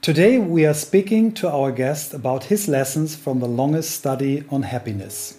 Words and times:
Today, 0.00 0.38
we 0.38 0.64
are 0.64 0.74
speaking 0.74 1.32
to 1.32 1.50
our 1.50 1.72
guest 1.72 2.14
about 2.14 2.44
his 2.44 2.68
lessons 2.68 3.16
from 3.16 3.40
the 3.40 3.48
longest 3.48 3.90
study 3.90 4.44
on 4.48 4.62
happiness. 4.62 5.38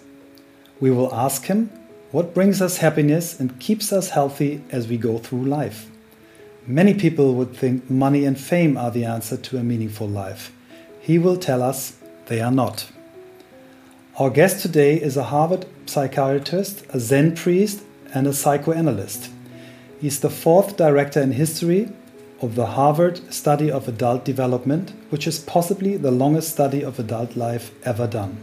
We 0.80 0.90
will 0.90 1.12
ask 1.14 1.46
him 1.46 1.70
what 2.10 2.34
brings 2.34 2.60
us 2.60 2.76
happiness 2.76 3.40
and 3.40 3.58
keeps 3.58 3.90
us 3.90 4.10
healthy 4.10 4.62
as 4.70 4.86
we 4.86 4.98
go 4.98 5.16
through 5.16 5.44
life. 5.44 5.90
Many 6.66 6.92
people 6.92 7.34
would 7.36 7.56
think 7.56 7.88
money 7.88 8.26
and 8.26 8.38
fame 8.38 8.76
are 8.76 8.90
the 8.90 9.06
answer 9.06 9.38
to 9.38 9.56
a 9.56 9.64
meaningful 9.64 10.06
life. 10.06 10.52
He 11.00 11.18
will 11.18 11.38
tell 11.38 11.62
us 11.62 11.96
they 12.26 12.42
are 12.42 12.52
not. 12.52 12.92
Our 14.18 14.28
guest 14.28 14.60
today 14.60 15.00
is 15.00 15.16
a 15.16 15.24
Harvard 15.24 15.64
psychiatrist, 15.86 16.84
a 16.90 17.00
Zen 17.00 17.34
priest, 17.34 17.82
and 18.12 18.26
a 18.26 18.34
psychoanalyst. 18.34 19.30
He's 19.98 20.20
the 20.20 20.30
fourth 20.30 20.76
director 20.76 21.22
in 21.22 21.32
history 21.32 21.90
of 22.40 22.54
the 22.54 22.66
Harvard 22.66 23.32
Study 23.32 23.70
of 23.70 23.86
Adult 23.86 24.24
Development, 24.24 24.92
which 25.10 25.26
is 25.26 25.38
possibly 25.38 25.96
the 25.96 26.10
longest 26.10 26.50
study 26.50 26.82
of 26.82 26.98
adult 26.98 27.36
life 27.36 27.70
ever 27.84 28.06
done. 28.06 28.38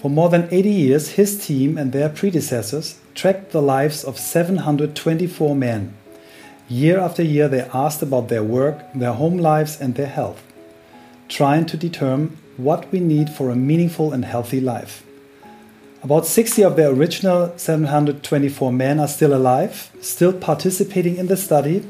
For 0.00 0.10
more 0.10 0.28
than 0.28 0.48
80 0.50 0.68
years, 0.68 1.10
his 1.10 1.46
team 1.46 1.78
and 1.78 1.92
their 1.92 2.08
predecessors 2.08 2.98
tracked 3.14 3.52
the 3.52 3.62
lives 3.62 4.02
of 4.02 4.18
724 4.18 5.54
men. 5.54 5.94
Year 6.68 6.98
after 6.98 7.22
year, 7.22 7.46
they 7.46 7.68
asked 7.72 8.02
about 8.02 8.28
their 8.28 8.42
work, 8.42 8.82
their 8.94 9.12
home 9.12 9.38
lives, 9.38 9.80
and 9.80 9.94
their 9.94 10.06
health, 10.06 10.42
trying 11.28 11.66
to 11.66 11.76
determine 11.76 12.36
what 12.56 12.90
we 12.90 12.98
need 12.98 13.30
for 13.30 13.50
a 13.50 13.56
meaningful 13.56 14.12
and 14.12 14.24
healthy 14.24 14.60
life. 14.60 15.04
About 16.02 16.26
60 16.26 16.64
of 16.64 16.74
the 16.74 16.88
original 16.88 17.52
724 17.56 18.72
men 18.72 18.98
are 18.98 19.06
still 19.06 19.32
alive, 19.32 19.92
still 20.00 20.32
participating 20.32 21.16
in 21.16 21.28
the 21.28 21.36
study, 21.36 21.86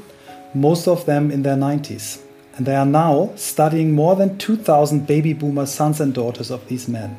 most 0.55 0.87
of 0.89 1.07
them 1.07 1.31
in 1.31 1.43
their 1.43 1.57
90s. 1.57 2.23
And 2.57 2.67
they 2.67 2.75
are 2.75 2.87
now 2.87 3.33
studying 3.37 3.93
more 3.93 4.15
than 4.15 4.39
2,000 4.39 5.07
baby 5.07 5.33
boomer 5.33 5.67
sons 5.67 6.01
and 6.01 6.13
daughters 6.13 6.51
of 6.51 6.69
these 6.69 6.89
men. 6.89 7.17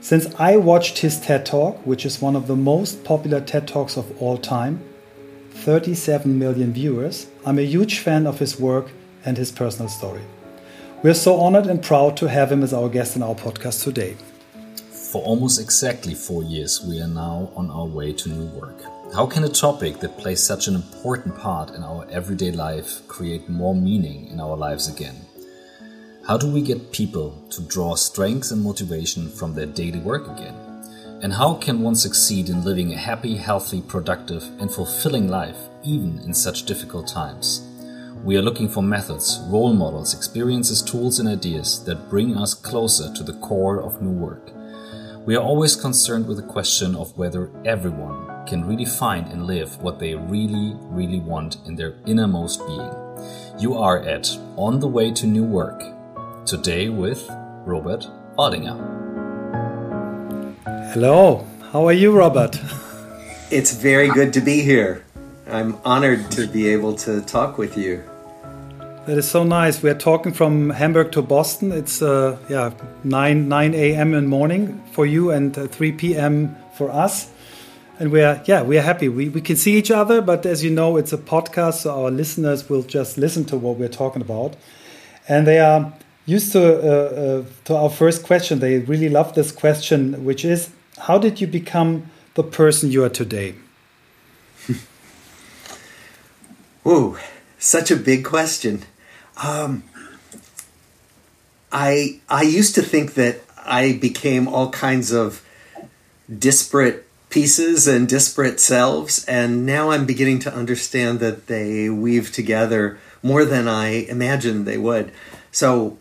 Since 0.00 0.32
I 0.38 0.56
watched 0.56 0.98
his 0.98 1.18
TED 1.18 1.44
Talk, 1.46 1.84
which 1.86 2.06
is 2.06 2.22
one 2.22 2.36
of 2.36 2.46
the 2.46 2.56
most 2.56 3.04
popular 3.04 3.40
TED 3.40 3.66
Talks 3.66 3.96
of 3.96 4.22
all 4.22 4.38
time, 4.38 4.80
37 5.50 6.38
million 6.38 6.72
viewers, 6.72 7.26
I'm 7.44 7.58
a 7.58 7.62
huge 7.62 7.98
fan 7.98 8.26
of 8.26 8.38
his 8.38 8.60
work 8.60 8.90
and 9.24 9.36
his 9.36 9.50
personal 9.50 9.88
story. 9.88 10.22
We're 11.02 11.14
so 11.14 11.40
honored 11.40 11.66
and 11.66 11.82
proud 11.82 12.16
to 12.18 12.28
have 12.28 12.52
him 12.52 12.62
as 12.62 12.72
our 12.72 12.88
guest 12.88 13.16
in 13.16 13.22
our 13.22 13.34
podcast 13.34 13.84
today. 13.84 14.16
For 15.12 15.22
almost 15.22 15.60
exactly 15.60 16.14
four 16.14 16.42
years, 16.42 16.84
we 16.84 17.00
are 17.00 17.08
now 17.08 17.50
on 17.56 17.70
our 17.70 17.86
way 17.86 18.12
to 18.12 18.28
new 18.28 18.46
work. 18.58 18.97
How 19.14 19.24
can 19.24 19.42
a 19.44 19.48
topic 19.48 20.00
that 20.00 20.18
plays 20.18 20.42
such 20.42 20.68
an 20.68 20.74
important 20.74 21.36
part 21.38 21.70
in 21.70 21.82
our 21.82 22.06
everyday 22.10 22.52
life 22.52 23.00
create 23.08 23.48
more 23.48 23.74
meaning 23.74 24.26
in 24.28 24.38
our 24.38 24.54
lives 24.54 24.86
again? 24.86 25.16
How 26.26 26.36
do 26.36 26.52
we 26.52 26.60
get 26.60 26.92
people 26.92 27.42
to 27.50 27.62
draw 27.62 27.94
strength 27.94 28.50
and 28.50 28.62
motivation 28.62 29.30
from 29.30 29.54
their 29.54 29.64
daily 29.64 29.98
work 29.98 30.28
again? 30.28 30.54
And 31.22 31.32
how 31.32 31.54
can 31.54 31.80
one 31.80 31.94
succeed 31.94 32.50
in 32.50 32.64
living 32.64 32.92
a 32.92 32.98
happy, 32.98 33.34
healthy, 33.34 33.80
productive, 33.80 34.44
and 34.60 34.70
fulfilling 34.70 35.28
life 35.28 35.56
even 35.82 36.18
in 36.18 36.34
such 36.34 36.66
difficult 36.66 37.08
times? 37.08 37.66
We 38.22 38.36
are 38.36 38.42
looking 38.42 38.68
for 38.68 38.82
methods, 38.82 39.40
role 39.46 39.72
models, 39.72 40.14
experiences, 40.14 40.82
tools, 40.82 41.18
and 41.18 41.30
ideas 41.30 41.82
that 41.84 42.10
bring 42.10 42.36
us 42.36 42.52
closer 42.52 43.12
to 43.14 43.24
the 43.24 43.40
core 43.40 43.80
of 43.80 44.02
new 44.02 44.12
work. 44.12 44.52
We 45.24 45.34
are 45.34 45.42
always 45.42 45.76
concerned 45.76 46.28
with 46.28 46.36
the 46.36 46.52
question 46.52 46.94
of 46.94 47.16
whether 47.16 47.50
everyone 47.64 48.37
can 48.48 48.64
really 48.64 48.86
find 48.86 49.28
and 49.28 49.46
live 49.46 49.76
what 49.82 49.98
they 49.98 50.14
really, 50.14 50.74
really 50.88 51.20
want 51.20 51.58
in 51.66 51.76
their 51.76 51.94
innermost 52.06 52.66
being. 52.66 52.90
You 53.58 53.76
are 53.76 54.00
at 54.00 54.26
On 54.56 54.80
the 54.80 54.88
Way 54.88 55.12
to 55.12 55.26
New 55.26 55.44
Work, 55.44 55.82
today 56.46 56.88
with 56.88 57.28
Robert 57.66 58.08
Waldinger. 58.38 58.76
Hello, 60.94 61.46
how 61.72 61.86
are 61.86 61.92
you, 61.92 62.10
Robert? 62.16 62.58
It's 63.50 63.72
very 63.72 64.10
good 64.10 64.34
to 64.34 64.42
be 64.42 64.60
here. 64.60 65.04
I'm 65.50 65.78
honored 65.82 66.30
to 66.32 66.46
be 66.46 66.68
able 66.68 66.94
to 66.96 67.22
talk 67.22 67.56
with 67.56 67.78
you. 67.78 68.04
That 69.06 69.16
is 69.16 69.26
so 69.26 69.42
nice. 69.42 69.82
We 69.82 69.88
are 69.88 70.00
talking 70.10 70.34
from 70.34 70.68
Hamburg 70.68 71.12
to 71.12 71.22
Boston. 71.22 71.72
It's 71.72 72.02
uh, 72.02 72.36
yeah 72.50 72.72
9 73.04 73.48
9 73.48 73.74
a.m. 73.74 74.12
in 74.12 74.24
the 74.24 74.28
morning 74.28 74.82
for 74.92 75.06
you 75.06 75.30
and 75.30 75.56
uh, 75.56 75.66
3 75.66 75.92
p.m. 75.92 76.56
for 76.76 76.90
us 76.90 77.30
and 77.98 78.12
we're 78.12 78.40
yeah 78.46 78.62
we're 78.62 78.82
happy. 78.82 79.08
We, 79.08 79.28
we 79.28 79.40
can 79.40 79.56
see 79.56 79.76
each 79.76 79.90
other 79.90 80.20
but 80.20 80.46
as 80.46 80.62
you 80.64 80.70
know 80.70 80.96
it's 80.96 81.12
a 81.12 81.18
podcast 81.18 81.82
so 81.82 82.04
our 82.04 82.10
listeners 82.10 82.68
will 82.68 82.82
just 82.82 83.18
listen 83.18 83.44
to 83.46 83.56
what 83.56 83.76
we're 83.78 83.88
talking 83.88 84.22
about. 84.22 84.56
And 85.28 85.46
they 85.46 85.58
are 85.58 85.92
used 86.26 86.52
to 86.52 86.62
uh, 86.62 87.40
uh, 87.40 87.44
to 87.64 87.76
our 87.76 87.90
first 87.90 88.22
question. 88.22 88.60
They 88.60 88.78
really 88.78 89.08
love 89.08 89.34
this 89.34 89.52
question 89.52 90.24
which 90.24 90.44
is 90.44 90.70
how 90.98 91.18
did 91.18 91.40
you 91.40 91.46
become 91.46 92.10
the 92.34 92.44
person 92.44 92.90
you 92.90 93.04
are 93.04 93.08
today? 93.08 93.54
Whoa, 96.82 97.16
such 97.58 97.90
a 97.90 97.96
big 97.96 98.24
question. 98.24 98.84
Um, 99.42 99.84
I 101.72 102.20
I 102.28 102.42
used 102.42 102.74
to 102.76 102.82
think 102.82 103.14
that 103.14 103.40
I 103.64 103.92
became 103.92 104.48
all 104.48 104.70
kinds 104.70 105.12
of 105.12 105.44
disparate 106.38 107.07
pieces 107.30 107.86
and 107.86 108.08
disparate 108.08 108.60
selves, 108.60 109.24
and 109.26 109.66
now 109.66 109.90
I'm 109.90 110.06
beginning 110.06 110.38
to 110.40 110.54
understand 110.54 111.20
that 111.20 111.46
they 111.46 111.90
weave 111.90 112.32
together 112.32 112.98
more 113.22 113.44
than 113.44 113.68
I 113.68 113.88
imagined 113.88 114.66
they 114.66 114.78
would. 114.78 115.12
So 115.50 115.98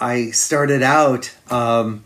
I 0.00 0.30
started 0.30 0.82
out 0.82 1.34
um, 1.50 2.04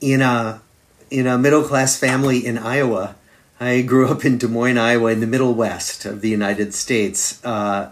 in 0.00 0.22
a 0.22 0.62
in 1.10 1.26
a 1.26 1.38
middle 1.38 1.62
class 1.62 1.98
family 1.98 2.44
in 2.44 2.56
Iowa. 2.56 3.16
I 3.58 3.82
grew 3.82 4.08
up 4.08 4.24
in 4.24 4.38
Des 4.38 4.48
Moines, 4.48 4.78
Iowa, 4.78 5.12
in 5.12 5.20
the 5.20 5.26
Middle 5.26 5.54
West 5.54 6.06
of 6.06 6.22
the 6.22 6.30
United 6.30 6.72
States. 6.72 7.44
Uh, 7.44 7.90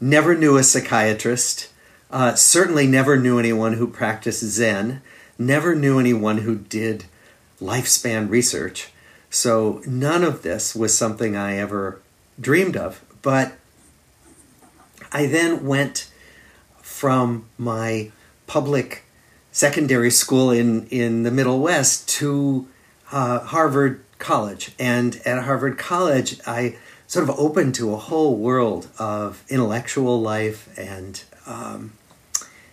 never 0.00 0.36
knew 0.36 0.56
a 0.56 0.62
psychiatrist. 0.62 1.70
Uh, 2.10 2.34
certainly 2.34 2.86
never 2.86 3.18
knew 3.18 3.38
anyone 3.38 3.72
who 3.74 3.86
practiced 3.86 4.44
Zen. 4.44 5.00
Never 5.38 5.74
knew 5.74 5.98
anyone 5.98 6.38
who 6.38 6.56
did 6.56 7.06
lifespan 7.60 8.28
research. 8.28 8.91
So 9.32 9.80
none 9.86 10.24
of 10.24 10.42
this 10.42 10.76
was 10.76 10.96
something 10.96 11.34
I 11.34 11.56
ever 11.56 12.02
dreamed 12.38 12.76
of. 12.76 13.02
But 13.22 13.54
I 15.10 15.24
then 15.24 15.64
went 15.64 16.10
from 16.82 17.46
my 17.56 18.10
public 18.46 19.04
secondary 19.50 20.10
school 20.10 20.50
in, 20.50 20.86
in 20.88 21.22
the 21.22 21.30
Middle 21.30 21.60
West 21.60 22.10
to 22.20 22.68
uh, 23.10 23.38
Harvard 23.40 24.04
College. 24.18 24.72
And 24.78 25.18
at 25.24 25.44
Harvard 25.44 25.78
College, 25.78 26.38
I 26.46 26.76
sort 27.06 27.26
of 27.26 27.34
opened 27.38 27.74
to 27.76 27.94
a 27.94 27.96
whole 27.96 28.36
world 28.36 28.88
of 28.98 29.44
intellectual 29.48 30.20
life 30.20 30.68
and 30.78 31.22
um, 31.46 31.92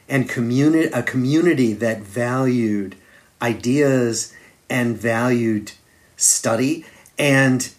and 0.10 0.28
community 0.28 0.92
a 0.92 1.04
community 1.04 1.74
that 1.74 2.02
valued 2.02 2.96
ideas 3.42 4.34
and 4.70 4.98
valued 4.98 5.72
study. 6.20 6.86
And 7.18 7.70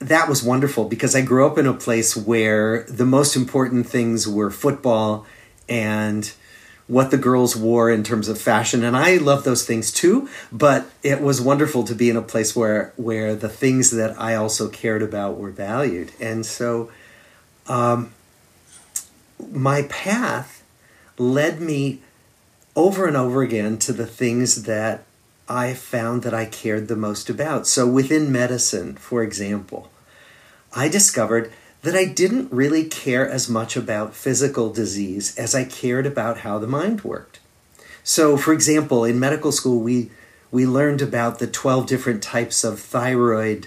that 0.00 0.28
was 0.28 0.42
wonderful 0.42 0.86
because 0.86 1.14
I 1.14 1.20
grew 1.20 1.46
up 1.46 1.58
in 1.58 1.66
a 1.66 1.74
place 1.74 2.16
where 2.16 2.84
the 2.84 3.04
most 3.04 3.36
important 3.36 3.86
things 3.86 4.26
were 4.26 4.50
football 4.50 5.26
and 5.68 6.32
what 6.88 7.12
the 7.12 7.18
girls 7.18 7.54
wore 7.54 7.90
in 7.90 8.02
terms 8.02 8.26
of 8.26 8.40
fashion 8.40 8.82
and 8.82 8.96
I 8.96 9.18
love 9.18 9.44
those 9.44 9.64
things 9.64 9.92
too 9.92 10.28
but 10.50 10.90
it 11.04 11.20
was 11.20 11.40
wonderful 11.40 11.84
to 11.84 11.94
be 11.94 12.10
in 12.10 12.16
a 12.16 12.22
place 12.22 12.56
where 12.56 12.92
where 12.96 13.36
the 13.36 13.48
things 13.48 13.92
that 13.92 14.20
I 14.20 14.34
also 14.34 14.68
cared 14.68 15.00
about 15.00 15.38
were 15.38 15.50
valued 15.50 16.10
and 16.18 16.44
so 16.44 16.90
um, 17.68 18.12
my 19.52 19.82
path 19.82 20.64
led 21.16 21.60
me 21.60 22.00
over 22.74 23.06
and 23.06 23.16
over 23.16 23.42
again 23.42 23.78
to 23.78 23.92
the 23.92 24.06
things 24.06 24.64
that 24.64 25.04
I 25.50 25.74
found 25.74 26.22
that 26.22 26.32
I 26.32 26.46
cared 26.46 26.86
the 26.86 26.94
most 26.94 27.28
about. 27.28 27.66
So 27.66 27.84
within 27.84 28.30
medicine, 28.30 28.94
for 28.94 29.24
example, 29.24 29.90
I 30.72 30.88
discovered 30.88 31.52
that 31.82 31.96
I 31.96 32.04
didn't 32.04 32.52
really 32.52 32.84
care 32.84 33.28
as 33.28 33.48
much 33.48 33.76
about 33.76 34.14
physical 34.14 34.72
disease 34.72 35.36
as 35.36 35.52
I 35.52 35.64
cared 35.64 36.06
about 36.06 36.38
how 36.38 36.58
the 36.58 36.68
mind 36.68 37.02
worked. 37.02 37.40
So, 38.04 38.36
for 38.36 38.52
example, 38.52 39.04
in 39.04 39.18
medical 39.18 39.50
school, 39.50 39.80
we, 39.80 40.12
we 40.52 40.66
learned 40.66 41.02
about 41.02 41.40
the 41.40 41.48
12 41.48 41.86
different 41.86 42.22
types 42.22 42.62
of 42.62 42.78
thyroid 42.78 43.66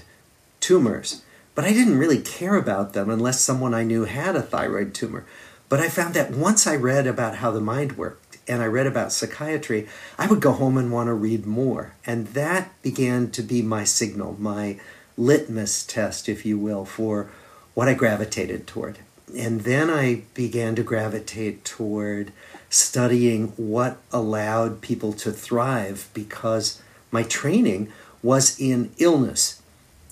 tumors, 0.62 1.21
but 1.53 1.65
I 1.65 1.74
didn't 1.74 1.97
really 1.97 2.21
care 2.21 2.56
about 2.56 2.94
them 2.94 3.09
unless 3.09 3.41
someone 3.41 3.74
I 3.74 3.83
knew 3.83 4.06
had 4.06 4.38
a 4.38 4.41
thyroid 4.41 4.94
tumor. 4.94 5.25
But 5.68 5.81
I 5.81 5.89
found 5.89 6.13
that 6.13 6.31
once 6.31 6.65
I 6.65 6.75
read 6.77 7.07
about 7.07 7.38
how 7.38 7.51
the 7.51 7.59
mind 7.59 7.97
worked, 7.97 8.22
and 8.47 8.61
I 8.61 8.65
read 8.65 8.87
about 8.87 9.11
psychiatry, 9.11 9.87
I 10.17 10.27
would 10.27 10.41
go 10.41 10.51
home 10.51 10.77
and 10.77 10.91
want 10.91 11.07
to 11.07 11.13
read 11.13 11.45
more. 11.45 11.93
And 12.05 12.27
that 12.27 12.69
began 12.81 13.31
to 13.31 13.41
be 13.41 13.61
my 13.61 13.83
signal, 13.83 14.35
my 14.39 14.79
litmus 15.17 15.85
test, 15.85 16.27
if 16.27 16.45
you 16.45 16.57
will, 16.57 16.85
for 16.85 17.29
what 17.73 17.87
I 17.87 17.93
gravitated 17.93 18.67
toward. 18.67 18.99
and 19.35 19.61
then 19.61 19.89
I 19.89 20.23
began 20.33 20.75
to 20.75 20.83
gravitate 20.83 21.65
toward 21.65 22.31
studying 22.69 23.47
what 23.57 23.97
allowed 24.11 24.81
people 24.81 25.13
to 25.13 25.31
thrive 25.31 26.09
because 26.13 26.81
my 27.11 27.23
training 27.23 27.91
was 28.21 28.59
in 28.59 28.91
illness, 28.97 29.61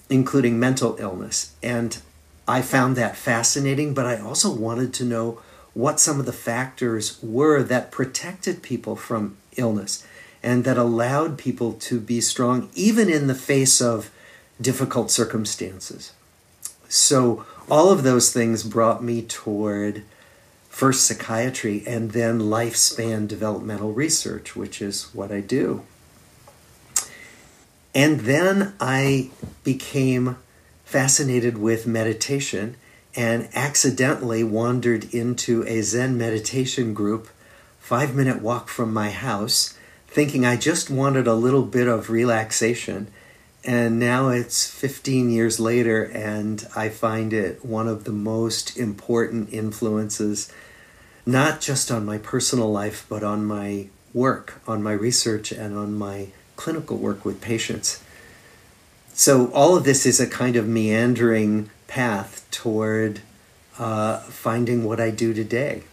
including 0.10 0.60
mental 0.60 0.96
illness. 1.00 1.54
And 1.62 1.98
I 2.48 2.62
found 2.62 2.96
that 2.96 3.16
fascinating, 3.16 3.94
but 3.94 4.06
I 4.06 4.20
also 4.20 4.52
wanted 4.54 4.94
to 4.96 5.06
know 5.06 5.40
what 5.74 6.00
some 6.00 6.20
of 6.20 6.26
the 6.26 6.34
factors 6.34 7.18
were 7.22 7.64
that 7.64 7.92
protected 7.92 8.62
people 8.62 8.96
from 8.96 9.38
illness 9.58 10.06
and 10.44 10.64
that 10.64 10.78
allowed 10.78 11.38
people 11.38 11.74
to 11.74 12.00
be 12.00 12.20
strong 12.20 12.70
even 12.74 13.10
in 13.10 13.28
the 13.28 13.36
face 13.36 13.82
of 13.82 14.12
difficult 14.60 15.12
circumstances. 15.12 16.14
So, 16.90 17.46
all 17.70 17.90
of 17.90 18.04
those 18.04 18.34
things 18.34 18.64
brought 18.64 19.04
me 19.04 19.22
toward 19.22 20.04
first 20.68 21.06
psychiatry 21.06 21.84
and 21.88 22.12
then 22.12 22.40
lifespan 22.40 23.28
developmental 23.28 23.94
research, 23.94 24.56
which 24.56 24.82
is 24.82 25.04
what 25.14 25.32
I 25.32 25.40
do. 25.40 25.84
And 27.94 28.22
then 28.22 28.74
I 28.80 29.32
became 29.64 30.38
fascinated 30.86 31.58
with 31.58 31.88
meditation 31.88 32.76
and 33.16 33.50
accidentally 33.54 34.44
wandered 34.44 35.14
into 35.14 35.64
a 35.68 35.82
Zen 35.82 36.18
meditation 36.18 36.94
group, 36.94 37.28
five 37.80 38.16
minute 38.16 38.42
walk 38.42 38.70
from 38.70 38.94
my 38.94 39.10
house, 39.10 39.78
thinking 40.08 40.46
I 40.46 40.56
just 40.56 40.90
wanted 40.90 41.28
a 41.28 41.34
little 41.34 41.64
bit 41.64 41.88
of 41.88 42.10
relaxation. 42.10 43.08
And 43.64 44.00
now 44.00 44.30
it's 44.30 44.70
15 44.70 45.30
years 45.30 45.60
later, 45.60 46.04
and 46.04 46.66
I 46.76 46.90
find 46.90 47.32
it 47.32 47.64
one 47.64 47.88
of 47.88 48.06
the 48.06 48.12
most 48.12 48.76
important 48.78 49.54
influences, 49.54 50.52
not 51.26 51.62
just 51.62 51.92
on 51.92 52.06
my 52.06 52.18
personal 52.18 52.72
life, 52.72 53.06
but 53.08 53.24
on 53.24 53.46
my 53.46 53.88
work, 54.14 54.62
on 54.68 54.82
my 54.82 54.94
research, 54.94 55.52
and 55.52 55.78
on 55.78 55.94
my 55.94 56.30
clinical 56.56 56.98
work 56.98 57.24
with 57.24 57.40
patients. 57.40 58.04
So, 59.14 59.52
all 59.52 59.76
of 59.76 59.84
this 59.84 60.06
is 60.06 60.20
a 60.20 60.28
kind 60.28 60.56
of 60.56 60.68
meandering 60.68 61.70
path 61.88 62.41
toward 62.52 63.22
uh, 63.80 64.20
finding 64.20 64.84
what 64.84 65.00
I 65.00 65.10
do 65.10 65.34
today. 65.34 65.84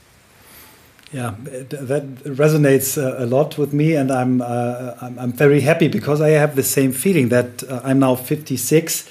Yeah, 1.11 1.37
that 1.41 2.17
resonates 2.25 2.99
a 2.99 3.25
lot 3.25 3.57
with 3.57 3.73
me, 3.73 3.95
and 3.95 4.11
I'm, 4.11 4.43
uh, 4.43 4.95
I'm, 5.01 5.19
I'm 5.19 5.33
very 5.33 5.63
happy 5.63 5.89
because 5.89 6.21
I 6.21 6.31
have 6.31 6.55
the 6.55 6.63
same 6.63 6.93
feeling 6.93 7.31
that 7.31 7.63
uh, 7.65 7.81
I'm 7.83 7.99
now 7.99 8.15
56, 8.15 9.09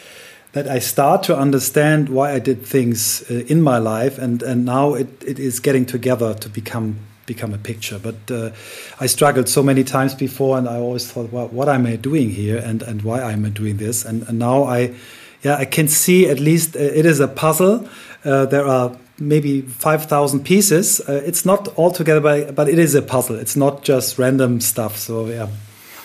that 0.54 0.68
I 0.68 0.78
start 0.78 1.24
to 1.24 1.36
understand 1.36 2.10
why 2.10 2.34
I 2.34 2.40
did 2.40 2.64
things 2.64 3.24
uh, 3.32 3.46
in 3.48 3.62
my 3.64 3.80
life, 3.80 4.20
and 4.20 4.44
and 4.44 4.64
now 4.64 4.94
it, 4.94 5.08
it 5.26 5.40
is 5.40 5.60
getting 5.60 5.86
together 5.86 6.36
to 6.36 6.50
become 6.50 7.00
become 7.26 7.54
a 7.54 7.58
picture. 7.58 8.00
But 8.00 8.32
uh, 8.32 8.52
I 9.00 9.08
struggled 9.08 9.50
so 9.50 9.62
many 9.62 9.84
times 9.84 10.16
before, 10.16 10.58
and 10.58 10.68
I 10.68 10.78
always 10.78 11.12
thought, 11.12 11.32
well, 11.32 11.48
what 11.50 11.68
am 11.68 11.86
I 11.86 11.96
doing 11.96 12.30
here, 12.30 12.58
and 12.58 12.82
and 12.84 13.02
why 13.02 13.32
am 13.32 13.46
I 13.46 13.50
doing 13.50 13.78
this? 13.78 14.06
And, 14.06 14.24
and 14.28 14.40
now 14.40 14.64
I, 14.64 14.94
yeah, 15.44 15.56
I 15.56 15.66
can 15.66 15.88
see 15.88 16.28
at 16.28 16.40
least 16.40 16.76
uh, 16.76 16.80
it 16.80 17.06
is 17.06 17.20
a 17.20 17.28
puzzle. 17.28 17.88
there 18.24 18.66
are 18.66 18.98
maybe 19.20 19.62
5,000 19.62 20.44
pieces. 20.44 21.00
Uh, 21.02 21.22
it's 21.26 21.46
not 21.46 21.68
all 21.76 21.92
together, 21.92 22.22
but, 22.22 22.56
but 22.56 22.70
it 22.70 22.80
is 22.80 22.96
a 22.96 23.02
puzzle. 23.02 23.36
It's 23.36 23.56
not 23.56 23.84
just 23.84 24.18
random 24.18 24.62
stuff. 24.62 24.98
So, 24.98 25.28
yeah. 25.28 25.48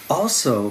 Also, 0.08 0.70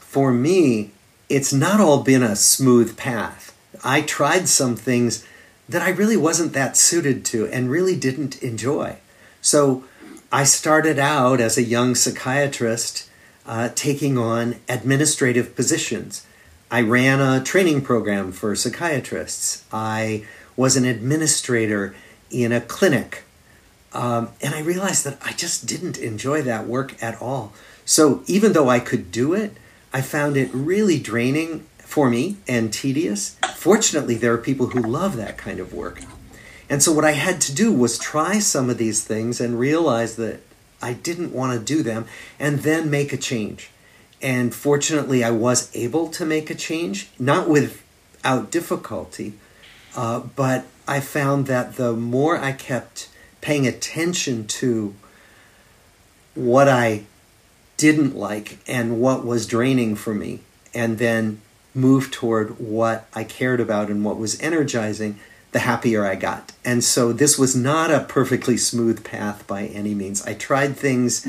for 0.00 0.32
me, 0.32 0.90
it's 1.28 1.52
not 1.52 1.80
all 1.80 2.02
been 2.02 2.22
a 2.22 2.36
smooth 2.36 2.96
path. 2.96 3.56
I 3.84 4.02
tried 4.02 4.48
some 4.48 4.76
things 4.76 5.26
that 5.68 5.82
I 5.82 5.90
really 5.90 6.16
wasn't 6.16 6.52
that 6.54 6.76
suited 6.76 7.24
to 7.26 7.46
and 7.48 7.70
really 7.70 7.96
didn't 7.96 8.42
enjoy. 8.42 8.96
So, 9.40 9.84
I 10.30 10.44
started 10.44 10.98
out 10.98 11.40
as 11.40 11.56
a 11.56 11.62
young 11.62 11.94
psychiatrist 11.94 13.08
uh, 13.46 13.70
taking 13.74 14.18
on 14.18 14.56
administrative 14.68 15.56
positions. 15.56 16.26
I 16.70 16.82
ran 16.82 17.20
a 17.20 17.42
training 17.42 17.82
program 17.82 18.30
for 18.30 18.54
psychiatrists. 18.54 19.64
I 19.72 20.26
was 20.56 20.76
an 20.76 20.84
administrator 20.84 21.94
in 22.30 22.52
a 22.52 22.60
clinic. 22.60 23.24
Um, 23.92 24.30
and 24.42 24.54
I 24.54 24.60
realized 24.60 25.04
that 25.04 25.18
I 25.24 25.32
just 25.32 25.66
didn't 25.66 25.96
enjoy 25.96 26.42
that 26.42 26.66
work 26.66 27.02
at 27.02 27.20
all. 27.22 27.54
So 27.86 28.22
even 28.26 28.52
though 28.52 28.68
I 28.68 28.80
could 28.80 29.10
do 29.10 29.32
it, 29.32 29.56
I 29.94 30.02
found 30.02 30.36
it 30.36 30.50
really 30.52 30.98
draining 30.98 31.66
for 31.78 32.10
me 32.10 32.36
and 32.46 32.70
tedious. 32.70 33.36
Fortunately, 33.56 34.14
there 34.14 34.34
are 34.34 34.38
people 34.38 34.66
who 34.66 34.82
love 34.82 35.16
that 35.16 35.38
kind 35.38 35.60
of 35.60 35.72
work. 35.72 36.02
And 36.68 36.82
so 36.82 36.92
what 36.92 37.04
I 37.06 37.12
had 37.12 37.40
to 37.42 37.54
do 37.54 37.72
was 37.72 37.98
try 37.98 38.40
some 38.40 38.68
of 38.68 38.76
these 38.76 39.02
things 39.02 39.40
and 39.40 39.58
realize 39.58 40.16
that 40.16 40.40
I 40.82 40.92
didn't 40.92 41.32
want 41.32 41.58
to 41.58 41.64
do 41.64 41.82
them 41.82 42.04
and 42.38 42.58
then 42.58 42.90
make 42.90 43.14
a 43.14 43.16
change. 43.16 43.70
And 44.20 44.54
fortunately, 44.54 45.22
I 45.22 45.30
was 45.30 45.70
able 45.74 46.08
to 46.08 46.24
make 46.24 46.50
a 46.50 46.54
change, 46.54 47.08
not 47.18 47.48
without 47.48 48.50
difficulty, 48.50 49.34
uh, 49.96 50.20
but 50.20 50.64
I 50.86 51.00
found 51.00 51.46
that 51.46 51.76
the 51.76 51.92
more 51.92 52.36
I 52.36 52.52
kept 52.52 53.08
paying 53.40 53.66
attention 53.66 54.46
to 54.46 54.94
what 56.34 56.68
I 56.68 57.04
didn't 57.76 58.16
like 58.16 58.58
and 58.66 59.00
what 59.00 59.24
was 59.24 59.46
draining 59.46 59.94
for 59.94 60.14
me, 60.14 60.40
and 60.74 60.98
then 60.98 61.40
moved 61.74 62.12
toward 62.12 62.58
what 62.58 63.06
I 63.14 63.24
cared 63.24 63.60
about 63.60 63.88
and 63.88 64.04
what 64.04 64.18
was 64.18 64.40
energizing, 64.40 65.20
the 65.52 65.60
happier 65.60 66.04
I 66.04 66.16
got. 66.16 66.52
And 66.64 66.82
so 66.82 67.12
this 67.12 67.38
was 67.38 67.54
not 67.56 67.90
a 67.90 68.00
perfectly 68.00 68.56
smooth 68.56 69.04
path 69.04 69.46
by 69.46 69.66
any 69.66 69.94
means. 69.94 70.26
I 70.26 70.34
tried 70.34 70.76
things, 70.76 71.28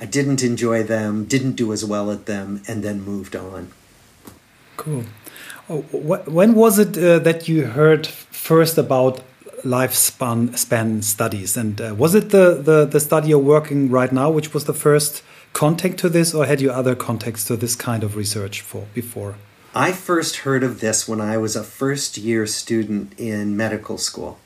I 0.00 0.06
didn't 0.06 0.42
enjoy 0.42 0.82
them, 0.84 1.24
didn't 1.24 1.52
do 1.52 1.72
as 1.72 1.84
well 1.84 2.10
at 2.10 2.26
them, 2.26 2.62
and 2.68 2.82
then 2.84 3.02
moved 3.02 3.34
on. 3.34 3.72
Cool. 4.76 5.04
When 5.68 6.54
was 6.54 6.78
it 6.78 6.96
uh, 6.96 7.18
that 7.18 7.48
you 7.48 7.66
heard 7.66 8.06
first 8.06 8.78
about 8.78 9.20
lifespan 9.64 10.56
span 10.56 11.02
studies? 11.02 11.56
And 11.56 11.80
uh, 11.80 11.94
was 11.96 12.14
it 12.14 12.30
the, 12.30 12.54
the, 12.54 12.86
the, 12.86 13.00
study 13.00 13.28
you're 13.28 13.38
working 13.38 13.90
right 13.90 14.12
now, 14.12 14.30
which 14.30 14.54
was 14.54 14.64
the 14.64 14.72
first 14.72 15.22
contact 15.52 15.98
to 15.98 16.08
this, 16.08 16.32
or 16.32 16.46
had 16.46 16.60
you 16.60 16.70
other 16.70 16.94
contacts 16.94 17.44
to 17.44 17.56
this 17.56 17.74
kind 17.74 18.02
of 18.02 18.16
research 18.16 18.60
for 18.60 18.86
before? 18.94 19.34
I 19.74 19.92
first 19.92 20.38
heard 20.38 20.62
of 20.62 20.80
this 20.80 21.06
when 21.06 21.20
I 21.20 21.36
was 21.36 21.54
a 21.54 21.64
first 21.64 22.16
year 22.16 22.46
student 22.46 23.18
in 23.18 23.56
medical 23.56 23.98
school. 23.98 24.38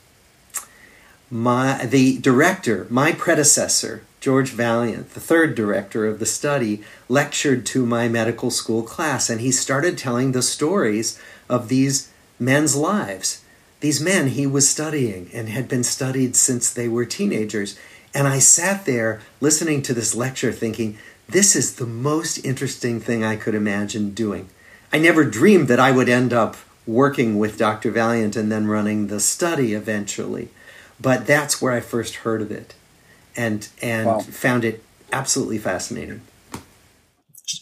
My, 1.31 1.87
the 1.87 2.19
director, 2.19 2.87
my 2.91 3.13
predecessor, 3.13 4.05
George 4.23 4.53
Vaillant, 4.53 5.09
the 5.15 5.21
third 5.21 5.57
director 5.57 6.07
of 6.07 6.21
the 6.21 6.27
study, 6.27 6.81
lectured 7.09 7.67
to 7.67 7.85
my 7.85 8.07
medical 8.07 8.53
school 8.53 8.85
class, 8.85 9.29
and 9.29 9.41
he 9.41 9.51
started 9.51 9.99
telling 9.99 10.31
the 10.31 10.43
stories 10.43 11.21
of 11.49 11.69
these 11.69 12.09
men's 12.39 12.77
lives. 12.77 13.43
These 13.81 14.01
men 14.01 14.29
he 14.29 14.47
was 14.47 14.69
studying 14.69 15.29
and 15.35 15.49
had 15.49 15.67
been 15.67 15.83
studied 15.83 16.37
since 16.37 16.73
they 16.73 16.87
were 16.87 17.05
teenagers. 17.05 17.77
And 18.15 18.29
I 18.29 18.39
sat 18.39 18.85
there 18.85 19.21
listening 19.41 19.83
to 19.83 19.93
this 19.93 20.15
lecture 20.15 20.53
thinking, 20.53 20.99
this 21.29 21.57
is 21.57 21.75
the 21.75 21.87
most 21.87 22.45
interesting 22.45 23.01
thing 23.01 23.25
I 23.25 23.35
could 23.35 23.57
imagine 23.57 24.11
doing. 24.11 24.49
I 24.93 25.01
never 25.01 25.25
dreamed 25.25 25.67
that 25.67 25.81
I 25.81 25.91
would 25.91 26.09
end 26.09 26.33
up 26.33 26.57
working 26.87 27.41
with 27.41 27.59
Dr. 27.59 27.91
Vaillant 27.91 28.37
and 28.37 28.53
then 28.53 28.69
running 28.69 29.09
the 29.09 29.19
study 29.19 29.75
eventually. 29.75 30.51
But 31.01 31.27
that's 31.27 31.61
where 31.61 31.73
I 31.73 31.81
first 31.81 32.17
heard 32.23 32.41
of 32.41 32.53
it 32.53 32.75
and 33.37 33.69
and 33.81 34.07
wow. 34.07 34.21
found 34.21 34.65
it 34.65 34.83
absolutely 35.13 35.59
fascinating. 35.59 36.23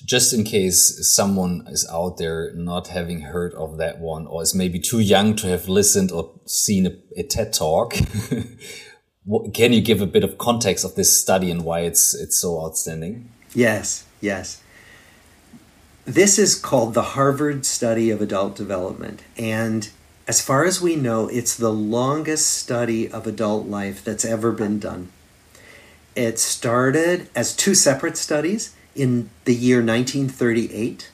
Just 0.05 0.33
in 0.33 0.45
case 0.45 0.99
someone 1.15 1.65
is 1.69 1.89
out 1.91 2.19
there 2.19 2.53
not 2.55 2.89
having 2.89 3.23
heard 3.23 3.55
of 3.55 3.77
that 3.79 3.99
one, 3.99 4.27
or 4.27 4.43
is 4.43 4.55
maybe 4.55 4.79
too 4.79 5.01
young 5.01 5.35
to 5.37 5.49
have 5.49 5.69
listened 5.69 6.13
or 6.13 6.33
seen 6.47 6.87
a, 6.87 6.93
a 7.17 7.23
TED 7.25 7.53
talk, 7.53 7.95
can 9.55 9.73
you 9.73 9.81
give 9.81 10.01
a 10.01 10.07
bit 10.07 10.23
of 10.23 10.39
context 10.39 10.85
of 10.85 10.95
this 10.95 11.17
study 11.17 11.51
and 11.51 11.65
why 11.65 11.81
it's 11.81 12.15
it's 12.15 12.41
so 12.41 12.65
outstanding? 12.65 13.31
Yes, 13.55 14.05
yes. 14.21 14.63
This 16.05 16.39
is 16.39 16.55
called 16.55 16.95
the 16.95 17.03
Harvard 17.03 17.65
Study 17.65 18.11
of 18.11 18.21
Adult 18.21 18.57
Development, 18.57 19.23
and 19.37 19.89
as 20.31 20.41
far 20.41 20.65
as 20.65 20.81
we 20.81 20.95
know, 20.95 21.27
it's 21.27 21.57
the 21.57 21.73
longest 21.73 22.47
study 22.47 23.11
of 23.11 23.27
adult 23.27 23.67
life 23.67 24.05
that's 24.05 24.25
ever 24.25 24.53
been 24.53 24.79
done. 24.79 25.11
It 26.17 26.39
started 26.39 27.29
as 27.35 27.55
two 27.55 27.75
separate 27.75 28.17
studies 28.17 28.75
in 28.95 29.31
the 29.45 29.55
year 29.55 29.79
1938. 29.79 31.11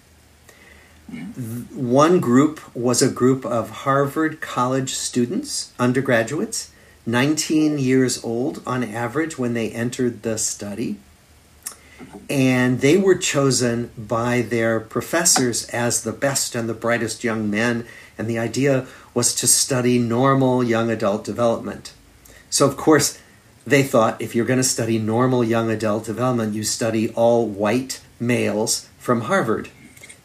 One 1.75 2.19
group 2.19 2.61
was 2.75 3.03
a 3.03 3.11
group 3.11 3.45
of 3.45 3.71
Harvard 3.71 4.41
College 4.41 4.95
students, 4.95 5.73
undergraduates, 5.79 6.73
19 7.05 7.79
years 7.79 8.25
old 8.25 8.63
on 8.67 8.83
average 8.83 9.39
when 9.39 9.55
they 9.55 9.71
entered 9.71 10.23
the 10.23 10.39
study. 10.39 10.97
And 12.29 12.81
they 12.81 12.97
were 12.97 13.15
chosen 13.15 13.91
by 13.97 14.43
their 14.43 14.81
professors 14.81 15.69
as 15.69 16.03
the 16.03 16.13
best 16.13 16.55
and 16.55 16.69
the 16.69 16.75
brightest 16.75 17.23
young 17.23 17.49
men 17.49 17.87
And 18.19 18.29
the 18.29 18.39
idea 18.39 18.87
was 19.15 19.35
to 19.37 19.47
study 19.47 19.99
normal 19.99 20.65
young 20.65 20.91
adult 20.91 21.25
development. 21.25 21.93
So, 22.51 22.67
of 22.67 22.77
course, 22.77 23.19
they 23.67 23.83
thought 23.83 24.23
if 24.23 24.35
you're 24.35 24.47
going 24.47 24.59
to 24.59 24.65
study 24.65 24.99
normal 24.99 25.43
young 25.43 25.71
adult 25.71 26.05
development, 26.05 26.55
you 26.55 26.63
study 26.63 27.11
all 27.11 27.47
white 27.47 28.01
males 28.21 28.89
from 28.99 29.23
Harvard. 29.23 29.69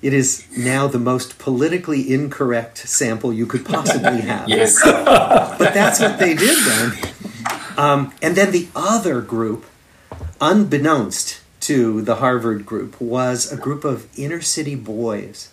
It 0.02 0.14
is 0.14 0.46
now 0.56 0.88
the 0.88 1.00
most 1.00 1.40
politically 1.40 2.12
incorrect 2.12 2.78
sample 2.78 3.34
you 3.34 3.46
could 3.46 3.66
possibly 3.66 4.22
have. 4.22 4.48
yes. 4.48 4.80
but 4.84 5.74
that's 5.74 6.00
what 6.00 6.20
they 6.20 6.36
did 6.36 6.58
then. 6.66 7.14
Um, 7.78 8.14
and 8.22 8.36
then 8.36 8.52
the 8.52 8.68
other 8.76 9.22
group, 9.22 9.66
unbeknownst 10.40 11.42
to 11.62 12.02
the 12.02 12.16
Harvard 12.16 12.66
group, 12.66 13.00
was 13.00 13.52
a 13.52 13.58
group 13.58 13.84
of 13.84 14.08
inner 14.18 14.42
city 14.42 14.76
boys 14.76 15.50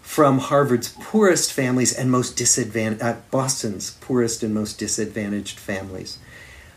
from 0.00 0.38
Harvard's 0.38 0.94
poorest 1.00 1.52
families 1.52 1.92
and 1.96 2.10
most 2.10 2.36
disadvantaged, 2.36 3.02
uh, 3.02 3.16
Boston's 3.30 3.92
poorest 3.92 4.42
and 4.42 4.54
most 4.54 4.78
disadvantaged 4.78 5.58
families 5.58 6.18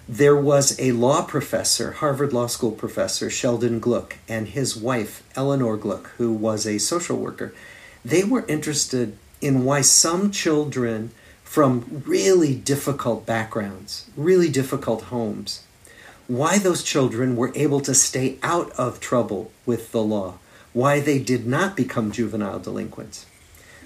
there 0.08 0.36
was 0.36 0.80
a 0.80 0.92
law 0.92 1.24
professor, 1.24 1.94
Harvard 1.94 2.32
Law 2.32 2.48
School 2.48 2.72
professor, 2.72 3.30
Sheldon 3.30 3.82
Glueck, 3.82 4.14
and 4.28 4.50
his 4.50 4.76
wife, 4.78 5.24
Eleanor 5.36 5.78
Glueck, 5.78 6.08
who 6.18 6.32
was 6.32 6.68
a 6.68 6.78
social 6.78 7.18
worker. 7.18 7.54
They 8.04 8.24
were 8.24 8.46
interested 8.48 9.18
in 9.42 9.66
why 9.66 9.82
some 9.82 10.32
children 10.32 11.12
from 11.44 12.04
really 12.06 12.54
difficult 12.54 13.26
backgrounds, 13.26 14.08
really 14.16 14.50
difficult 14.50 15.04
homes, 15.06 15.64
why 16.28 16.60
those 16.60 16.84
children 16.84 17.36
were 17.36 17.52
able 17.56 17.80
to 17.82 17.96
stay 17.96 18.38
out 18.44 18.72
of 18.72 19.00
trouble 19.00 19.52
with 19.66 19.92
the 19.92 20.04
law, 20.04 20.36
why 20.74 21.00
they 21.00 21.18
did 21.18 21.48
not 21.48 21.76
become 21.76 22.12
juvenile 22.12 22.60
delinquents. 22.60 23.26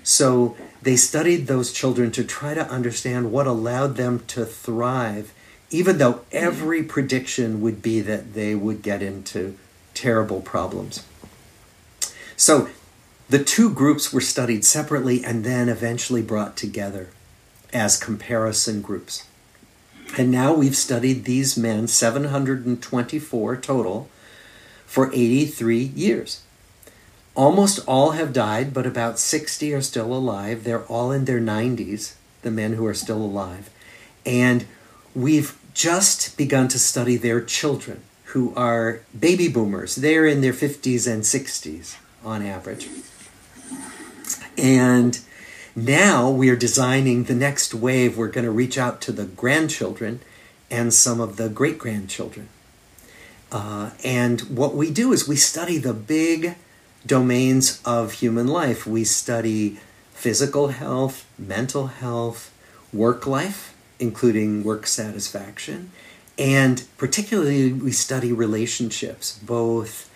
So 0.03 0.57
they 0.81 0.95
studied 0.95 1.47
those 1.47 1.71
children 1.71 2.11
to 2.11 2.23
try 2.23 2.53
to 2.53 2.69
understand 2.69 3.31
what 3.31 3.47
allowed 3.47 3.95
them 3.95 4.23
to 4.27 4.45
thrive 4.45 5.33
even 5.69 5.97
though 5.97 6.13
mm-hmm. 6.13 6.23
every 6.31 6.83
prediction 6.83 7.61
would 7.61 7.81
be 7.81 8.01
that 8.01 8.33
they 8.33 8.55
would 8.55 8.81
get 8.81 9.01
into 9.01 9.57
terrible 9.93 10.41
problems. 10.41 11.05
So 12.35 12.69
the 13.29 13.43
two 13.43 13.69
groups 13.69 14.11
were 14.11 14.21
studied 14.21 14.65
separately 14.65 15.23
and 15.23 15.43
then 15.43 15.69
eventually 15.69 16.21
brought 16.21 16.55
together 16.57 17.09
as 17.73 17.97
comparison 17.97 18.81
groups. 18.81 19.25
And 20.17 20.31
now 20.31 20.53
we've 20.53 20.75
studied 20.75 21.25
these 21.25 21.55
men, 21.55 21.87
724 21.87 23.57
total, 23.57 24.09
for 24.85 25.11
83 25.13 25.77
years. 25.77 26.41
Almost 27.35 27.79
all 27.87 28.11
have 28.11 28.33
died, 28.33 28.73
but 28.73 28.87
about 28.87 29.19
60 29.19 29.71
are 29.73 29.81
still 29.81 30.11
alive. 30.11 30.63
They're 30.63 30.85
all 30.85 31.11
in 31.11 31.25
their 31.25 31.39
90s, 31.39 32.15
the 32.41 32.49
men 32.49 32.73
who 32.73 32.85
are 32.87 32.95
still 32.95 33.21
alive. 33.21 33.69
And 34.25 34.65
we've 35.13 35.55
just 35.73 36.37
begun 36.37 36.67
to 36.69 36.79
study 36.79 37.15
their 37.15 37.41
children 37.41 38.01
who 38.25 38.53
are 38.55 39.01
baby 39.17 39.47
boomers. 39.47 39.95
They're 39.95 40.25
in 40.25 40.41
their 40.41 40.53
50s 40.53 41.11
and 41.11 41.23
60s 41.23 41.97
on 42.23 42.45
average. 42.45 42.87
And 44.57 45.19
now 45.75 46.29
we 46.29 46.49
are 46.49 46.55
designing 46.55 47.23
the 47.23 47.35
next 47.35 47.73
wave. 47.73 48.17
We're 48.17 48.27
going 48.27 48.45
to 48.45 48.51
reach 48.51 48.77
out 48.77 49.01
to 49.01 49.11
the 49.11 49.25
grandchildren 49.25 50.21
and 50.69 50.93
some 50.93 51.19
of 51.19 51.37
the 51.37 51.49
great 51.49 51.79
grandchildren. 51.79 52.49
Uh, 53.51 53.91
and 54.03 54.41
what 54.41 54.75
we 54.75 54.91
do 54.91 55.11
is 55.11 55.27
we 55.27 55.35
study 55.35 55.77
the 55.77 55.93
big 55.93 56.55
domains 57.05 57.81
of 57.83 58.13
human 58.13 58.47
life. 58.47 58.85
We 58.85 59.03
study 59.03 59.79
physical 60.13 60.67
health, 60.67 61.25
mental 61.37 61.87
health, 61.87 62.53
work 62.93 63.25
life, 63.25 63.68
including 63.99 64.63
work 64.63 64.87
satisfaction. 64.87 65.91
And 66.37 66.83
particularly, 66.97 67.73
we 67.73 67.91
study 67.91 68.31
relationships, 68.31 69.37
both 69.39 70.09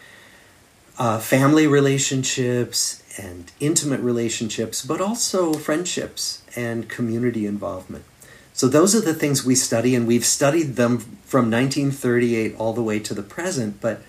uh, 0.98 1.20
family 1.20 1.68
relationships 1.68 3.04
and 3.18 3.52
intimate 3.60 4.00
relationships, 4.00 4.86
but 4.86 5.02
also 5.02 5.54
friendships 5.54 6.42
and 6.56 6.88
community 6.88 7.46
involvement. 7.46 8.06
So, 8.54 8.68
those 8.68 8.96
are 8.96 9.02
the 9.02 9.14
things 9.14 9.44
we 9.44 9.56
study, 9.56 9.96
and 9.96 10.08
we've 10.08 10.26
studied 10.26 10.76
them 10.76 11.00
from 11.26 11.52
1938 11.52 12.56
all 12.58 12.74
the 12.74 12.84
way 12.84 13.00
to 13.00 13.14
the 13.14 13.24
present. 13.24 13.82
But 13.82 14.02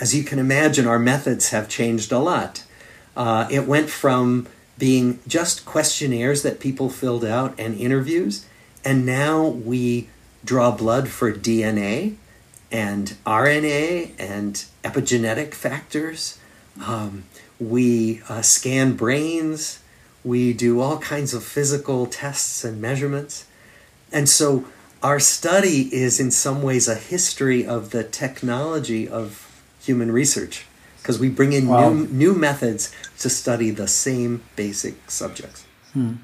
as 0.00 0.14
you 0.14 0.24
can 0.24 0.38
imagine, 0.38 0.86
our 0.86 0.98
methods 0.98 1.50
have 1.50 1.68
changed 1.68 2.12
a 2.12 2.18
lot. 2.18 2.64
Uh, 3.16 3.46
it 3.50 3.66
went 3.66 3.88
from 3.88 4.48
being 4.78 5.20
just 5.28 5.64
questionnaires 5.64 6.42
that 6.42 6.58
people 6.58 6.90
filled 6.90 7.24
out 7.24 7.54
and 7.58 7.74
interviews 7.76 8.44
and 8.84 9.06
now 9.06 9.46
we 9.46 10.08
draw 10.44 10.70
blood 10.70 11.08
for 11.08 11.32
DNA 11.32 12.16
and 12.70 13.14
RNA 13.26 14.12
and 14.18 14.64
epigenetic 14.82 15.54
factors. 15.54 16.38
Um, 16.84 17.24
we 17.60 18.22
uh, 18.28 18.42
scan 18.42 18.94
brains. 18.94 19.80
We 20.24 20.52
do 20.52 20.80
all 20.80 20.98
kinds 20.98 21.34
of 21.34 21.44
physical 21.44 22.06
tests 22.06 22.64
and 22.64 22.80
measurements. 22.80 23.46
And 24.10 24.28
so 24.28 24.66
our 25.02 25.20
study 25.20 25.92
is, 25.94 26.20
in 26.20 26.30
some 26.30 26.62
ways, 26.62 26.88
a 26.88 26.94
history 26.94 27.66
of 27.66 27.90
the 27.90 28.04
technology 28.04 29.08
of 29.08 29.48
human 29.80 30.12
research 30.12 30.66
because 30.98 31.18
we 31.18 31.28
bring 31.28 31.52
in 31.52 31.66
wow. 31.66 31.90
new, 31.90 32.06
new 32.06 32.34
methods 32.34 32.94
to 33.18 33.28
study 33.28 33.70
the 33.70 33.88
same 33.88 34.42
basic 34.54 35.10
subjects. 35.10 35.66
Hmm. 35.92 36.14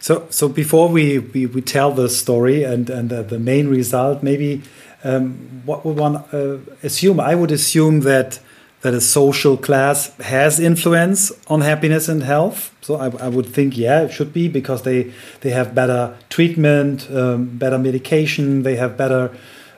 So, 0.00 0.26
so 0.30 0.48
before 0.48 0.88
we, 0.88 1.18
we, 1.18 1.46
we 1.46 1.60
tell 1.60 1.92
the 1.92 2.08
story 2.08 2.64
and, 2.64 2.88
and 2.88 3.10
the, 3.10 3.22
the 3.22 3.38
main 3.38 3.68
result, 3.68 4.22
maybe 4.22 4.62
um, 5.04 5.62
what 5.64 5.84
would 5.84 5.98
one 5.98 6.16
uh, 6.16 6.58
assume? 6.82 7.20
I 7.20 7.34
would 7.34 7.52
assume 7.52 8.00
that 8.00 8.40
that 8.82 8.94
a 8.94 9.00
social 9.00 9.58
class 9.58 10.16
has 10.20 10.58
influence 10.58 11.30
on 11.48 11.60
happiness 11.60 12.08
and 12.08 12.22
health. 12.22 12.74
So 12.80 12.96
I, 12.96 13.10
I 13.26 13.28
would 13.28 13.44
think, 13.44 13.76
yeah, 13.76 14.02
it 14.02 14.10
should 14.10 14.32
be 14.32 14.48
because 14.48 14.82
they 14.82 15.12
they 15.42 15.50
have 15.50 15.74
better 15.74 16.16
treatment, 16.30 17.06
um, 17.10 17.58
better 17.58 17.78
medication, 17.78 18.62
they 18.62 18.76
have 18.76 18.96
better 18.96 19.36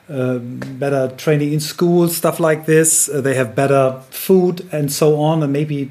uh, 0.09 0.37
better 0.37 1.13
training 1.17 1.51
in 1.53 1.59
school, 1.59 2.07
stuff 2.07 2.39
like 2.39 2.65
this. 2.65 3.09
Uh, 3.09 3.19
they 3.19 3.35
have 3.35 3.55
better 3.55 4.01
food 4.09 4.67
and 4.71 4.91
so 4.91 5.19
on, 5.19 5.43
and 5.43 5.51
maybe 5.51 5.89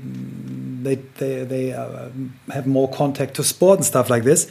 they 0.82 0.96
they 1.18 1.44
they 1.44 1.72
uh, 1.72 2.08
have 2.52 2.66
more 2.66 2.88
contact 2.90 3.34
to 3.34 3.44
sport 3.44 3.78
and 3.78 3.84
stuff 3.84 4.10
like 4.10 4.24
this. 4.24 4.50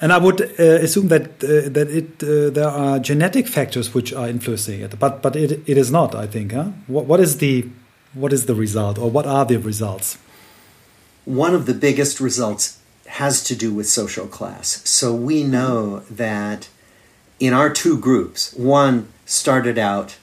And 0.00 0.12
I 0.12 0.18
would 0.18 0.42
uh, 0.42 0.62
assume 0.84 1.08
that 1.08 1.22
uh, 1.42 1.68
that 1.70 1.88
it 1.90 2.22
uh, 2.22 2.50
there 2.50 2.68
are 2.68 2.98
genetic 2.98 3.48
factors 3.48 3.94
which 3.94 4.12
are 4.12 4.28
influencing 4.28 4.80
it, 4.80 4.98
but 4.98 5.22
but 5.22 5.36
it 5.36 5.62
it 5.66 5.78
is 5.78 5.90
not. 5.90 6.14
I 6.14 6.26
think. 6.26 6.52
Huh? 6.52 6.70
What 6.86 7.06
what 7.06 7.20
is 7.20 7.38
the 7.38 7.68
what 8.14 8.32
is 8.32 8.46
the 8.46 8.54
result, 8.54 8.98
or 8.98 9.10
what 9.10 9.26
are 9.26 9.44
the 9.44 9.56
results? 9.56 10.18
One 11.24 11.54
of 11.54 11.66
the 11.66 11.74
biggest 11.74 12.20
results 12.20 12.78
has 13.06 13.42
to 13.44 13.56
do 13.56 13.72
with 13.72 13.86
social 13.88 14.26
class. 14.26 14.82
So 14.88 15.14
we 15.14 15.44
know 15.44 16.00
that 16.10 16.68
in 17.38 17.52
our 17.52 17.70
two 17.70 17.98
groups, 17.98 18.52
one 18.54 19.08
started 19.24 19.78
out 19.78 20.16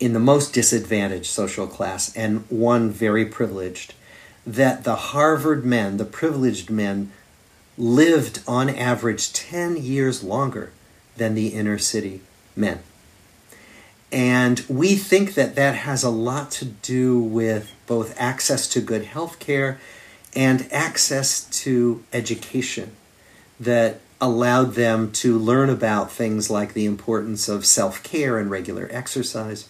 in 0.00 0.12
the 0.12 0.20
most 0.20 0.52
disadvantaged 0.52 1.26
social 1.26 1.66
class 1.66 2.14
and 2.16 2.44
one 2.48 2.90
very 2.90 3.24
privileged 3.24 3.94
that 4.48 4.82
the 4.82 4.96
Harvard 4.96 5.62
men, 5.62 5.98
the 5.98 6.06
privileged 6.06 6.70
men, 6.70 7.12
lived 7.76 8.40
on 8.48 8.70
average 8.70 9.30
10 9.34 9.76
years 9.76 10.24
longer 10.24 10.72
than 11.18 11.34
the 11.34 11.48
inner 11.48 11.76
city 11.76 12.22
men. 12.56 12.80
And 14.10 14.64
we 14.66 14.96
think 14.96 15.34
that 15.34 15.54
that 15.56 15.74
has 15.74 16.02
a 16.02 16.08
lot 16.08 16.50
to 16.52 16.64
do 16.64 17.20
with 17.20 17.74
both 17.86 18.18
access 18.18 18.66
to 18.68 18.80
good 18.80 19.04
health 19.04 19.38
care 19.38 19.78
and 20.34 20.66
access 20.72 21.44
to 21.62 22.02
education 22.10 22.96
that 23.60 24.00
allowed 24.18 24.74
them 24.74 25.12
to 25.12 25.38
learn 25.38 25.68
about 25.68 26.10
things 26.10 26.48
like 26.48 26.72
the 26.72 26.86
importance 26.86 27.50
of 27.50 27.66
self 27.66 28.02
care 28.02 28.38
and 28.38 28.50
regular 28.50 28.88
exercise. 28.90 29.68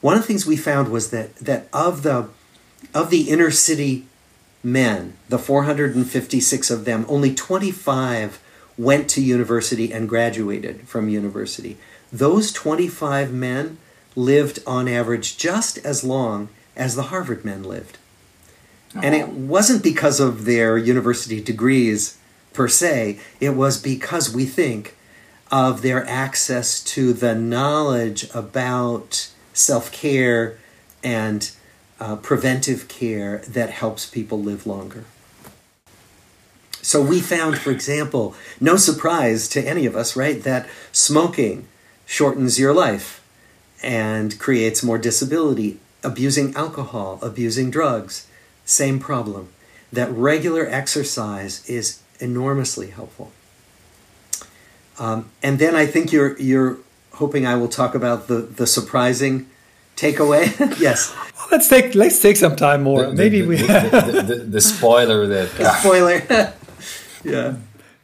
One 0.00 0.14
of 0.14 0.20
the 0.20 0.28
things 0.28 0.46
we 0.46 0.56
found 0.56 0.90
was 0.90 1.10
that, 1.10 1.34
that 1.36 1.68
of 1.72 2.04
the 2.04 2.28
of 2.94 3.10
the 3.10 3.30
inner 3.30 3.50
city 3.50 4.06
men, 4.62 5.14
the 5.28 5.38
456 5.38 6.70
of 6.70 6.84
them, 6.84 7.04
only 7.08 7.34
25 7.34 8.40
went 8.76 9.08
to 9.10 9.22
university 9.22 9.92
and 9.92 10.08
graduated 10.08 10.88
from 10.88 11.08
university. 11.08 11.76
Those 12.12 12.52
25 12.52 13.32
men 13.32 13.78
lived 14.16 14.60
on 14.66 14.88
average 14.88 15.36
just 15.36 15.78
as 15.78 16.02
long 16.02 16.48
as 16.76 16.94
the 16.94 17.04
Harvard 17.04 17.44
men 17.44 17.62
lived. 17.62 17.98
Oh. 18.96 19.00
And 19.02 19.14
it 19.14 19.28
wasn't 19.28 19.82
because 19.82 20.18
of 20.18 20.44
their 20.44 20.76
university 20.76 21.40
degrees 21.40 22.18
per 22.52 22.66
se, 22.68 23.20
it 23.38 23.50
was 23.50 23.80
because 23.80 24.34
we 24.34 24.44
think 24.44 24.96
of 25.50 25.82
their 25.82 26.04
access 26.06 26.82
to 26.82 27.12
the 27.12 27.34
knowledge 27.34 28.28
about 28.34 29.30
self 29.52 29.92
care 29.92 30.58
and 31.02 31.50
uh, 32.00 32.16
preventive 32.16 32.88
care 32.88 33.38
that 33.46 33.70
helps 33.70 34.06
people 34.06 34.42
live 34.42 34.66
longer. 34.66 35.04
So 36.82 37.02
we 37.02 37.20
found, 37.20 37.58
for 37.58 37.70
example, 37.70 38.34
no 38.58 38.76
surprise 38.76 39.48
to 39.48 39.60
any 39.60 39.84
of 39.84 39.94
us, 39.94 40.16
right, 40.16 40.42
that 40.42 40.66
smoking 40.92 41.68
shortens 42.06 42.58
your 42.58 42.72
life 42.72 43.22
and 43.82 44.38
creates 44.38 44.82
more 44.82 44.98
disability. 44.98 45.78
Abusing 46.02 46.54
alcohol, 46.56 47.18
abusing 47.20 47.70
drugs, 47.70 48.26
same 48.64 48.98
problem. 48.98 49.50
That 49.92 50.10
regular 50.10 50.66
exercise 50.66 51.68
is 51.68 52.00
enormously 52.18 52.88
helpful. 52.88 53.32
Um, 54.98 55.30
and 55.42 55.58
then 55.58 55.76
I 55.76 55.84
think 55.86 56.12
you're 56.12 56.38
you're 56.38 56.78
hoping 57.14 57.46
I 57.46 57.56
will 57.56 57.68
talk 57.68 57.94
about 57.94 58.28
the 58.28 58.36
the 58.36 58.66
surprising 58.66 59.50
takeaway. 59.96 60.44
yes. 60.80 61.14
Well, 61.36 61.48
let's 61.52 61.68
take 61.68 61.94
let's 61.94 62.20
take 62.20 62.36
some 62.36 62.56
time 62.56 62.82
more. 62.82 63.06
The, 63.06 63.14
Maybe 63.14 63.40
the, 63.42 63.48
we 63.48 63.56
the, 63.56 64.24
the, 64.26 64.34
the, 64.36 64.60
spoiler 64.60 65.26
that 65.26 65.48
spoiler. 65.80 66.52
yeah. 67.24 67.56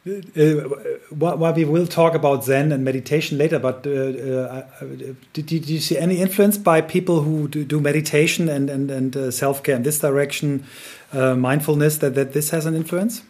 Uh, 0.07 0.69
while 1.09 1.53
we 1.53 1.65
will 1.65 1.85
talk 1.85 2.15
about 2.15 2.45
Zen 2.45 2.71
and 2.71 2.85
meditation 2.85 3.37
later, 3.37 3.59
but 3.59 3.85
uh, 3.85 3.89
uh, 3.89 4.65
did, 5.33 5.47
did, 5.47 5.67
you 5.67 5.79
see 5.79 5.97
any 5.97 6.21
influence 6.21 6.57
by 6.57 6.79
people 6.79 7.23
who 7.23 7.49
do, 7.49 7.65
do 7.65 7.81
meditation 7.81 8.47
and 8.47 8.69
and, 8.69 8.89
and 8.89 9.17
uh, 9.17 9.31
self 9.31 9.63
care 9.63 9.75
in 9.75 9.83
this 9.83 9.99
direction, 9.99 10.63
uh, 11.11 11.35
mindfulness 11.35 11.97
that 11.97 12.15
that 12.15 12.31
this 12.31 12.51
has 12.51 12.65
an 12.65 12.73
influence? 12.73 13.21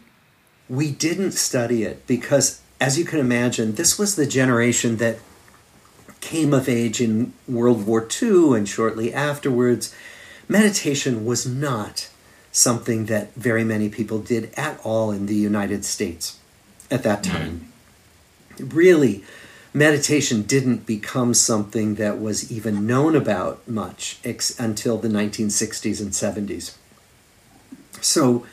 We 0.69 0.91
didn't 0.91 1.31
study 1.31 1.83
it 1.83 2.05
because, 2.05 2.61
as 2.79 2.99
you 2.99 3.05
can 3.05 3.19
imagine, 3.19 3.73
this 3.75 3.97
was 3.97 4.15
the 4.15 4.27
generation 4.27 4.97
that 4.97 5.17
came 6.27 6.53
of 6.53 6.67
age 6.67 6.99
in 6.99 7.31
World 7.47 7.87
War 7.87 8.05
II 8.21 8.53
and 8.57 8.67
shortly 8.67 9.13
afterwards. 9.13 9.95
Meditation 10.49 11.23
was 11.23 11.45
not 11.47 12.09
something 12.51 13.05
that 13.05 13.33
very 13.35 13.63
many 13.63 13.87
people 13.87 14.19
did 14.19 14.53
at 14.57 14.77
all 14.83 15.09
in 15.09 15.27
the 15.27 15.35
United 15.35 15.85
States 15.85 16.37
at 16.91 17.03
that 17.03 17.23
time. 17.23 17.71
Really, 18.59 19.23
meditation 19.73 20.41
didn't 20.41 20.85
become 20.85 21.33
something 21.33 21.95
that 21.95 22.19
was 22.19 22.51
even 22.51 22.85
known 22.85 23.15
about 23.15 23.65
much 23.65 24.19
ex- 24.25 24.59
until 24.59 24.97
the 24.97 25.07
1960s 25.07 26.01
and 26.01 26.11
70s. 26.11 26.75
So, 28.01 28.45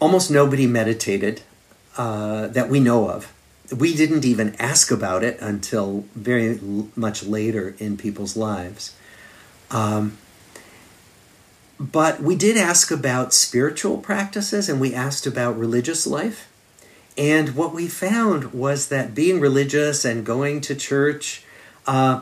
almost 0.00 0.30
nobody 0.30 0.66
meditated 0.66 1.42
uh, 1.98 2.46
that 2.46 2.70
we 2.70 2.80
know 2.80 3.10
of. 3.10 3.30
We 3.76 3.94
didn't 3.94 4.24
even 4.24 4.56
ask 4.58 4.90
about 4.90 5.22
it 5.22 5.40
until 5.40 6.04
very 6.14 6.58
much 6.96 7.22
later 7.22 7.74
in 7.78 7.96
people's 7.96 8.36
lives. 8.36 8.94
Um, 9.70 10.18
but 11.78 12.20
we 12.20 12.36
did 12.36 12.58
ask 12.58 12.90
about 12.90 13.32
spiritual 13.32 13.98
practices 13.98 14.68
and 14.68 14.80
we 14.80 14.94
asked 14.94 15.26
about 15.26 15.58
religious 15.58 16.06
life. 16.06 16.46
And 17.16 17.54
what 17.54 17.72
we 17.72 17.88
found 17.88 18.52
was 18.52 18.88
that 18.88 19.14
being 19.14 19.40
religious 19.40 20.04
and 20.04 20.24
going 20.24 20.60
to 20.62 20.74
church 20.74 21.42
uh, 21.86 22.20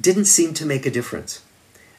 didn't 0.00 0.26
seem 0.26 0.52
to 0.54 0.66
make 0.66 0.84
a 0.84 0.90
difference. 0.90 1.42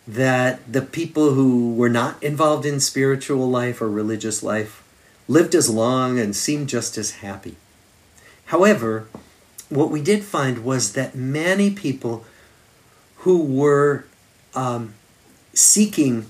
That 0.07 0.71
the 0.71 0.81
people 0.81 1.33
who 1.33 1.73
were 1.73 1.89
not 1.89 2.21
involved 2.23 2.65
in 2.65 2.79
spiritual 2.79 3.49
life 3.49 3.81
or 3.81 3.89
religious 3.89 4.43
life 4.43 4.83
lived 5.27 5.55
as 5.55 5.69
long 5.69 6.19
and 6.19 6.35
seemed 6.35 6.69
just 6.69 6.97
as 6.97 7.11
happy. 7.11 7.55
However, 8.49 9.07
what 9.69 9.91
we 9.91 10.01
did 10.01 10.23
find 10.23 10.65
was 10.65 10.93
that 10.93 11.13
many 11.13 11.69
people 11.69 12.25
who 13.17 13.43
were 13.43 14.05
um, 14.55 14.95
seeking 15.53 16.25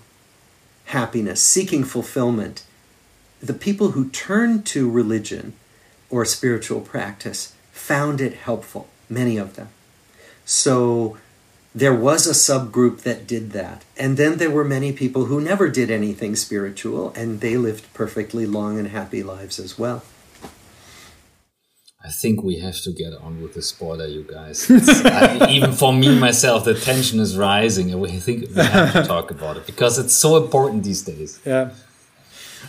happiness, 0.85 1.41
seeking 1.41 1.85
fulfillment, 1.85 2.65
the 3.41 3.53
people 3.53 3.91
who 3.91 4.09
turned 4.09 4.65
to 4.65 4.91
religion 4.91 5.53
or 6.09 6.25
spiritual 6.25 6.81
practice 6.81 7.53
found 7.71 8.19
it 8.19 8.33
helpful, 8.33 8.89
many 9.07 9.37
of 9.37 9.55
them. 9.55 9.69
So 10.43 11.17
there 11.73 11.95
was 11.95 12.27
a 12.27 12.31
subgroup 12.31 13.03
that 13.03 13.27
did 13.27 13.51
that. 13.51 13.85
And 13.95 14.17
then 14.17 14.39
there 14.39 14.51
were 14.51 14.65
many 14.65 14.91
people 14.91 15.25
who 15.25 15.39
never 15.39 15.69
did 15.69 15.89
anything 15.89 16.35
spiritual 16.35 17.13
and 17.15 17.39
they 17.39 17.55
lived 17.55 17.93
perfectly 17.93 18.45
long 18.45 18.77
and 18.77 18.89
happy 18.89 19.23
lives 19.23 19.57
as 19.57 19.79
well. 19.79 20.03
I 22.01 22.09
think 22.09 22.41
we 22.43 22.59
have 22.59 22.79
to 22.81 22.91
get 22.91 23.13
on 23.13 23.41
with 23.41 23.55
the 23.55 23.61
spoiler, 23.61 24.07
you 24.07 24.23
guys. 24.23 24.69
I, 24.71 25.49
even 25.51 25.73
for 25.73 25.91
me 25.91 26.17
myself, 26.17 26.63
the 26.63 26.73
tension 26.73 27.19
is 27.19 27.35
rising, 27.35 27.91
and 27.91 27.99
we 27.99 28.09
think 28.11 28.49
we 28.55 28.63
have 28.63 28.93
to 28.93 29.03
talk 29.03 29.31
about 29.31 29.57
it 29.57 29.65
because 29.65 29.99
it's 29.99 30.13
so 30.13 30.37
important 30.37 30.83
these 30.83 31.01
days. 31.01 31.41
Yeah. 31.45 31.71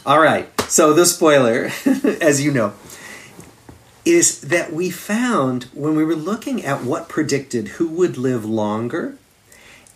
All 0.04 0.20
right. 0.20 0.48
So 0.62 0.92
the 0.92 1.06
spoiler, 1.06 1.70
as 2.20 2.42
you 2.44 2.50
know, 2.50 2.72
is 4.04 4.40
that 4.40 4.72
we 4.72 4.90
found 4.90 5.64
when 5.74 5.94
we 5.94 6.04
were 6.04 6.16
looking 6.16 6.64
at 6.64 6.82
what 6.82 7.08
predicted 7.08 7.68
who 7.68 7.88
would 7.88 8.16
live 8.16 8.44
longer 8.44 9.16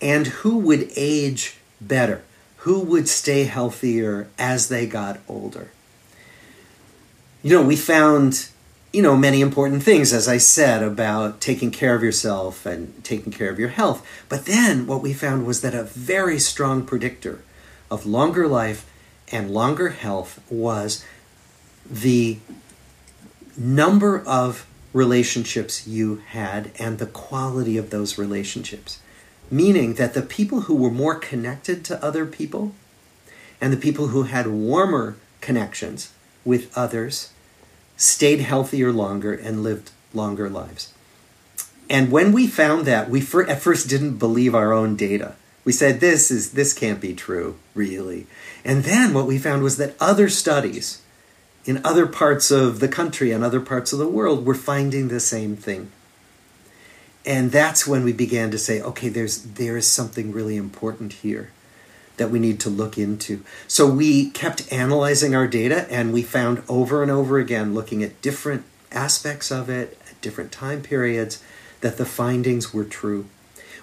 and 0.00 0.28
who 0.28 0.58
would 0.58 0.90
age 0.94 1.56
better, 1.80 2.22
who 2.58 2.80
would 2.80 3.08
stay 3.08 3.44
healthier 3.44 4.28
as 4.38 4.68
they 4.68 4.86
got 4.86 5.18
older. 5.26 5.70
You 7.42 7.50
know, 7.56 7.62
we 7.62 7.76
found, 7.76 8.48
you 8.94 9.02
know, 9.02 9.16
many 9.16 9.40
important 9.40 9.82
things, 9.82 10.12
as 10.12 10.28
I 10.28 10.36
said, 10.36 10.80
about 10.80 11.40
taking 11.40 11.72
care 11.72 11.96
of 11.96 12.04
yourself 12.04 12.64
and 12.64 13.02
taking 13.02 13.32
care 13.32 13.50
of 13.50 13.58
your 13.58 13.70
health. 13.70 14.06
But 14.28 14.46
then 14.46 14.86
what 14.86 15.02
we 15.02 15.12
found 15.12 15.46
was 15.46 15.62
that 15.62 15.74
a 15.74 15.82
very 15.82 16.38
strong 16.38 16.86
predictor 16.86 17.42
of 17.90 18.06
longer 18.06 18.46
life 18.46 18.88
and 19.32 19.50
longer 19.50 19.88
health 19.88 20.40
was 20.48 21.04
the 21.90 22.38
number 23.56 24.20
of 24.20 24.64
relationships 24.92 25.88
you 25.88 26.22
had 26.28 26.70
and 26.78 27.00
the 27.00 27.06
quality 27.06 27.76
of 27.76 27.90
those 27.90 28.16
relationships. 28.16 29.00
Meaning 29.50 29.94
that 29.94 30.14
the 30.14 30.22
people 30.22 30.62
who 30.62 30.76
were 30.76 30.90
more 30.90 31.16
connected 31.16 31.84
to 31.86 32.02
other 32.02 32.26
people 32.26 32.72
and 33.60 33.72
the 33.72 33.76
people 33.76 34.08
who 34.08 34.22
had 34.22 34.46
warmer 34.46 35.16
connections 35.40 36.12
with 36.44 36.70
others 36.78 37.30
stayed 37.96 38.40
healthier 38.40 38.92
longer 38.92 39.32
and 39.32 39.62
lived 39.62 39.90
longer 40.12 40.48
lives. 40.48 40.92
And 41.90 42.10
when 42.10 42.32
we 42.32 42.46
found 42.46 42.86
that, 42.86 43.10
we 43.10 43.20
for, 43.20 43.48
at 43.48 43.60
first 43.60 43.88
didn't 43.88 44.18
believe 44.18 44.54
our 44.54 44.72
own 44.72 44.96
data. 44.96 45.34
We 45.64 45.72
said 45.72 46.00
this 46.00 46.30
is 46.30 46.52
this 46.52 46.74
can't 46.74 47.00
be 47.00 47.14
true, 47.14 47.56
really. 47.74 48.26
And 48.64 48.84
then 48.84 49.14
what 49.14 49.26
we 49.26 49.38
found 49.38 49.62
was 49.62 49.76
that 49.78 49.96
other 50.00 50.28
studies 50.28 51.02
in 51.64 51.84
other 51.84 52.06
parts 52.06 52.50
of 52.50 52.80
the 52.80 52.88
country 52.88 53.32
and 53.32 53.42
other 53.42 53.60
parts 53.60 53.92
of 53.92 53.98
the 53.98 54.08
world 54.08 54.44
were 54.44 54.54
finding 54.54 55.08
the 55.08 55.20
same 55.20 55.56
thing. 55.56 55.90
And 57.26 57.52
that's 57.52 57.86
when 57.86 58.04
we 58.04 58.12
began 58.12 58.50
to 58.50 58.58
say, 58.58 58.82
okay, 58.82 59.08
there's 59.08 59.42
there 59.42 59.76
is 59.76 59.86
something 59.86 60.32
really 60.32 60.56
important 60.56 61.14
here 61.14 61.50
that 62.16 62.30
we 62.30 62.38
need 62.38 62.60
to 62.60 62.70
look 62.70 62.96
into. 62.96 63.42
So 63.66 63.88
we 63.88 64.30
kept 64.30 64.72
analyzing 64.72 65.34
our 65.34 65.46
data 65.46 65.90
and 65.90 66.12
we 66.12 66.22
found 66.22 66.62
over 66.68 67.02
and 67.02 67.10
over 67.10 67.38
again 67.38 67.74
looking 67.74 68.02
at 68.02 68.22
different 68.22 68.64
aspects 68.92 69.50
of 69.50 69.68
it 69.68 69.98
at 70.08 70.20
different 70.20 70.52
time 70.52 70.82
periods 70.82 71.42
that 71.80 71.96
the 71.96 72.06
findings 72.06 72.72
were 72.72 72.84
true. 72.84 73.26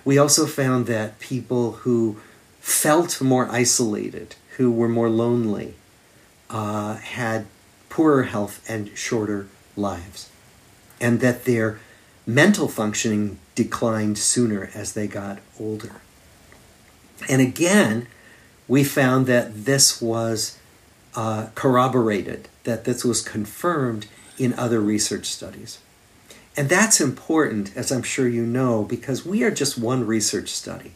We 0.03 0.17
also 0.17 0.47
found 0.47 0.87
that 0.87 1.19
people 1.19 1.73
who 1.73 2.17
felt 2.59 3.21
more 3.21 3.49
isolated, 3.49 4.35
who 4.57 4.71
were 4.71 4.87
more 4.87 5.09
lonely, 5.09 5.75
uh, 6.49 6.95
had 6.95 7.45
poorer 7.89 8.23
health 8.23 8.63
and 8.69 8.95
shorter 8.97 9.47
lives, 9.75 10.29
and 10.99 11.19
that 11.19 11.45
their 11.45 11.79
mental 12.25 12.67
functioning 12.67 13.37
declined 13.55 14.17
sooner 14.17 14.69
as 14.73 14.93
they 14.93 15.07
got 15.07 15.39
older. 15.59 16.01
And 17.29 17.41
again, 17.41 18.07
we 18.71 18.85
found 18.85 19.27
that 19.27 19.65
this 19.65 20.01
was 20.01 20.57
uh, 21.13 21.47
corroborated, 21.55 22.47
that 22.63 22.85
this 22.85 23.03
was 23.03 23.21
confirmed 23.21 24.07
in 24.37 24.53
other 24.53 24.79
research 24.79 25.25
studies. 25.25 25.79
And 26.55 26.69
that's 26.69 27.01
important, 27.01 27.75
as 27.75 27.91
I'm 27.91 28.01
sure 28.01 28.29
you 28.29 28.45
know, 28.45 28.83
because 28.83 29.25
we 29.25 29.43
are 29.43 29.51
just 29.51 29.77
one 29.77 30.07
research 30.07 30.47
study. 30.47 30.93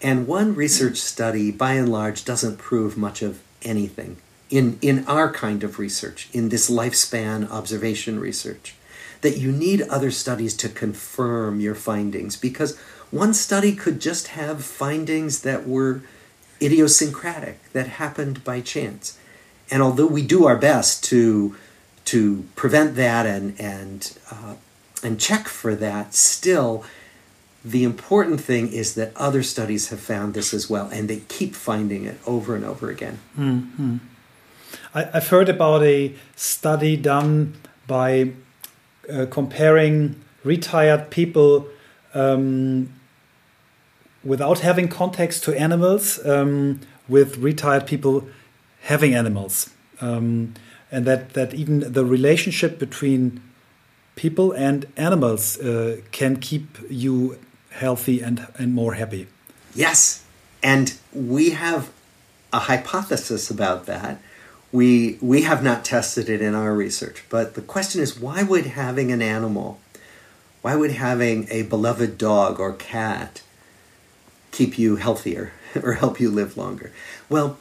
And 0.00 0.26
one 0.26 0.54
research 0.54 0.96
study, 0.96 1.50
by 1.50 1.72
and 1.74 1.92
large, 1.92 2.24
doesn't 2.24 2.56
prove 2.56 2.96
much 2.96 3.20
of 3.20 3.42
anything 3.60 4.16
in, 4.48 4.78
in 4.80 5.06
our 5.06 5.30
kind 5.30 5.62
of 5.62 5.78
research, 5.78 6.30
in 6.32 6.48
this 6.48 6.70
lifespan 6.70 7.50
observation 7.50 8.18
research, 8.18 8.74
that 9.20 9.36
you 9.36 9.52
need 9.52 9.82
other 9.82 10.10
studies 10.10 10.56
to 10.56 10.70
confirm 10.70 11.60
your 11.60 11.74
findings 11.74 12.38
because 12.38 12.78
one 13.10 13.34
study 13.34 13.76
could 13.76 14.00
just 14.00 14.28
have 14.28 14.64
findings 14.64 15.42
that 15.42 15.68
were 15.68 16.00
idiosyncratic, 16.60 17.72
that 17.72 17.86
happened 17.86 18.44
by 18.44 18.60
chance. 18.60 19.18
And 19.70 19.82
although 19.82 20.06
we 20.06 20.22
do 20.22 20.46
our 20.46 20.56
best 20.56 21.04
to, 21.04 21.56
to 22.06 22.44
prevent 22.56 22.96
that 22.96 23.26
and, 23.26 23.58
and, 23.60 24.18
uh, 24.30 24.54
and 25.02 25.20
check 25.20 25.46
for 25.46 25.74
that, 25.74 26.14
still, 26.14 26.84
the 27.64 27.84
important 27.84 28.40
thing 28.40 28.72
is 28.72 28.94
that 28.94 29.12
other 29.16 29.42
studies 29.42 29.88
have 29.88 30.00
found 30.00 30.34
this 30.34 30.54
as 30.54 30.70
well, 30.70 30.88
and 30.88 31.08
they 31.08 31.20
keep 31.28 31.54
finding 31.54 32.04
it 32.04 32.18
over 32.26 32.56
and 32.56 32.64
over 32.64 32.88
again. 32.90 33.18
Mm-hmm. 33.38 33.96
I, 34.94 35.04
have 35.04 35.28
heard 35.28 35.48
about 35.48 35.82
a 35.82 36.14
study 36.36 36.96
done 36.96 37.54
by 37.86 38.32
uh, 39.12 39.26
comparing 39.30 40.22
retired 40.44 41.10
people 41.10 41.68
um, 42.14 42.92
without 44.28 44.58
having 44.60 44.88
context 44.88 45.42
to 45.44 45.58
animals 45.58 46.24
um, 46.26 46.80
with 47.08 47.38
retired 47.38 47.86
people 47.86 48.28
having 48.82 49.14
animals. 49.14 49.70
Um, 50.00 50.54
and 50.92 51.04
that, 51.06 51.32
that 51.32 51.54
even 51.54 51.92
the 51.92 52.04
relationship 52.04 52.78
between 52.78 53.42
people 54.16 54.52
and 54.52 54.86
animals 54.96 55.58
uh, 55.58 56.00
can 56.12 56.36
keep 56.36 56.78
you 56.90 57.38
healthy 57.70 58.20
and, 58.20 58.46
and 58.56 58.74
more 58.74 58.94
happy. 58.94 59.26
Yes. 59.74 60.24
And 60.62 60.94
we 61.12 61.50
have 61.50 61.90
a 62.52 62.60
hypothesis 62.60 63.50
about 63.50 63.86
that. 63.86 64.20
We, 64.72 65.18
we 65.22 65.42
have 65.42 65.62
not 65.62 65.84
tested 65.84 66.28
it 66.28 66.42
in 66.42 66.54
our 66.54 66.74
research, 66.74 67.24
but 67.30 67.54
the 67.54 67.62
question 67.62 68.02
is 68.02 68.18
why 68.20 68.42
would 68.42 68.66
having 68.66 69.10
an 69.10 69.22
animal, 69.22 69.80
why 70.60 70.76
would 70.76 70.92
having 70.92 71.46
a 71.50 71.62
beloved 71.62 72.18
dog 72.18 72.60
or 72.60 72.74
cat 72.74 73.42
keep 74.50 74.78
you 74.78 74.96
healthier 74.96 75.52
or 75.82 75.94
help 75.94 76.20
you 76.20 76.30
live 76.30 76.56
longer? 76.56 76.92
Well, 77.28 77.58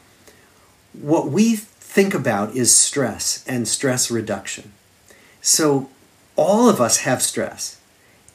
what 0.93 1.29
we 1.29 1.55
think 1.55 2.13
about 2.13 2.55
is 2.55 2.75
stress 2.75 3.43
and 3.47 3.67
stress 3.67 4.09
reduction. 4.11 4.71
So, 5.41 5.89
all 6.35 6.69
of 6.69 6.79
us 6.79 6.99
have 6.99 7.21
stress, 7.23 7.79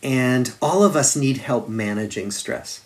and 0.02 0.52
all 0.60 0.82
of 0.82 0.96
us 0.96 1.14
need 1.14 1.36
help 1.38 1.68
managing 1.68 2.32
stress. 2.32 2.80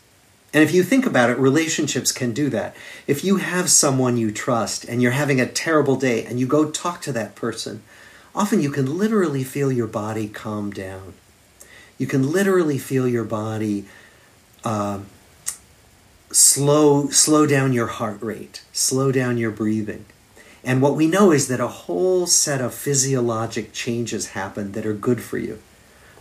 And 0.52 0.62
if 0.62 0.72
you 0.72 0.82
think 0.82 1.06
about 1.06 1.30
it, 1.30 1.38
relationships 1.38 2.12
can 2.12 2.32
do 2.32 2.48
that. 2.50 2.74
If 3.06 3.24
you 3.24 3.36
have 3.36 3.70
someone 3.70 4.16
you 4.16 4.30
trust 4.32 4.84
and 4.84 5.02
you're 5.02 5.12
having 5.12 5.40
a 5.40 5.46
terrible 5.46 5.96
day 5.96 6.24
and 6.24 6.40
you 6.40 6.46
go 6.46 6.70
talk 6.70 7.02
to 7.02 7.12
that 7.12 7.34
person, 7.34 7.82
often 8.34 8.60
you 8.60 8.70
can 8.70 8.96
literally 8.98 9.44
feel 9.44 9.70
your 9.70 9.86
body 9.86 10.28
calm 10.28 10.70
down. 10.70 11.14
You 11.98 12.06
can 12.06 12.30
literally 12.30 12.78
feel 12.78 13.06
your 13.08 13.24
body 13.24 13.86
uh, 14.64 15.00
slow 16.36 17.08
slow 17.08 17.46
down 17.46 17.72
your 17.72 17.86
heart 17.86 18.20
rate, 18.20 18.62
slow 18.72 19.10
down 19.10 19.38
your 19.38 19.50
breathing. 19.50 20.04
And 20.62 20.82
what 20.82 20.94
we 20.94 21.06
know 21.06 21.32
is 21.32 21.48
that 21.48 21.60
a 21.60 21.68
whole 21.68 22.26
set 22.26 22.60
of 22.60 22.74
physiologic 22.74 23.72
changes 23.72 24.28
happen 24.28 24.72
that 24.72 24.84
are 24.84 24.92
good 24.92 25.22
for 25.22 25.38
you. 25.38 25.60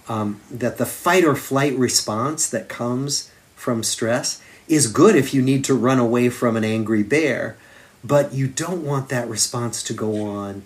Um, 0.08 0.40
that 0.52 0.78
the 0.78 0.86
fight 0.86 1.26
or 1.26 1.36
flight 1.36 1.76
response 1.76 2.48
that 2.50 2.70
comes 2.70 3.32
from 3.56 3.84
stress 3.84 4.42
is 4.68 4.88
good 4.88 5.16
if 5.16 5.34
you 5.34 5.42
need 5.42 5.64
to 5.66 5.74
run 5.74 6.00
away 6.00 6.30
from 6.30 6.56
an 6.56 6.64
angry 6.64 7.02
bear, 7.02 7.58
but 8.04 8.34
you 8.34 8.48
don't 8.48 8.86
want 8.86 9.10
that 9.10 9.28
response 9.28 9.82
to 9.84 9.94
go 9.94 10.24
on 10.24 10.62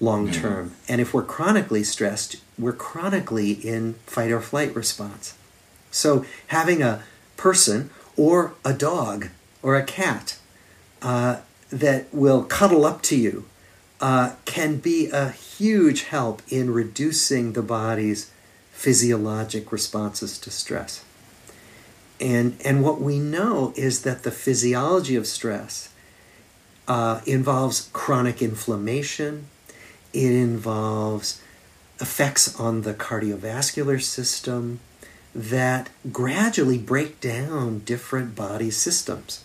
long 0.00 0.30
term. 0.30 0.74
And 0.88 1.00
if 1.00 1.14
we're 1.14 1.22
chronically 1.22 1.84
stressed, 1.84 2.36
we're 2.58 2.72
chronically 2.72 3.52
in 3.52 3.94
fight 4.06 4.32
or 4.32 4.40
flight 4.40 4.74
response. 4.74 5.34
So 5.90 6.24
having 6.48 6.82
a 6.82 7.02
person 7.36 7.90
or 8.16 8.54
a 8.64 8.72
dog 8.72 9.28
or 9.62 9.76
a 9.76 9.84
cat 9.84 10.38
uh, 11.02 11.40
that 11.70 12.12
will 12.12 12.44
cuddle 12.44 12.84
up 12.84 13.02
to 13.02 13.16
you 13.16 13.44
uh, 14.00 14.32
can 14.44 14.76
be 14.76 15.08
a 15.10 15.30
huge 15.30 16.04
help 16.04 16.42
in 16.48 16.72
reducing 16.72 17.52
the 17.52 17.62
body's 17.62 18.30
physiologic 18.72 19.70
responses 19.72 20.38
to 20.38 20.50
stress. 20.50 21.04
And, 22.18 22.56
and 22.64 22.82
what 22.82 23.00
we 23.00 23.18
know 23.18 23.72
is 23.76 24.02
that 24.02 24.22
the 24.22 24.30
physiology 24.30 25.16
of 25.16 25.26
stress 25.26 25.90
uh, 26.88 27.20
involves 27.26 27.88
chronic 27.92 28.42
inflammation, 28.42 29.46
it 30.12 30.32
involves 30.32 31.42
effects 32.00 32.58
on 32.58 32.82
the 32.82 32.94
cardiovascular 32.94 34.02
system, 34.02 34.80
that 35.34 35.90
gradually 36.12 36.78
break 36.78 37.20
down 37.20 37.80
different 37.80 38.34
body 38.34 38.70
systems. 38.70 39.44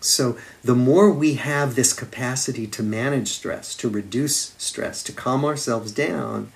So, 0.00 0.36
the 0.62 0.74
more 0.74 1.10
we 1.10 1.34
have 1.34 1.74
this 1.74 1.94
capacity 1.94 2.66
to 2.66 2.82
manage 2.82 3.28
stress, 3.28 3.74
to 3.76 3.88
reduce 3.88 4.54
stress, 4.58 5.02
to 5.04 5.12
calm 5.12 5.44
ourselves 5.46 5.92
down, 5.92 6.52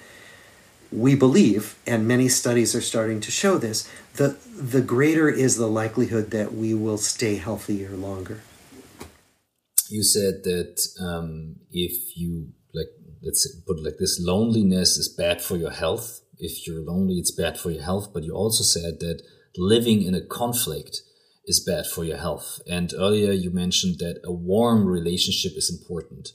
we 0.93 1.15
believe, 1.15 1.77
and 1.87 2.07
many 2.07 2.29
studies 2.29 2.75
are 2.75 2.83
starting 2.83 3.21
to 3.21 3.31
show 3.31 3.57
this, 3.57 3.89
the, 4.17 4.37
the 4.55 4.83
greater 4.83 5.31
is 5.31 5.57
the 5.57 5.67
likelihood 5.67 6.31
that 6.31 6.55
we 6.55 6.75
will 6.75 6.99
stay 6.99 7.37
healthier 7.37 7.91
longer. 7.91 8.43
You 9.89 10.03
said 10.03 10.45
that 10.45 10.87
um, 11.01 11.57
if 11.71 12.17
you, 12.17 12.49
like, 12.75 12.89
let's 13.23 13.51
put 13.67 13.79
it 13.79 13.85
like 13.85 13.97
this, 13.99 14.21
loneliness 14.21 14.99
is 14.99 15.09
bad 15.09 15.41
for 15.41 15.57
your 15.57 15.71
health 15.71 16.21
if 16.39 16.67
you're 16.67 16.85
lonely, 16.85 17.15
it's 17.15 17.31
bad 17.31 17.59
for 17.59 17.71
your 17.71 17.83
health. 17.83 18.11
But 18.13 18.25
you 18.25 18.33
also 18.35 18.65
said 18.65 19.01
that 19.01 19.23
living 19.57 20.03
in 20.03 20.15
a 20.15 20.25
conflict 20.25 21.03
is 21.47 21.61
bad 21.61 21.87
for 21.87 22.05
your 22.05 22.19
health. 22.19 22.61
And 22.71 22.93
earlier 22.97 23.33
you 23.33 23.51
mentioned 23.51 23.99
that 23.99 24.21
a 24.25 24.33
warm 24.33 24.87
relationship 24.87 25.53
is 25.57 25.71
important. 25.71 26.31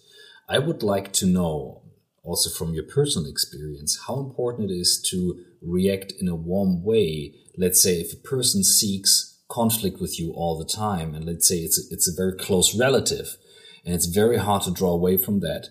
I 0.50 0.60
would 0.60 0.84
like 0.84 1.14
to 1.14 1.26
know, 1.26 1.84
also 2.24 2.50
from 2.50 2.74
your 2.74 2.84
personal 2.84 3.30
experience, 3.30 4.00
how 4.08 4.20
important 4.20 4.72
it 4.72 4.74
is 4.74 5.02
to 5.12 5.44
react 5.62 6.14
in 6.20 6.28
a 6.28 6.36
warm 6.36 6.84
way. 6.84 7.36
Let's 7.58 7.82
say 7.82 8.02
if 8.02 8.14
a 8.14 8.18
person 8.18 8.64
seeks 8.64 9.42
conflict 9.50 10.02
with 10.02 10.20
you 10.20 10.34
all 10.34 10.58
the 10.58 10.66
time, 10.66 11.14
and 11.14 11.26
let's 11.26 11.48
say 11.48 11.58
it's 11.58 11.80
a, 11.80 11.94
it's 11.94 12.08
a 12.08 12.16
very 12.16 12.36
close 12.38 12.76
relative, 12.78 13.38
and 13.86 13.94
it's 13.94 14.08
very 14.08 14.38
hard 14.38 14.64
to 14.64 14.72
draw 14.72 14.92
away 14.92 15.18
from 15.18 15.42
that 15.42 15.68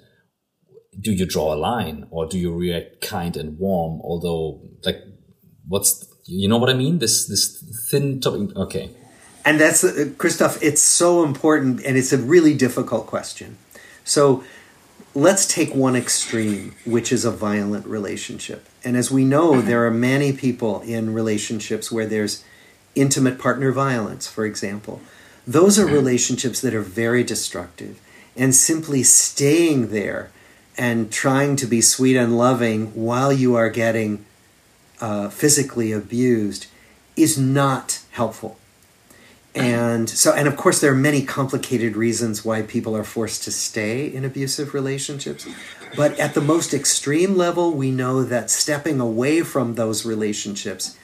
do 0.98 1.12
you 1.12 1.26
draw 1.26 1.54
a 1.54 1.56
line 1.56 2.06
or 2.10 2.26
do 2.26 2.38
you 2.38 2.52
react 2.52 3.00
kind 3.00 3.36
and 3.36 3.58
warm? 3.58 4.00
Although, 4.02 4.60
like, 4.84 5.02
what's 5.66 6.06
you 6.24 6.48
know 6.48 6.58
what 6.58 6.70
I 6.70 6.74
mean? 6.74 6.98
This 6.98 7.26
this 7.26 7.62
thin 7.90 8.20
topic. 8.20 8.54
Okay. 8.56 8.90
And 9.44 9.60
that's 9.60 9.82
uh, 9.82 10.10
Christoph. 10.18 10.62
It's 10.62 10.82
so 10.82 11.24
important, 11.24 11.84
and 11.84 11.96
it's 11.96 12.12
a 12.12 12.18
really 12.18 12.54
difficult 12.54 13.06
question. 13.06 13.56
So, 14.04 14.44
let's 15.14 15.46
take 15.46 15.74
one 15.74 15.96
extreme, 15.96 16.74
which 16.84 17.10
is 17.10 17.24
a 17.24 17.30
violent 17.30 17.86
relationship. 17.86 18.68
And 18.84 18.96
as 18.96 19.10
we 19.10 19.24
know, 19.24 19.60
there 19.60 19.84
are 19.86 19.90
many 19.90 20.32
people 20.32 20.80
in 20.82 21.12
relationships 21.12 21.90
where 21.90 22.06
there's 22.06 22.44
intimate 22.94 23.38
partner 23.38 23.72
violence, 23.72 24.28
for 24.28 24.44
example. 24.44 25.00
Those 25.46 25.76
are 25.76 25.86
relationships 25.86 26.60
that 26.60 26.74
are 26.74 26.82
very 26.82 27.24
destructive, 27.24 28.00
and 28.36 28.54
simply 28.54 29.02
staying 29.02 29.88
there 29.88 30.30
and 30.76 31.12
trying 31.12 31.56
to 31.56 31.66
be 31.66 31.80
sweet 31.80 32.16
and 32.16 32.36
loving 32.38 32.86
while 32.94 33.32
you 33.32 33.54
are 33.54 33.68
getting 33.68 34.24
uh, 35.00 35.28
physically 35.28 35.92
abused 35.92 36.66
is 37.16 37.36
not 37.36 38.00
helpful. 38.12 38.56
And 39.54 40.08
so, 40.08 40.32
and 40.32 40.48
of 40.48 40.56
course, 40.56 40.80
there 40.80 40.92
are 40.92 40.96
many 40.96 41.22
complicated 41.22 41.94
reasons 41.94 42.42
why 42.42 42.62
people 42.62 42.96
are 42.96 43.04
forced 43.04 43.44
to 43.44 43.52
stay 43.52 44.06
in 44.06 44.24
abusive 44.24 44.72
relationships. 44.72 45.46
But 45.94 46.18
at 46.18 46.32
the 46.32 46.40
most 46.40 46.72
extreme 46.72 47.36
level, 47.36 47.72
we 47.72 47.90
know 47.90 48.22
that 48.22 48.50
stepping 48.50 48.98
away 48.98 49.42
from 49.42 49.74
those 49.74 50.06
relationships 50.06 50.96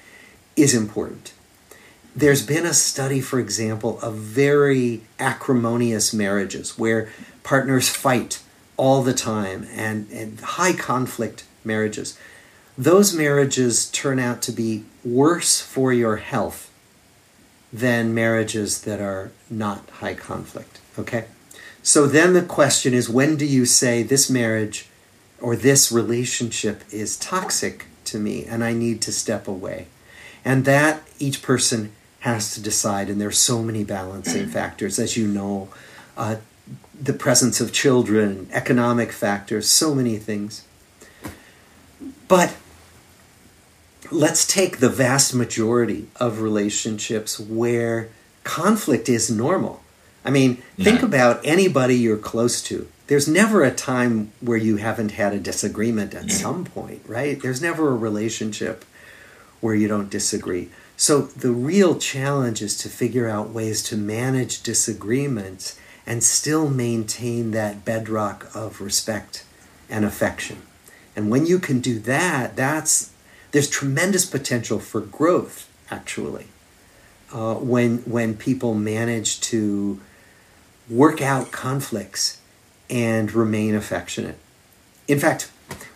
is 0.57 0.75
important. 0.75 1.35
There's 2.17 2.45
been 2.45 2.65
a 2.65 2.73
study, 2.73 3.21
for 3.21 3.39
example, 3.39 4.01
of 4.01 4.15
very 4.15 5.03
acrimonious 5.19 6.15
marriages 6.15 6.79
where 6.79 7.11
partners 7.43 7.91
fight 7.91 8.41
all 8.79 9.03
the 9.03 9.13
time 9.13 9.69
and, 9.75 10.11
and 10.11 10.41
high 10.41 10.73
conflict 10.73 11.45
marriages, 11.65 12.19
those 12.79 13.13
marriages 13.13 13.91
turn 13.91 14.19
out 14.19 14.41
to 14.41 14.53
be 14.53 14.85
worse 15.05 15.61
for 15.61 15.93
your 15.93 16.17
health 16.17 16.71
than 17.71 18.15
marriages 18.15 18.83
that 18.83 19.01
are 19.01 19.31
not 19.51 19.91
high 19.91 20.15
conflict. 20.15 20.81
Okay? 20.99 21.27
So 21.83 22.07
then 22.07 22.33
the 22.33 22.43
question 22.43 22.95
is 22.95 23.09
when 23.09 23.37
do 23.37 23.45
you 23.45 23.67
say 23.67 24.03
this 24.03 24.31
marriage 24.31 24.89
or 25.41 25.55
this 25.55 25.93
relationship 25.93 26.83
is 26.91 27.19
toxic 27.19 27.87
to 28.05 28.19
me 28.19 28.47
and 28.47 28.65
I 28.65 28.73
need 28.73 29.03
to 29.03 29.13
step 29.13 29.47
away? 29.47 29.89
And 30.45 30.65
that 30.65 31.03
each 31.19 31.43
person 31.43 31.93
has 32.21 32.55
to 32.55 32.61
decide, 32.61 33.09
and 33.09 33.21
there's 33.21 33.39
so 33.39 33.63
many 33.63 33.85
balancing 33.85 34.49
factors, 34.59 34.99
as 34.99 35.17
you 35.17 35.27
know. 35.27 35.69
Uh, 36.17 36.37
the 37.01 37.13
presence 37.13 37.61
of 37.61 37.73
children, 37.73 38.49
economic 38.53 39.13
factors, 39.13 39.69
so 39.69 39.95
many 39.95 40.17
things. 40.17 40.65
But 42.27 42.57
let's 44.11 44.47
take 44.47 44.79
the 44.79 44.89
vast 44.89 45.35
majority 45.35 46.09
of 46.17 46.41
relationships 46.41 47.39
where 47.39 48.11
conflict 48.45 49.09
is 49.09 49.31
normal. 49.31 49.83
I 50.25 50.31
mean, 50.31 50.63
yeah. 50.77 50.85
think 50.85 51.03
about 51.03 51.41
anybody 51.45 51.95
you're 51.95 52.17
close 52.17 52.63
to. 52.65 52.89
There's 53.07 53.29
never 53.29 53.63
a 53.63 53.71
time 53.71 54.33
where 54.41 54.59
you 54.59 54.77
haven't 54.77 55.13
had 55.13 55.33
a 55.33 55.41
disagreement 55.41 56.15
at 56.15 56.31
some 56.31 56.65
point, 56.65 57.03
right? 57.07 57.41
There's 57.41 57.63
never 57.63 57.89
a 57.91 57.97
relationship 57.97 58.85
where 59.61 59.75
you 59.75 59.89
don't 59.89 60.11
disagree. 60.11 60.69
So 60.97 61.23
the 61.23 61.53
real 61.53 61.99
challenge 61.99 62.61
is 62.61 62.77
to 62.79 62.89
figure 62.89 63.29
out 63.29 63.51
ways 63.51 63.83
to 63.85 63.97
manage 63.97 64.63
disagreements 64.63 65.79
and 66.09 66.25
still 66.25 66.71
maintain 66.71 67.51
that 67.51 67.85
bedrock 67.85 68.49
of 68.55 68.81
respect 68.81 69.45
and 69.91 70.07
affection. 70.07 70.63
And 71.15 71.31
when 71.31 71.45
you 71.45 71.59
can 71.59 71.81
do 71.81 71.99
that, 72.01 72.57
that's 72.57 73.13
there's 73.53 73.69
tremendous 73.69 74.25
potential 74.25 74.79
for 74.79 75.03
growth 75.03 75.69
actually. 75.91 76.47
Uh, 77.31 77.57
when 77.57 77.99
when 77.99 78.35
people 78.35 78.75
manage 78.75 79.39
to 79.43 80.01
work 80.89 81.21
out 81.21 81.53
conflicts 81.53 82.41
and 82.89 83.31
remain 83.35 83.75
affectionate. 83.75 84.39
In 85.07 85.19
fact, 85.21 85.51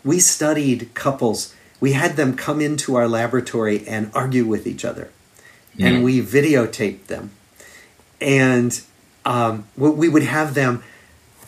we 0.05 0.20
studied 0.20 0.92
couples. 0.92 1.55
We 1.81 1.92
had 1.92 2.16
them 2.16 2.37
come 2.37 2.61
into 2.61 2.96
our 2.96 3.09
laboratory 3.09 3.88
and 3.88 4.11
argue 4.14 4.44
with 4.44 4.66
each 4.66 4.85
other, 4.85 5.09
mm. 5.79 5.87
and 5.87 6.05
we 6.05 6.20
videotaped 6.20 7.07
them. 7.07 7.31
And 8.20 8.79
um, 9.24 9.66
we 9.76 10.08
would 10.08 10.22
have 10.22 10.54
them 10.54 10.82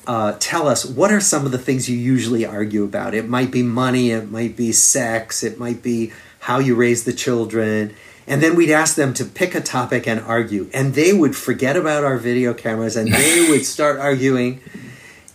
uh, 0.07 0.37
tell 0.39 0.69
us 0.69 0.85
what 0.85 1.13
are 1.13 1.21
some 1.21 1.47
of 1.47 1.53
the 1.53 1.59
things 1.59 1.89
you 1.89 1.97
usually 1.97 2.45
argue 2.45 2.85
about. 2.85 3.15
It 3.15 3.29
might 3.29 3.51
be 3.51 3.63
money, 3.63 4.11
it 4.11 4.31
might 4.31 4.57
be 4.57 4.73
sex, 4.73 5.43
it 5.43 5.59
might 5.59 5.83
be 5.83 6.13
how 6.41 6.59
you 6.59 6.75
raise 6.75 7.05
the 7.05 7.13
children. 7.13 7.95
And 8.27 8.43
then 8.43 8.55
we'd 8.55 8.71
ask 8.71 8.97
them 8.97 9.15
to 9.15 9.25
pick 9.25 9.55
a 9.55 9.61
topic 9.61 10.07
and 10.07 10.21
argue. 10.21 10.71
And 10.73 10.95
they 10.95 11.13
would 11.13 11.37
forget 11.37 11.77
about 11.77 12.05
our 12.05 12.17
video 12.17 12.55
cameras 12.55 12.97
and 12.97 13.13
they 13.13 13.47
would 13.51 13.65
start 13.65 13.99
arguing. 13.99 14.61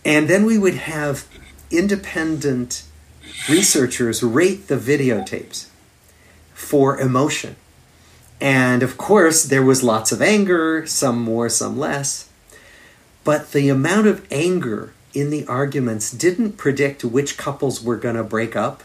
And 0.04 0.28
then 0.28 0.44
we 0.44 0.58
would 0.58 0.74
have 0.74 1.26
independent 1.70 2.84
researchers 3.48 4.22
rate 4.22 4.68
the 4.68 4.76
videotapes 4.76 5.66
for 6.54 6.98
emotion. 6.98 7.56
And 8.40 8.82
of 8.82 8.96
course, 8.96 9.44
there 9.44 9.62
was 9.62 9.82
lots 9.82 10.12
of 10.12 10.22
anger, 10.22 10.86
some 10.86 11.20
more, 11.20 11.48
some 11.48 11.78
less. 11.78 12.29
But 13.24 13.52
the 13.52 13.68
amount 13.68 14.06
of 14.06 14.26
anger 14.30 14.92
in 15.12 15.30
the 15.30 15.46
arguments 15.46 16.10
didn't 16.10 16.52
predict 16.52 17.04
which 17.04 17.36
couples 17.36 17.82
were 17.82 17.96
going 17.96 18.16
to 18.16 18.24
break 18.24 18.56
up 18.56 18.82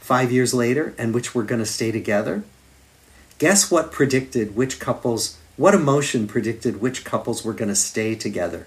five 0.00 0.30
years 0.30 0.52
later 0.52 0.94
and 0.98 1.14
which 1.14 1.34
were 1.34 1.42
going 1.44 1.60
to 1.60 1.66
stay 1.66 1.90
together. 1.90 2.44
Guess 3.38 3.70
what 3.70 3.90
predicted 3.90 4.54
which 4.54 4.78
couples, 4.78 5.38
what 5.56 5.74
emotion 5.74 6.26
predicted 6.26 6.80
which 6.80 7.04
couples 7.04 7.44
were 7.44 7.52
going 7.54 7.68
to 7.68 7.74
stay 7.74 8.14
together? 8.14 8.66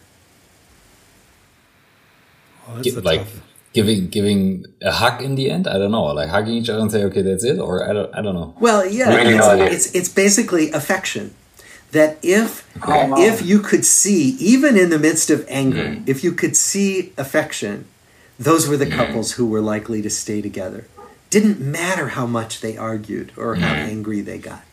Oh, 2.67 2.81
like 3.01 3.19
tough. 3.19 3.41
giving 3.73 4.09
giving 4.09 4.65
a 4.81 4.91
hug 4.91 5.21
in 5.21 5.35
the 5.35 5.49
end. 5.49 5.67
I 5.67 5.77
don't 5.77 5.91
know, 5.91 6.03
like 6.05 6.29
hugging 6.29 6.55
each 6.55 6.69
other 6.69 6.81
and 6.81 6.91
say, 6.91 7.03
"Okay, 7.05 7.21
that's 7.21 7.45
it," 7.45 7.59
or 7.59 7.89
I 7.89 7.93
don't, 7.93 8.13
I 8.13 8.21
don't 8.21 8.35
know. 8.35 8.55
Well, 8.59 8.85
yeah, 8.85 9.09
it's, 9.13 9.87
it's, 9.87 9.95
it's 9.95 10.09
basically 10.09 10.71
affection. 10.71 11.33
That 11.91 12.17
if 12.21 12.69
oh, 12.85 13.21
if 13.21 13.41
you 13.41 13.59
could 13.59 13.85
see, 13.85 14.31
even 14.39 14.77
in 14.77 14.89
the 14.89 14.99
midst 14.99 15.29
of 15.29 15.45
anger, 15.47 15.85
mm. 15.85 16.07
if 16.07 16.23
you 16.23 16.33
could 16.33 16.57
see 16.57 17.13
affection, 17.17 17.85
those 18.37 18.67
were 18.67 18.77
the 18.77 18.85
mm. 18.85 18.95
couples 18.95 19.33
who 19.33 19.47
were 19.47 19.61
likely 19.61 20.01
to 20.01 20.09
stay 20.09 20.41
together. 20.41 20.85
Didn't 21.29 21.59
matter 21.59 22.09
how 22.09 22.25
much 22.25 22.61
they 22.61 22.77
argued 22.77 23.31
or 23.37 23.55
how 23.55 23.73
mm. 23.73 23.77
angry 23.77 24.21
they 24.21 24.37
got. 24.37 24.63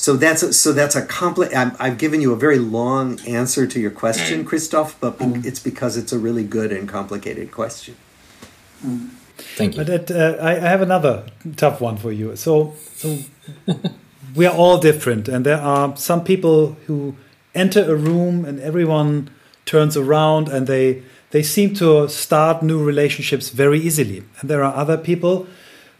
So 0.00 0.16
that's 0.16 0.42
a, 0.42 0.52
so 0.54 0.72
that's 0.72 0.96
a 0.96 1.04
complex. 1.04 1.54
I've 1.54 1.98
given 1.98 2.22
you 2.22 2.32
a 2.32 2.36
very 2.36 2.58
long 2.58 3.20
answer 3.26 3.66
to 3.66 3.78
your 3.78 3.90
question, 3.90 4.44
mm. 4.44 4.46
Christoph, 4.46 4.98
but 4.98 5.18
be- 5.18 5.26
mm. 5.26 5.44
it's 5.44 5.60
because 5.60 5.98
it's 5.98 6.10
a 6.10 6.18
really 6.18 6.42
good 6.42 6.72
and 6.72 6.88
complicated 6.88 7.52
question. 7.52 7.96
Mm. 8.82 9.10
Thank 9.36 9.76
you. 9.76 9.84
But 9.84 10.10
uh, 10.10 10.36
I, 10.40 10.52
I 10.52 10.58
have 10.60 10.80
another 10.80 11.26
tough 11.56 11.82
one 11.82 11.98
for 11.98 12.12
you. 12.12 12.34
So, 12.36 12.74
so 12.96 13.18
we 14.34 14.46
are 14.46 14.54
all 14.54 14.78
different, 14.78 15.28
and 15.28 15.44
there 15.44 15.60
are 15.60 15.96
some 15.96 16.24
people 16.24 16.76
who 16.86 17.16
enter 17.54 17.82
a 17.90 17.96
room 17.96 18.44
and 18.44 18.60
everyone 18.60 19.30
turns 19.64 19.96
around 19.96 20.48
and 20.48 20.66
they 20.66 21.02
they 21.30 21.42
seem 21.42 21.74
to 21.74 22.08
start 22.08 22.62
new 22.62 22.82
relationships 22.82 23.50
very 23.50 23.78
easily. 23.78 24.24
And 24.40 24.50
there 24.50 24.64
are 24.64 24.74
other 24.74 24.96
people 24.96 25.46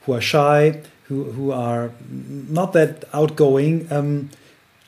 who 0.02 0.12
are 0.12 0.20
shy 0.20 0.80
who 1.04 1.24
who 1.32 1.52
are 1.52 1.92
not 2.08 2.72
that 2.72 3.04
outgoing. 3.12 3.86
Um, 3.90 4.30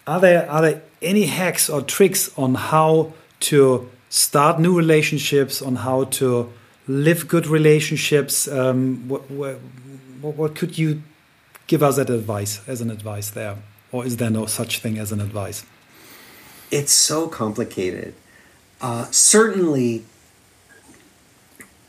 are 0.07 0.21
there 0.21 0.51
are 0.51 0.63
there 0.63 0.83
any 1.01 1.27
hacks 1.27 1.69
or 1.69 1.83
tricks 1.83 2.31
on 2.37 2.55
how 2.55 3.13
to 3.41 3.89
start 4.09 4.61
new 4.61 4.77
relationships, 4.77 5.63
on 5.63 5.77
how 5.77 6.05
to 6.05 6.53
live 6.87 7.29
good 7.29 7.47
relationships? 7.47 8.47
Um, 8.47 9.09
what, 9.09 9.31
what, 9.31 9.57
what 10.21 10.55
could 10.55 10.79
you 10.79 11.03
give 11.67 11.83
us 11.83 11.97
that 11.97 12.11
advice 12.11 12.61
as 12.67 12.81
an 12.81 12.91
advice 12.91 13.31
there, 13.31 13.57
or 13.91 14.05
is 14.05 14.17
there 14.17 14.31
no 14.31 14.47
such 14.47 14.79
thing 14.81 14.99
as 14.99 15.13
an 15.13 15.21
advice? 15.21 15.65
It's 16.71 16.93
so 16.93 17.29
complicated. 17.29 18.15
Uh, 18.81 19.07
certainly, 19.11 20.05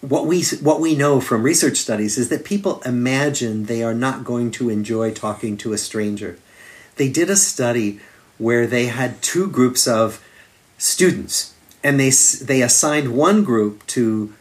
what 0.02 0.26
we 0.26 0.44
what 0.62 0.82
we 0.82 0.96
know 0.96 1.22
from 1.22 1.44
research 1.44 1.78
studies 1.78 2.18
is 2.18 2.30
that 2.30 2.44
people 2.44 2.82
imagine 2.86 3.66
they 3.66 3.82
are 3.84 3.94
not 3.94 4.24
going 4.24 4.52
to 4.52 4.70
enjoy 4.70 5.12
talking 5.12 5.56
to 5.58 5.74
a 5.74 5.78
stranger. 5.78 6.38
They 6.98 7.10
did 7.10 7.30
a 7.30 7.36
study 7.36 8.00
where 8.38 8.68
they 8.68 8.88
had 8.88 9.22
two 9.22 9.48
groups 9.48 9.88
of 9.88 10.24
students 10.78 11.54
and 11.84 12.00
they 12.00 12.10
they 12.10 12.62
assigned 12.62 13.16
one 13.16 13.44
group 13.44 13.86
to 13.88 14.34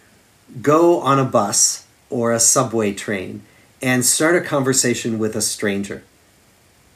go 0.60 1.00
on 1.00 1.18
a 1.18 1.24
bus 1.24 1.86
or 2.10 2.32
a 2.32 2.40
subway 2.40 2.92
train 2.92 3.42
and 3.82 4.04
start 4.04 4.36
a 4.36 4.40
conversation 4.40 5.18
with 5.18 5.34
a 5.34 5.42
stranger 5.42 6.04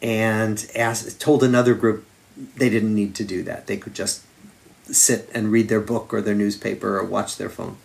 and 0.01 0.71
asked, 0.75 1.21
told 1.21 1.43
another 1.43 1.75
group 1.75 2.07
they 2.57 2.71
didn't 2.71 2.95
need 2.95 3.15
to 3.17 3.25
do 3.25 3.43
that. 3.43 3.67
They 3.67 3.77
could 3.77 3.95
just 3.95 4.23
sit 4.85 5.29
and 5.35 5.51
read 5.51 5.69
their 5.69 5.81
book 5.81 6.15
or 6.15 6.21
their 6.21 6.35
newspaper 6.35 6.99
or 6.99 7.05
watch 7.05 7.37
their 7.37 7.49
phone. 7.49 7.77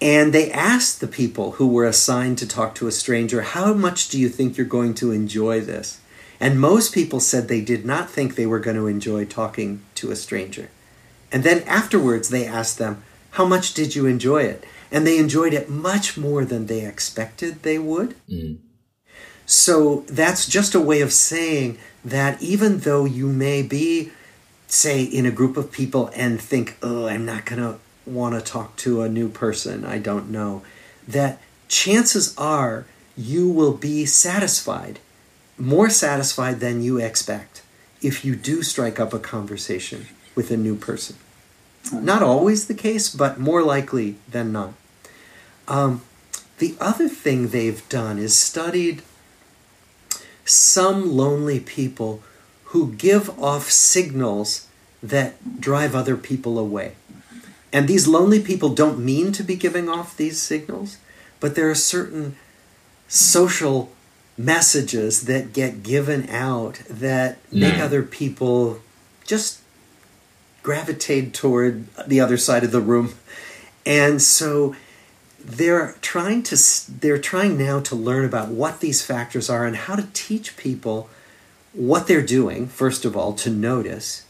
And 0.00 0.32
they 0.32 0.50
asked 0.50 1.00
the 1.00 1.06
people 1.06 1.52
who 1.52 1.66
were 1.66 1.86
assigned 1.86 2.38
to 2.38 2.48
talk 2.48 2.74
to 2.76 2.86
a 2.86 2.92
stranger, 2.92 3.42
How 3.42 3.74
much 3.74 4.08
do 4.08 4.18
you 4.18 4.28
think 4.28 4.56
you're 4.56 4.66
going 4.66 4.94
to 4.94 5.12
enjoy 5.12 5.60
this? 5.60 6.00
And 6.40 6.60
most 6.60 6.92
people 6.92 7.20
said 7.20 7.48
they 7.48 7.60
did 7.60 7.84
not 7.84 8.10
think 8.10 8.34
they 8.34 8.46
were 8.46 8.58
going 8.58 8.76
to 8.76 8.86
enjoy 8.86 9.24
talking 9.24 9.82
to 9.96 10.10
a 10.10 10.16
stranger. 10.16 10.68
And 11.32 11.42
then 11.42 11.62
afterwards, 11.62 12.28
they 12.28 12.46
asked 12.46 12.78
them, 12.78 13.02
How 13.32 13.44
much 13.44 13.74
did 13.74 13.94
you 13.94 14.06
enjoy 14.06 14.42
it? 14.42 14.64
And 14.94 15.04
they 15.04 15.18
enjoyed 15.18 15.52
it 15.52 15.68
much 15.68 16.16
more 16.16 16.44
than 16.44 16.66
they 16.66 16.86
expected 16.86 17.64
they 17.64 17.80
would. 17.80 18.14
Mm. 18.30 18.58
So 19.44 20.04
that's 20.06 20.46
just 20.46 20.72
a 20.72 20.80
way 20.80 21.00
of 21.00 21.12
saying 21.12 21.78
that 22.04 22.40
even 22.40 22.78
though 22.78 23.04
you 23.04 23.26
may 23.26 23.62
be, 23.62 24.12
say, 24.68 25.02
in 25.02 25.26
a 25.26 25.32
group 25.32 25.56
of 25.56 25.72
people 25.72 26.12
and 26.14 26.40
think, 26.40 26.76
Oh, 26.80 27.08
I'm 27.08 27.26
not 27.26 27.44
going 27.44 27.60
to 27.60 27.80
want 28.06 28.36
to 28.36 28.40
talk 28.40 28.76
to 28.76 29.02
a 29.02 29.08
new 29.08 29.28
person 29.28 29.84
I 29.84 29.98
don't 29.98 30.30
know, 30.30 30.62
that 31.08 31.40
chances 31.66 32.32
are 32.38 32.86
you 33.16 33.48
will 33.48 33.72
be 33.72 34.06
satisfied, 34.06 35.00
more 35.58 35.90
satisfied 35.90 36.60
than 36.60 36.84
you 36.84 36.98
expect, 36.98 37.62
if 38.00 38.24
you 38.24 38.36
do 38.36 38.62
strike 38.62 39.00
up 39.00 39.12
a 39.12 39.18
conversation 39.18 40.06
with 40.36 40.52
a 40.52 40.56
new 40.56 40.76
person. 40.76 41.16
Not 41.92 42.22
always 42.22 42.68
the 42.68 42.74
case, 42.74 43.12
but 43.12 43.40
more 43.40 43.62
likely 43.62 44.18
than 44.28 44.52
not. 44.52 44.74
Um, 45.68 46.02
the 46.58 46.76
other 46.80 47.08
thing 47.08 47.48
they've 47.48 47.86
done 47.88 48.18
is 48.18 48.36
studied 48.36 49.02
some 50.44 51.16
lonely 51.16 51.60
people 51.60 52.22
who 52.66 52.92
give 52.92 53.30
off 53.42 53.70
signals 53.70 54.68
that 55.02 55.60
drive 55.60 55.94
other 55.94 56.16
people 56.16 56.58
away. 56.58 56.94
And 57.72 57.88
these 57.88 58.06
lonely 58.06 58.40
people 58.40 58.68
don't 58.70 58.98
mean 58.98 59.32
to 59.32 59.42
be 59.42 59.56
giving 59.56 59.88
off 59.88 60.16
these 60.16 60.40
signals, 60.40 60.98
but 61.40 61.54
there 61.54 61.68
are 61.68 61.74
certain 61.74 62.36
social 63.08 63.90
messages 64.36 65.22
that 65.22 65.52
get 65.52 65.82
given 65.82 66.28
out 66.28 66.80
that 66.88 67.38
make 67.52 67.78
other 67.78 68.02
people 68.02 68.80
just 69.24 69.60
gravitate 70.62 71.34
toward 71.34 71.86
the 72.06 72.20
other 72.20 72.36
side 72.36 72.64
of 72.64 72.72
the 72.72 72.80
room. 72.80 73.14
And 73.86 74.20
so 74.20 74.74
they're 75.44 75.94
trying 76.00 76.42
to 76.44 76.56
they're 77.00 77.18
trying 77.18 77.58
now 77.58 77.80
to 77.80 77.94
learn 77.94 78.24
about 78.24 78.48
what 78.48 78.80
these 78.80 79.04
factors 79.04 79.50
are 79.50 79.66
and 79.66 79.76
how 79.76 79.94
to 79.94 80.08
teach 80.12 80.56
people 80.56 81.08
what 81.72 82.06
they're 82.06 82.22
doing 82.22 82.66
first 82.66 83.04
of 83.04 83.16
all 83.16 83.32
to 83.34 83.50
notice 83.50 84.24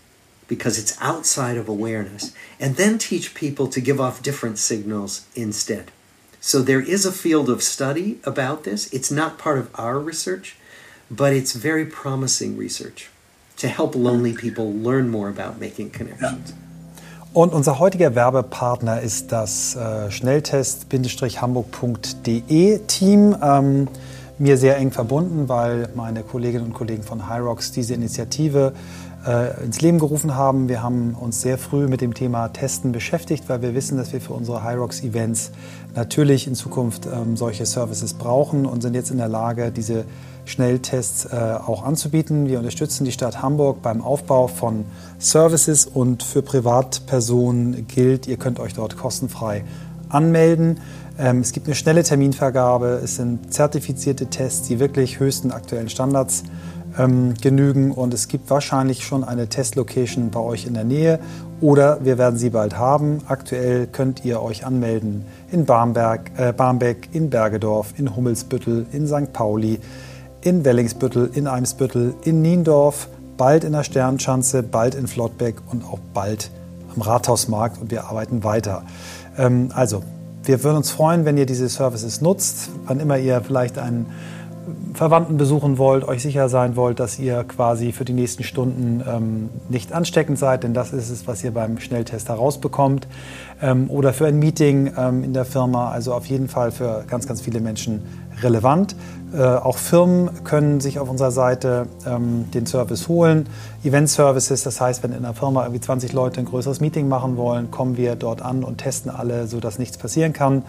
because 0.46 0.78
it's 0.78 1.00
outside 1.00 1.56
of 1.56 1.68
awareness, 1.68 2.34
and 2.60 2.76
then 2.76 2.98
teach 2.98 3.34
people 3.34 3.66
to 3.68 3.80
give 3.80 4.00
off 4.00 4.22
different 4.22 4.58
signals 4.58 5.26
instead. 5.34 5.90
So 6.40 6.60
there 6.60 6.80
is 6.80 7.06
a 7.06 7.12
field 7.12 7.48
of 7.48 7.62
study 7.62 8.18
about 8.24 8.64
this. 8.64 8.92
It's 8.92 9.10
not 9.10 9.38
part 9.38 9.58
of 9.58 9.70
our 9.74 9.98
research, 9.98 10.56
but 11.10 11.32
it's 11.32 11.54
very 11.54 11.86
promising 11.86 12.56
research 12.56 13.08
to 13.56 13.68
help 13.68 13.94
lonely 13.94 14.34
people 14.34 14.72
learn 14.72 15.08
more 15.08 15.28
about 15.28 15.58
making 15.58 15.90
connections. 15.90 16.52
Und 17.34 17.52
unser 17.52 17.78
heutiger 17.80 18.14
Werbepartner 18.14 19.00
ist 19.00 19.32
das 19.32 19.74
äh, 19.74 20.08
Schnelltest-hamburg.de 20.08 22.78
Team. 22.86 23.36
Ähm, 23.42 23.88
mir 24.38 24.56
sehr 24.56 24.76
eng 24.76 24.92
verbunden, 24.92 25.48
weil 25.48 25.88
meine 25.96 26.22
Kolleginnen 26.22 26.66
und 26.66 26.74
Kollegen 26.74 27.02
von 27.02 27.28
Hyrox 27.28 27.72
diese 27.72 27.94
Initiative 27.94 28.72
äh, 28.72 28.74
ins 29.64 29.80
Leben 29.80 29.98
gerufen 29.98 30.34
haben. 30.34 30.68
Wir 30.68 30.82
haben 30.82 31.14
uns 31.14 31.40
sehr 31.40 31.56
früh 31.56 31.88
mit 31.88 32.00
dem 32.00 32.12
Thema 32.12 32.48
Testen 32.48 32.92
beschäftigt, 32.92 33.44
weil 33.48 33.62
wir 33.62 33.74
wissen, 33.74 33.96
dass 33.96 34.12
wir 34.12 34.20
für 34.20 34.34
unsere 34.34 34.62
Hyrox-Events 34.62 35.50
natürlich 35.94 36.46
in 36.46 36.54
Zukunft 36.54 37.06
ähm, 37.06 37.36
solche 37.36 37.66
Services 37.66 38.14
brauchen 38.14 38.66
und 38.66 38.82
sind 38.82 38.94
jetzt 38.94 39.10
in 39.10 39.18
der 39.18 39.28
Lage, 39.28 39.70
diese 39.70 40.04
Schnelltests 40.44 41.26
äh, 41.26 41.56
auch 41.66 41.84
anzubieten. 41.84 42.46
Wir 42.48 42.58
unterstützen 42.58 43.04
die 43.04 43.12
Stadt 43.12 43.42
Hamburg 43.42 43.80
beim 43.82 44.02
Aufbau 44.02 44.46
von 44.46 44.84
Services 45.18 45.86
und 45.86 46.22
für 46.22 46.42
Privatpersonen 46.42 47.86
gilt, 47.88 48.26
ihr 48.26 48.36
könnt 48.36 48.60
euch 48.60 48.74
dort 48.74 48.96
kostenfrei 48.96 49.64
anmelden. 50.08 50.80
Ähm, 51.18 51.40
es 51.40 51.52
gibt 51.52 51.66
eine 51.66 51.74
schnelle 51.74 52.02
Terminvergabe, 52.02 53.00
es 53.02 53.16
sind 53.16 53.52
zertifizierte 53.54 54.26
Tests, 54.26 54.68
die 54.68 54.80
wirklich 54.80 55.20
höchsten 55.20 55.50
aktuellen 55.50 55.88
Standards 55.88 56.44
ähm, 56.98 57.34
genügen 57.40 57.92
und 57.92 58.14
es 58.14 58.28
gibt 58.28 58.50
wahrscheinlich 58.50 59.04
schon 59.04 59.24
eine 59.24 59.48
Testlocation 59.48 60.30
bei 60.30 60.40
euch 60.40 60.66
in 60.66 60.74
der 60.74 60.84
Nähe 60.84 61.18
oder 61.60 62.04
wir 62.04 62.18
werden 62.18 62.38
sie 62.38 62.50
bald 62.50 62.78
haben. 62.78 63.18
Aktuell 63.26 63.86
könnt 63.86 64.24
ihr 64.24 64.42
euch 64.42 64.66
anmelden 64.66 65.24
in 65.50 65.64
Barmbek, 65.64 66.32
äh, 66.36 66.52
Barmbek 66.52 67.08
in 67.12 67.30
Bergedorf, 67.30 67.94
in 67.96 68.14
Hummelsbüttel, 68.14 68.86
in 68.92 69.06
St. 69.06 69.32
Pauli, 69.32 69.80
in 70.42 70.64
Wellingsbüttel, 70.64 71.30
in 71.32 71.46
Eimsbüttel, 71.46 72.14
in 72.24 72.42
Niendorf, 72.42 73.08
bald 73.36 73.64
in 73.64 73.72
der 73.72 73.84
Sternschanze, 73.84 74.62
bald 74.62 74.94
in 74.94 75.06
Flottbeck 75.06 75.56
und 75.70 75.84
auch 75.84 75.98
bald 76.12 76.50
am 76.94 77.02
Rathausmarkt 77.02 77.80
und 77.80 77.90
wir 77.90 78.04
arbeiten 78.04 78.44
weiter. 78.44 78.82
Ähm, 79.36 79.70
also, 79.74 80.02
wir 80.44 80.62
würden 80.62 80.76
uns 80.76 80.90
freuen, 80.90 81.24
wenn 81.24 81.38
ihr 81.38 81.46
diese 81.46 81.68
Services 81.68 82.20
nutzt, 82.20 82.68
wann 82.84 83.00
immer 83.00 83.16
ihr 83.16 83.40
vielleicht 83.40 83.78
einen 83.78 84.06
Verwandten 84.94 85.36
besuchen 85.36 85.76
wollt, 85.76 86.06
euch 86.06 86.22
sicher 86.22 86.48
sein 86.48 86.76
wollt, 86.76 87.00
dass 87.00 87.18
ihr 87.18 87.42
quasi 87.44 87.90
für 87.90 88.04
die 88.04 88.12
nächsten 88.12 88.44
Stunden 88.44 89.02
ähm, 89.06 89.50
nicht 89.68 89.92
ansteckend 89.92 90.38
seid, 90.38 90.62
denn 90.62 90.72
das 90.72 90.92
ist 90.92 91.10
es, 91.10 91.26
was 91.26 91.42
ihr 91.42 91.52
beim 91.52 91.80
Schnelltest 91.80 92.28
herausbekommt. 92.28 93.08
Ähm, 93.60 93.90
oder 93.90 94.12
für 94.12 94.26
ein 94.26 94.38
Meeting 94.38 94.92
ähm, 94.96 95.24
in 95.24 95.32
der 95.32 95.44
Firma, 95.44 95.90
also 95.90 96.14
auf 96.14 96.26
jeden 96.26 96.48
Fall 96.48 96.70
für 96.70 97.04
ganz, 97.08 97.26
ganz 97.26 97.40
viele 97.40 97.60
Menschen 97.60 98.02
relevant. 98.40 98.94
Äh, 99.34 99.42
auch 99.42 99.78
Firmen 99.78 100.44
können 100.44 100.80
sich 100.80 101.00
auf 101.00 101.10
unserer 101.10 101.32
Seite 101.32 101.86
ähm, 102.06 102.50
den 102.52 102.66
Service 102.66 103.08
holen. 103.08 103.48
Event 103.82 104.08
Services, 104.08 104.62
das 104.62 104.80
heißt, 104.80 105.02
wenn 105.02 105.10
in 105.10 105.24
einer 105.24 105.34
Firma 105.34 105.62
irgendwie 105.62 105.80
20 105.80 106.12
Leute 106.12 106.38
ein 106.38 106.46
größeres 106.46 106.80
Meeting 106.80 107.08
machen 107.08 107.36
wollen, 107.36 107.72
kommen 107.72 107.96
wir 107.96 108.14
dort 108.14 108.42
an 108.42 108.62
und 108.62 108.78
testen 108.78 109.10
alle, 109.10 109.48
sodass 109.48 109.80
nichts 109.80 109.98
passieren 109.98 110.32
kann. 110.32 110.62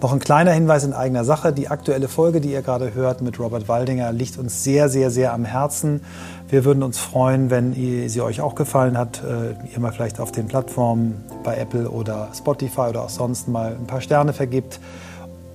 Noch 0.00 0.12
ein 0.12 0.18
kleiner 0.18 0.50
Hinweis 0.52 0.82
in 0.82 0.92
eigener 0.92 1.24
Sache. 1.24 1.52
Die 1.52 1.68
aktuelle 1.68 2.08
Folge, 2.08 2.40
die 2.40 2.52
ihr 2.52 2.62
gerade 2.62 2.94
hört 2.94 3.22
mit 3.22 3.38
Robert 3.38 3.68
Waldinger, 3.68 4.12
liegt 4.12 4.38
uns 4.38 4.64
sehr, 4.64 4.88
sehr, 4.88 5.10
sehr 5.10 5.32
am 5.32 5.44
Herzen. 5.44 6.00
Wir 6.48 6.64
würden 6.64 6.82
uns 6.82 6.98
freuen, 6.98 7.50
wenn 7.50 7.72
sie 8.08 8.20
euch 8.20 8.40
auch 8.40 8.56
gefallen 8.56 8.98
hat, 8.98 9.22
äh, 9.22 9.54
ihr 9.72 9.80
mal 9.80 9.92
vielleicht 9.92 10.20
auf 10.20 10.32
den 10.32 10.48
Plattformen 10.48 11.24
bei 11.44 11.56
Apple 11.56 11.88
oder 11.88 12.28
Spotify 12.34 12.88
oder 12.90 13.04
auch 13.04 13.08
sonst 13.08 13.48
mal 13.48 13.76
ein 13.78 13.86
paar 13.86 14.00
Sterne 14.00 14.32
vergibt. 14.32 14.80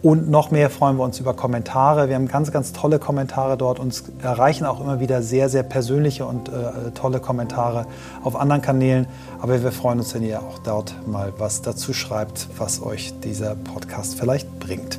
Und 0.07 0.29
noch 0.29 0.51
mehr 0.51 0.69
freuen 0.69 0.95
wir 0.95 1.03
uns 1.03 1.19
über 1.19 1.33
Kommentare. 1.33 2.07
Wir 2.07 2.15
haben 2.15 2.29
ganz, 2.29 2.53
ganz 2.53 2.71
tolle 2.71 2.97
Kommentare 2.97 3.57
dort. 3.57 3.77
Uns 3.77 4.05
erreichen 4.23 4.65
auch 4.65 4.79
immer 4.79 5.01
wieder 5.01 5.21
sehr, 5.21 5.49
sehr 5.49 5.63
persönliche 5.63 6.25
und 6.25 6.47
äh, 6.47 6.91
tolle 6.95 7.19
Kommentare 7.19 7.85
auf 8.23 8.37
anderen 8.37 8.61
Kanälen. 8.61 9.05
Aber 9.41 9.61
wir 9.61 9.71
freuen 9.73 9.99
uns, 9.99 10.15
wenn 10.15 10.23
ihr 10.23 10.39
auch 10.39 10.59
dort 10.59 10.95
mal 11.05 11.33
was 11.39 11.61
dazu 11.61 11.91
schreibt, 11.91 12.47
was 12.57 12.81
euch 12.81 13.19
dieser 13.21 13.55
Podcast 13.55 14.17
vielleicht 14.17 14.61
bringt. 14.61 14.97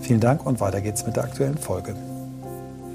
Vielen 0.00 0.20
Dank 0.20 0.46
und 0.46 0.60
weiter 0.60 0.80
geht's 0.80 1.04
mit 1.04 1.16
der 1.16 1.24
aktuellen 1.24 1.58
Folge. 1.58 1.96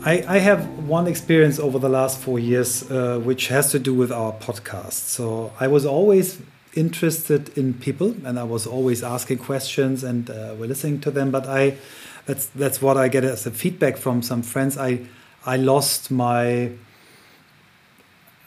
I, 0.06 0.20
I 0.20 0.40
have 0.40 0.62
one 0.88 1.10
experience 1.10 1.60
over 1.60 1.82
the 1.82 1.92
last 1.92 2.24
four 2.24 2.40
years, 2.40 2.86
uh, 2.90 3.20
which 3.26 3.52
has 3.52 3.70
to 3.72 3.78
do 3.78 3.94
with 3.94 4.12
our 4.12 4.32
podcast. 4.40 5.10
So 5.14 5.52
I 5.60 5.70
was 5.70 5.86
always 5.86 6.38
interested 6.76 7.58
in 7.58 7.74
people, 7.74 8.16
and 8.26 8.40
I 8.40 8.44
was 8.44 8.66
always 8.66 9.04
asking 9.04 9.40
questions 9.40 10.04
and 10.04 10.30
uh, 10.30 10.56
we're 10.58 10.68
listening 10.68 11.02
to 11.02 11.12
them. 11.12 11.32
But 11.32 11.48
I, 11.48 11.78
that's 12.26 12.48
that's 12.48 12.82
what 12.82 12.98
I 12.98 13.08
get 13.08 13.24
as 13.24 13.46
a 13.46 13.52
feedback 13.52 13.98
from 13.98 14.22
some 14.22 14.42
friends. 14.42 14.78
I 14.78 15.02
I 15.46 15.58
lost 15.58 16.12
my 16.12 16.72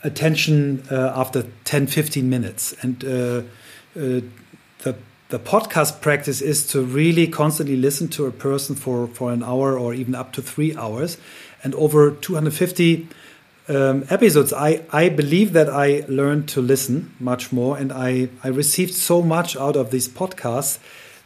attention 0.03 0.85
uh, 0.91 1.13
after 1.17 1.47
10, 1.65 1.87
15 1.87 2.29
minutes, 2.29 2.75
and 2.83 3.05
uh, 3.05 3.09
uh, 3.09 4.21
the 4.83 4.97
the 5.31 5.39
podcast 5.39 6.01
practice 6.01 6.43
is 6.43 6.67
to 6.69 6.83
really 6.83 7.27
constantly 7.27 7.77
listen 7.77 8.09
to 8.09 8.27
a 8.27 8.31
person 8.31 8.77
for 8.77 9.09
for 9.09 9.33
an 9.33 9.43
hour 9.43 9.79
or 9.79 9.95
even 9.95 10.15
up 10.15 10.33
to 10.33 10.43
three 10.43 10.77
hours, 10.77 11.19
and 11.63 11.75
over 11.75 12.11
250 12.11 13.09
um, 13.69 14.05
episodes, 14.11 14.53
I, 14.53 14.83
I 14.91 15.09
believe 15.09 15.53
that 15.55 15.69
I 15.71 16.05
learned 16.07 16.49
to 16.51 16.61
listen 16.61 17.15
much 17.19 17.53
more, 17.53 17.79
and 17.79 17.93
I, 17.93 18.29
I 18.43 18.49
received 18.49 18.95
so 18.95 19.23
much 19.23 19.57
out 19.57 19.77
of 19.77 19.91
these 19.91 20.09
podcasts 20.09 20.79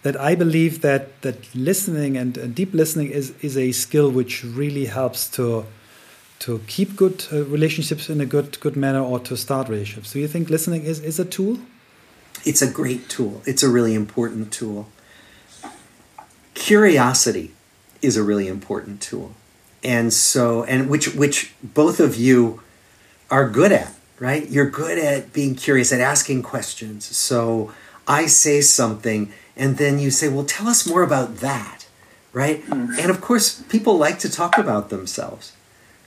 that 0.02 0.18
I 0.20 0.36
believe 0.36 0.80
that 0.82 1.20
that 1.22 1.52
listening 1.54 2.16
and, 2.16 2.38
and 2.38 2.54
deep 2.54 2.72
listening 2.72 3.10
is 3.10 3.34
is 3.42 3.56
a 3.56 3.72
skill 3.72 4.10
which 4.10 4.44
really 4.44 4.86
helps 4.86 5.28
to 5.30 5.66
to 6.38 6.60
keep 6.68 6.94
good 6.94 7.26
uh, 7.32 7.44
relationships 7.44 8.08
in 8.08 8.20
a 8.20 8.26
good 8.26 8.60
good 8.60 8.76
manner 8.76 9.02
or 9.02 9.18
to 9.20 9.36
start 9.36 9.68
relationships. 9.68 10.12
Do 10.12 10.20
you 10.20 10.28
think 10.28 10.50
listening 10.50 10.84
is 10.84 11.00
is 11.00 11.18
a 11.18 11.24
tool? 11.24 11.58
It's 12.44 12.62
a 12.62 12.70
great 12.70 13.08
tool. 13.08 13.42
It's 13.44 13.64
a 13.64 13.68
really 13.68 13.94
important 13.94 14.52
tool. 14.52 14.86
Curiosity 16.54 17.50
is 18.00 18.16
a 18.16 18.22
really 18.22 18.46
important 18.46 19.00
tool 19.00 19.34
and 19.82 20.12
so 20.12 20.64
and 20.64 20.88
which 20.88 21.14
which 21.14 21.52
both 21.62 22.00
of 22.00 22.16
you 22.16 22.60
are 23.30 23.48
good 23.48 23.72
at 23.72 23.94
right? 24.20 24.48
You're 24.48 24.68
good 24.68 24.98
at 24.98 25.32
being 25.32 25.54
curious 25.54 25.92
at 25.92 26.00
asking 26.00 26.42
questions. 26.42 27.04
So 27.04 27.72
i 28.06 28.24
say 28.24 28.60
something 28.62 29.30
and 29.54 29.76
then 29.76 29.98
you 29.98 30.10
say 30.10 30.28
well 30.28 30.44
tell 30.44 30.66
us 30.66 30.88
more 30.88 31.02
about 31.02 31.36
that 31.36 31.86
right? 32.32 32.64
Mm. 32.64 32.98
and 32.98 33.10
of 33.10 33.20
course 33.20 33.62
people 33.68 33.98
like 33.98 34.18
to 34.20 34.30
talk 34.30 34.58
about 34.58 34.90
themselves. 34.90 35.52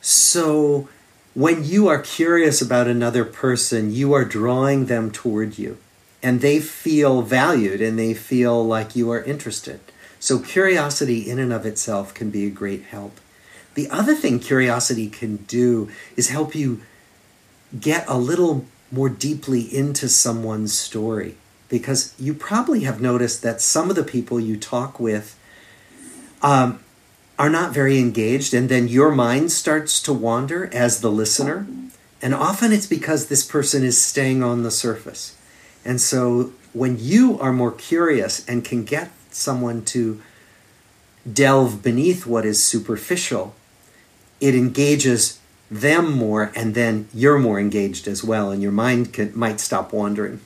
So 0.01 0.89
when 1.33 1.63
you 1.63 1.87
are 1.87 1.99
curious 1.99 2.61
about 2.61 2.87
another 2.87 3.23
person 3.23 3.93
you 3.93 4.13
are 4.13 4.25
drawing 4.25 4.85
them 4.85 5.11
toward 5.11 5.57
you 5.57 5.77
and 6.23 6.41
they 6.41 6.59
feel 6.59 7.21
valued 7.21 7.81
and 7.81 7.97
they 7.97 8.13
feel 8.13 8.65
like 8.65 8.95
you 8.95 9.11
are 9.11 9.23
interested. 9.23 9.79
So 10.19 10.39
curiosity 10.39 11.29
in 11.29 11.39
and 11.39 11.53
of 11.53 11.65
itself 11.65 12.13
can 12.13 12.29
be 12.29 12.45
a 12.45 12.51
great 12.51 12.83
help 12.83 13.19
the 13.73 13.89
other 13.89 14.15
thing 14.15 14.39
curiosity 14.39 15.09
can 15.09 15.37
do 15.37 15.89
is 16.17 16.29
help 16.29 16.55
you 16.55 16.81
get 17.79 18.05
a 18.07 18.17
little 18.17 18.65
more 18.91 19.09
deeply 19.09 19.61
into 19.61 20.09
someone's 20.09 20.77
story 20.77 21.35
because 21.69 22.13
you 22.19 22.33
probably 22.33 22.81
have 22.81 23.01
noticed 23.01 23.41
that 23.43 23.61
some 23.61 23.89
of 23.89 23.95
the 23.95 24.03
people 24.03 24.39
you 24.39 24.57
talk 24.57 24.99
with 24.99 25.39
um, 26.41 26.83
are 27.39 27.49
not 27.49 27.71
very 27.71 27.97
engaged, 27.97 28.53
and 28.53 28.67
then 28.67 28.87
your 28.87 29.09
mind 29.09 29.51
starts 29.51 30.01
to 30.01 30.11
wander 30.11 30.69
as 30.73 30.99
the 30.99 31.09
listener. 31.09 31.65
And 32.21 32.35
often 32.35 32.73
it's 32.73 32.87
because 32.87 33.27
this 33.27 33.45
person 33.45 33.83
is 33.83 33.99
staying 33.99 34.43
on 34.43 34.63
the 34.63 34.69
surface. 34.69 35.37
And 35.85 36.01
so 36.01 36.51
when 36.73 36.97
you 36.99 37.39
are 37.39 37.53
more 37.53 37.71
curious 37.71 38.47
and 38.47 38.65
can 38.65 38.83
get 38.83 39.11
someone 39.31 39.83
to 39.85 40.21
delve 41.31 41.81
beneath 41.81 42.25
what 42.25 42.45
is 42.45 42.63
superficial, 42.63 43.55
it 44.41 44.55
engages 44.55 45.39
them 45.69 46.11
more, 46.17 46.51
and 46.55 46.75
then 46.75 47.07
you're 47.13 47.39
more 47.39 47.59
engaged 47.59 48.07
as 48.07 48.23
well, 48.23 48.51
and 48.51 48.61
your 48.61 48.73
mind 48.73 49.13
can, 49.13 49.31
might 49.37 49.61
stop 49.61 49.93
wandering. 49.93 50.41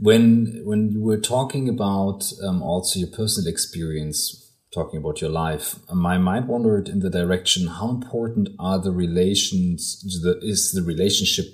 When 0.00 0.62
when 0.64 0.90
you 0.90 1.02
were 1.02 1.20
talking 1.20 1.68
about 1.68 2.24
um, 2.42 2.62
also 2.62 2.98
your 2.98 3.10
personal 3.10 3.48
experience, 3.48 4.50
talking 4.72 4.98
about 4.98 5.20
your 5.20 5.30
life, 5.30 5.76
my 5.92 6.16
mind 6.18 6.48
wandered 6.48 6.88
in 6.88 7.00
the 7.00 7.10
direction: 7.10 7.66
how 7.66 7.90
important 7.90 8.48
are 8.58 8.78
the 8.78 8.90
relations? 8.90 10.00
The, 10.22 10.38
is 10.42 10.72
the 10.72 10.82
relationship 10.82 11.46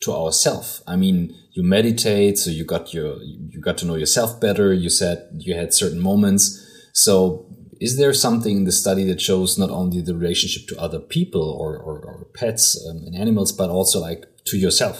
to 0.00 0.12
ourself. 0.12 0.82
I 0.86 0.96
mean, 0.96 1.34
you 1.52 1.62
meditate, 1.62 2.38
so 2.38 2.50
you 2.50 2.64
got 2.64 2.92
your 2.94 3.22
you 3.22 3.60
got 3.60 3.78
to 3.78 3.86
know 3.86 3.96
yourself 3.96 4.40
better. 4.40 4.72
You 4.72 4.90
said 4.90 5.28
you 5.38 5.54
had 5.54 5.72
certain 5.74 6.00
moments. 6.00 6.60
So, 6.92 7.46
is 7.84 7.98
there 7.98 8.14
something 8.14 8.56
in 8.56 8.64
the 8.64 8.72
study 8.72 9.04
that 9.04 9.20
shows 9.20 9.58
not 9.58 9.70
only 9.70 10.00
the 10.00 10.14
relationship 10.14 10.66
to 10.68 10.80
other 10.80 10.98
people 10.98 11.42
or 11.42 11.76
or, 11.76 11.98
or 11.98 12.26
pets 12.32 12.64
um, 12.88 13.04
and 13.06 13.14
animals, 13.14 13.52
but 13.52 13.68
also 13.68 14.00
like 14.00 14.22
to 14.44 14.56
yourself? 14.56 14.98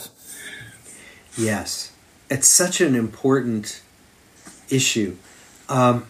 Yes, 1.38 1.92
it's 2.28 2.46
such 2.46 2.82
an 2.82 2.94
important 2.94 3.80
issue. 4.68 5.16
Um, 5.68 6.06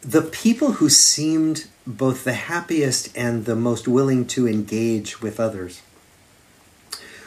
the 0.00 0.22
people 0.22 0.72
who 0.78 0.88
seemed 0.88 1.66
both 1.84 2.22
the 2.22 2.34
happiest 2.52 3.16
and 3.16 3.44
the 3.44 3.56
most 3.56 3.88
willing 3.88 4.26
to 4.28 4.46
engage 4.46 5.20
with 5.20 5.40
others 5.40 5.82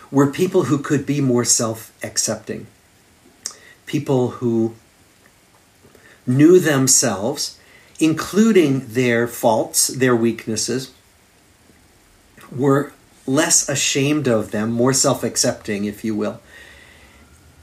were 0.09 0.31
people 0.31 0.63
who 0.63 0.77
could 0.77 1.05
be 1.05 1.19
more 1.19 1.43
self 1.43 1.91
accepting, 2.01 2.67
people 3.85 4.21
who 4.39 4.75
knew 6.25 6.59
themselves, 6.59 7.58
including 7.99 8.87
their 8.87 9.27
faults, 9.27 9.87
their 9.87 10.15
weaknesses, 10.15 10.91
were 12.51 12.91
less 13.27 13.69
ashamed 13.69 14.27
of 14.27 14.51
them, 14.51 14.71
more 14.71 14.93
self 14.93 15.23
accepting, 15.23 15.85
if 15.85 16.03
you 16.03 16.15
will, 16.15 16.41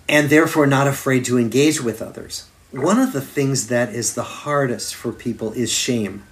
and 0.09 0.30
therefore 0.30 0.66
not 0.66 0.87
afraid 0.87 1.24
to 1.24 1.39
engage 1.39 1.80
with 1.80 2.01
others. 2.01 2.49
One 2.70 2.99
of 2.99 3.12
the 3.12 3.20
things 3.20 3.68
that 3.68 3.91
is 3.91 4.14
the 4.14 4.22
hardest 4.22 4.95
for 4.95 5.12
people 5.12 5.53
is 5.53 5.72
shame. 5.72 6.24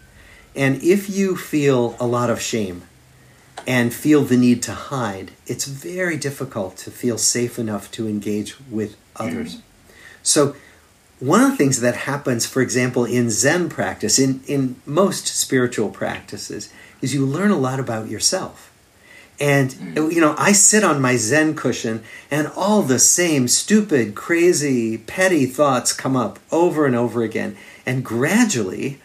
And 0.55 0.83
if 0.83 1.11
you 1.11 1.37
feel 1.37 1.97
a 1.99 2.07
lot 2.07 2.31
of 2.31 2.41
shame, 2.41 2.83
and 3.67 3.95
feel 3.95 4.23
the 4.23 4.37
need 4.37 4.63
to 4.65 4.73
hide, 4.73 5.31
it's 5.47 5.65
very 5.65 6.17
difficult 6.17 6.77
to 6.77 6.91
feel 6.91 7.19
safe 7.19 7.59
enough 7.59 7.91
to 7.93 8.09
engage 8.09 8.61
with 8.71 8.97
others. 9.17 9.57
Mm-hmm. 9.57 9.63
So, 10.23 10.57
one 11.21 11.41
of 11.41 11.51
the 11.53 11.57
things 11.57 11.81
that 11.81 11.97
happens, 11.97 12.47
for 12.47 12.61
example, 12.61 13.05
in 13.05 13.31
Zen 13.31 13.69
practice, 13.69 14.19
in, 14.19 14.43
in 14.47 14.77
most 14.85 15.27
spiritual 15.27 15.91
practices, 15.91 16.73
is 17.01 17.15
you 17.15 17.25
learn 17.25 17.51
a 17.51 17.59
lot 17.59 17.81
about 17.81 18.09
yourself. 18.09 18.71
And, 19.41 19.75
you 19.97 20.21
know, 20.21 20.35
I 20.39 20.53
sit 20.53 20.85
on 20.85 21.03
my 21.03 21.17
Zen 21.17 21.57
cushion 21.57 22.05
and 22.31 22.53
all 22.57 22.83
the 22.83 23.01
same 23.01 23.49
stupid, 23.49 24.15
crazy, 24.15 24.97
petty 24.99 25.47
thoughts 25.47 25.93
come 25.93 26.17
up 26.17 26.39
over 26.53 26.87
and 26.87 26.95
over 26.95 27.23
again. 27.23 27.57
And 27.85 28.05
gradually, 28.05 29.01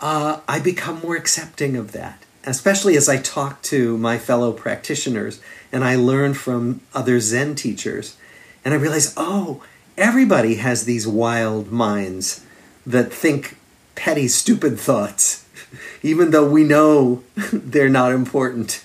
uh, 0.00 0.40
I 0.46 0.58
become 0.58 1.00
more 1.00 1.16
accepting 1.16 1.76
of 1.76 1.92
that 1.92 2.22
especially 2.44 2.96
as 2.96 3.08
I 3.08 3.18
talk 3.18 3.62
to 3.62 3.96
my 3.98 4.18
fellow 4.18 4.52
practitioners 4.52 5.40
and 5.70 5.84
I 5.84 5.96
learn 5.96 6.34
from 6.34 6.80
other 6.94 7.20
Zen 7.20 7.54
teachers, 7.54 8.16
and 8.64 8.74
I 8.74 8.76
realize, 8.76 9.14
oh, 9.16 9.62
everybody 9.96 10.56
has 10.56 10.84
these 10.84 11.06
wild 11.06 11.70
minds 11.70 12.44
that 12.86 13.12
think 13.12 13.56
petty, 13.94 14.28
stupid 14.28 14.78
thoughts, 14.78 15.46
even 16.02 16.30
though 16.30 16.48
we 16.48 16.64
know 16.64 17.22
they're 17.52 17.88
not 17.88 18.12
important. 18.12 18.84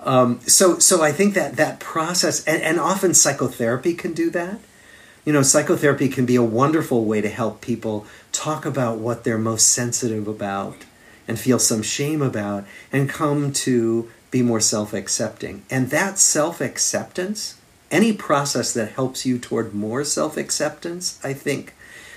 Um, 0.00 0.40
so, 0.40 0.78
so 0.78 1.02
I 1.02 1.12
think 1.12 1.34
that 1.34 1.56
that 1.56 1.80
process, 1.80 2.44
and, 2.44 2.62
and 2.62 2.78
often 2.78 3.14
psychotherapy 3.14 3.94
can 3.94 4.12
do 4.12 4.30
that. 4.30 4.58
You 5.24 5.32
know, 5.32 5.42
psychotherapy 5.42 6.08
can 6.08 6.24
be 6.24 6.36
a 6.36 6.42
wonderful 6.42 7.04
way 7.04 7.20
to 7.20 7.28
help 7.28 7.60
people 7.60 8.06
talk 8.32 8.64
about 8.64 8.98
what 8.98 9.24
they're 9.24 9.36
most 9.36 9.68
sensitive 9.68 10.26
about 10.26 10.84
and 11.26 11.38
feel 11.38 11.58
some 11.58 11.82
shame 11.82 12.22
about 12.22 12.64
and 12.90 13.10
come 13.10 13.52
to 13.52 14.10
be 14.30 14.40
more 14.42 14.60
self 14.60 14.94
accepting. 14.94 15.64
And 15.70 15.90
that 15.90 16.18
self 16.18 16.60
acceptance, 16.60 17.57
any 17.90 18.12
process 18.12 18.72
that 18.74 18.92
helps 18.92 19.24
you 19.24 19.38
toward 19.38 19.74
more 19.74 20.04
self 20.04 20.36
acceptance, 20.36 21.18
I 21.24 21.32
think, 21.32 21.74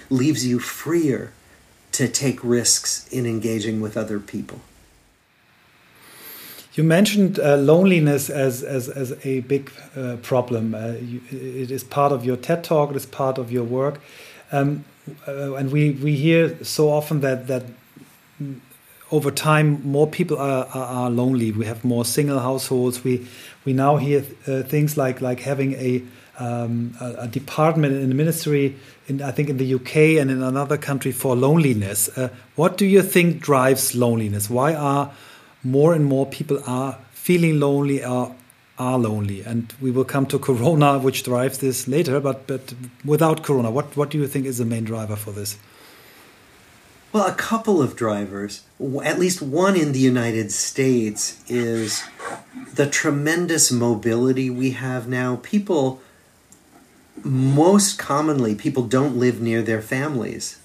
leaves 0.10 0.46
you 0.46 0.60
freer 0.60 1.32
to 1.94 2.08
take 2.08 2.44
risks 2.44 3.08
in 3.10 3.26
engaging 3.26 3.82
with 3.82 3.98
other 3.98 4.20
people. 4.20 4.62
You 6.74 6.84
mentioned 6.86 7.38
uh, 7.38 7.58
loneliness 7.58 8.30
as, 8.30 8.64
as, 8.64 8.88
as 8.88 9.14
a 9.26 9.42
big 9.42 9.72
uh, 9.96 10.18
problem. 10.22 10.74
Uh, 10.74 10.94
you, 11.02 11.22
it 11.30 11.70
is 11.70 11.84
part 11.84 12.14
of 12.14 12.24
your 12.24 12.38
TED 12.38 12.64
talk, 12.64 12.92
it 12.92 12.96
is 12.96 13.06
part 13.06 13.38
of 13.38 13.52
your 13.52 13.66
work. 13.66 14.00
Um, 14.54 14.86
uh, 15.28 15.56
and 15.56 15.72
we, 15.72 15.92
we 15.92 16.16
hear 16.16 16.64
so 16.64 16.90
often 16.90 17.20
that, 17.22 17.48
that 17.48 17.64
over 19.12 19.30
time, 19.30 19.82
more 19.84 20.08
people 20.08 20.38
are, 20.38 20.66
are, 20.74 20.86
are, 20.86 21.10
lonely. 21.10 21.52
We 21.52 21.66
have 21.66 21.84
more 21.84 22.06
single 22.06 22.40
households. 22.40 23.04
We 23.04 23.28
we 23.66 23.74
now 23.74 23.98
hear 23.98 24.24
uh, 24.48 24.64
things 24.64 24.98
like 24.98 25.22
like 25.22 25.42
having 25.42 25.74
a, 25.74 26.02
um, 26.40 26.96
a, 27.02 27.24
a 27.24 27.28
department 27.28 27.94
in 27.96 28.10
the 28.10 28.16
ministry 28.16 28.78
in 29.08 29.22
I 29.22 29.32
think 29.32 29.50
in 29.50 29.58
the 29.58 29.74
UK 29.76 29.96
and 30.22 30.32
in 30.32 30.42
another 30.42 30.78
country 30.78 31.12
for 31.12 31.36
loneliness. 31.36 32.10
Uh, 32.18 32.30
what 32.56 32.78
do 32.78 32.86
you 32.86 33.02
think 33.02 33.42
drives 33.42 33.94
loneliness? 33.96 34.50
Why 34.50 34.74
are 34.74 35.12
more 35.64 35.94
and 35.94 36.06
more 36.06 36.26
people 36.26 36.62
are 36.66 36.98
feeling 37.12 37.60
lonely 37.60 38.04
or 38.04 38.34
are 38.80 38.98
lonely? 38.98 39.42
And 39.42 39.74
we 39.82 39.92
will 39.92 40.06
come 40.06 40.26
to 40.28 40.40
Corona, 40.40 41.00
which 41.00 41.24
drives 41.24 41.58
this 41.58 41.88
later. 41.88 42.22
But 42.22 42.48
but 42.48 42.74
without 43.04 43.44
Corona, 43.44 43.72
what 43.72 43.98
what 43.98 44.10
do 44.10 44.18
you 44.18 44.28
think 44.28 44.46
is 44.46 44.58
the 44.58 44.66
main 44.66 44.86
driver 44.86 45.18
for 45.18 45.32
this? 45.32 45.58
Well, 47.14 47.28
a 47.28 47.34
couple 47.34 47.82
of 47.82 47.98
drivers, 47.98 48.64
at 49.04 49.20
least 49.20 49.42
one 49.42 49.76
in 49.76 49.92
the 49.92 50.00
United 50.00 50.50
States, 50.52 51.44
is 51.50 52.04
the 52.74 52.88
tremendous 52.88 53.70
mobility 53.70 54.50
we 54.50 54.72
have 54.72 55.10
now. 55.10 55.40
People, 55.44 56.02
most 57.22 58.00
commonly, 58.00 58.56
people 58.56 58.84
don't 58.84 59.18
live 59.18 59.42
near 59.42 59.62
their 59.62 59.82
families 59.82 60.62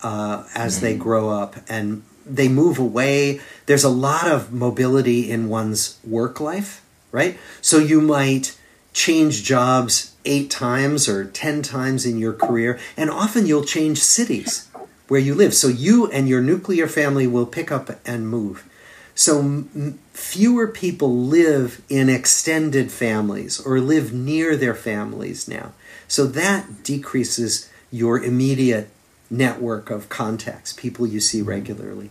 uh, 0.00 0.44
as 0.54 0.76
mm-hmm. 0.76 0.84
they 0.84 0.96
grow 0.96 1.30
up 1.30 1.56
and 1.68 2.04
they 2.24 2.46
move 2.46 2.78
away. 2.78 3.40
There's 3.66 3.84
a 3.84 3.88
lot 3.88 4.28
of 4.30 4.52
mobility 4.52 5.28
in 5.28 5.48
one's 5.48 5.98
work 6.04 6.40
life, 6.40 6.84
right? 7.10 7.36
So 7.60 7.78
you 7.78 8.00
might 8.00 8.56
change 8.92 9.42
jobs 9.42 10.14
eight 10.24 10.48
times 10.50 11.08
or 11.08 11.24
ten 11.24 11.62
times 11.62 12.06
in 12.06 12.18
your 12.18 12.34
career, 12.34 12.78
and 12.96 13.10
often 13.10 13.46
you'll 13.46 13.64
change 13.64 13.98
cities 13.98 14.67
where 15.08 15.20
you 15.20 15.34
live. 15.34 15.54
So 15.54 15.68
you 15.68 16.06
and 16.10 16.28
your 16.28 16.40
nuclear 16.40 16.86
family 16.86 17.26
will 17.26 17.46
pick 17.46 17.72
up 17.72 17.90
and 18.06 18.28
move. 18.28 18.68
So 19.14 19.40
m- 19.40 19.98
fewer 20.12 20.68
people 20.68 21.16
live 21.16 21.82
in 21.88 22.08
extended 22.08 22.92
families 22.92 23.58
or 23.60 23.80
live 23.80 24.12
near 24.12 24.56
their 24.56 24.74
families 24.74 25.48
now. 25.48 25.72
So 26.06 26.26
that 26.26 26.84
decreases 26.84 27.68
your 27.90 28.22
immediate 28.22 28.90
network 29.30 29.90
of 29.90 30.08
contacts, 30.08 30.72
people 30.72 31.06
you 31.06 31.20
see 31.20 31.42
regularly. 31.42 32.10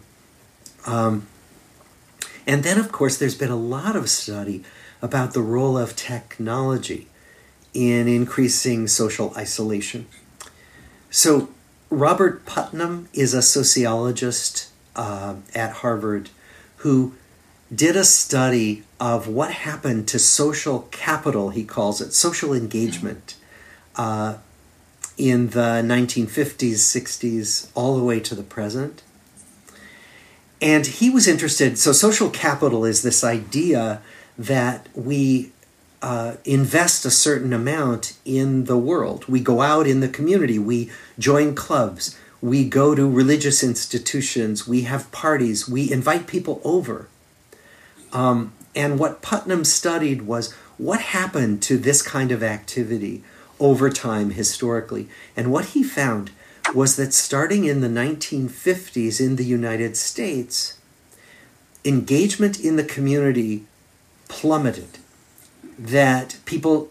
Um, 0.86 1.28
and 2.46 2.64
then, 2.64 2.80
of 2.80 2.92
course, 2.92 3.18
there's 3.18 3.36
been 3.36 3.52
a 3.52 3.56
lot 3.56 3.96
of 3.96 4.10
study 4.10 4.64
about 5.02 5.34
the 5.34 5.42
role 5.42 5.78
of 5.78 5.96
technology 5.96 7.08
in 7.74 8.08
increasing 8.08 8.88
social 8.88 9.34
isolation. 9.36 10.08
So, 11.10 11.50
Robert 11.90 12.46
Putnam 12.46 13.08
is 13.14 13.34
a 13.34 13.42
sociologist 13.42 14.72
uh, 14.96 15.36
at 15.56 15.72
Harvard 15.72 16.30
who 16.78 17.14
did 17.74 17.96
a 17.96 18.04
study 18.04 18.84
of 19.00 19.28
what 19.28 19.52
happened 19.52 20.08
to 20.10 20.20
social 20.20 20.88
capital, 20.92 21.50
he 21.50 21.64
calls 21.64 22.02
it, 22.02 22.14
social 22.14 22.54
engagement, 22.54 23.36
uh, 23.96 24.38
in 25.18 25.50
the 25.50 25.82
1950s, 25.84 26.76
60s, 26.76 27.70
all 27.74 27.98
the 27.98 28.04
way 28.04 28.20
to 28.20 28.36
the 28.36 28.44
present. 28.44 29.02
And 30.62 30.86
he 30.86 31.10
was 31.10 31.28
interested. 31.28 31.78
So, 31.78 31.92
social 31.92 32.30
capital 32.30 32.86
is 32.86 33.02
this 33.02 33.24
idea 33.24 34.02
that 34.38 34.88
we 34.96 35.52
uh, 36.08 36.38
invest 36.46 37.04
a 37.04 37.12
certain 37.12 37.52
amount 37.52 38.14
in 38.24 38.64
the 38.64 38.78
world. 38.78 39.28
We 39.28 39.42
go 39.42 39.60
out 39.60 39.86
in 39.86 40.00
the 40.00 40.08
community, 40.08 40.58
we 40.58 40.90
join 41.20 41.54
clubs, 41.54 42.18
we 42.40 42.64
go 42.64 42.96
to 42.96 43.12
religious 43.12 43.62
institutions, 43.62 44.66
we 44.66 44.84
have 44.84 45.12
parties, 45.12 45.68
we 45.68 45.92
invite 45.92 46.26
people 46.26 46.62
over. 46.64 47.10
Um, 48.14 48.54
and 48.74 48.98
what 48.98 49.22
Putnam 49.22 49.66
studied 49.66 50.22
was 50.22 50.54
what 50.78 51.02
happened 51.02 51.62
to 51.64 51.78
this 51.78 52.02
kind 52.02 52.32
of 52.32 52.42
activity 52.42 53.22
over 53.60 53.90
time 53.90 54.30
historically. 54.30 55.10
And 55.36 55.52
what 55.52 55.66
he 55.66 55.84
found 55.84 56.32
was 56.74 56.96
that 56.96 57.14
starting 57.14 57.66
in 57.66 57.82
the 57.82 57.90
1950s 57.90 59.20
in 59.20 59.36
the 59.36 59.44
United 59.44 59.98
States, 59.98 60.78
engagement 61.84 62.62
in 62.62 62.78
the 62.78 62.86
community 62.86 63.66
plummeted 64.30 65.00
that 65.78 66.38
people 66.46 66.90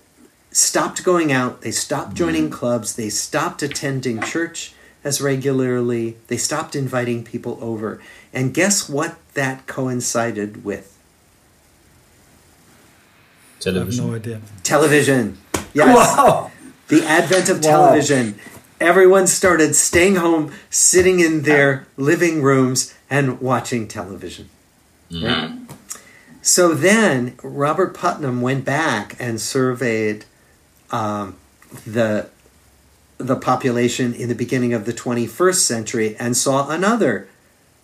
stopped 0.51 1.05
going 1.05 1.33
out, 1.33 1.63
they 1.63 1.71
stopped 1.71 2.09
mm-hmm. 2.09 2.17
joining 2.17 2.51
clubs, 2.51 2.97
they 2.97 3.11
stopped 3.11 3.63
attending 3.63 4.21
church 4.23 4.73
as 5.05 5.21
regularly, 5.21 6.17
they 6.29 6.37
stopped 6.37 6.75
inviting 6.75 7.25
people 7.25 7.59
over. 7.61 8.01
And 8.33 8.53
guess 8.53 8.89
what 8.89 9.17
that 9.35 9.67
coincided 9.67 10.65
with? 10.65 10.99
Television. 13.61 14.05
I 14.05 14.07
have 14.07 14.11
no 14.11 14.17
idea. 14.17 14.41
Television. 14.63 15.39
Yes. 15.75 16.17
Wow. 16.17 16.51
The 16.89 17.05
advent 17.05 17.49
of 17.49 17.65
Wow. 17.65 17.71
television. 17.71 18.39
Everyone 18.81 19.27
started 19.27 19.75
staying 19.75 20.17
home, 20.17 20.53
sitting 20.71 21.21
in 21.21 21.43
their 21.43 21.87
ah. 21.87 21.91
living 21.97 22.43
rooms, 22.43 22.95
and 23.09 23.41
watching 23.41 23.89
television. 23.89 24.49
Mm-hmm. 25.11 25.25
Right? 25.25 25.51
So 26.47 26.75
then 26.75 27.37
Robert 27.43 27.93
Putnam 27.93 28.41
went 28.41 28.65
back 28.65 29.17
and 29.19 29.41
surveyed 29.41 30.25
um, 30.93 31.35
the 31.85 32.31
the 33.19 33.35
population 33.35 34.15
in 34.15 34.29
the 34.29 34.35
beginning 34.35 34.73
of 34.73 34.85
the 34.85 34.93
21st 34.93 35.57
century 35.57 36.15
and 36.21 36.37
saw 36.37 36.69
another 36.69 37.27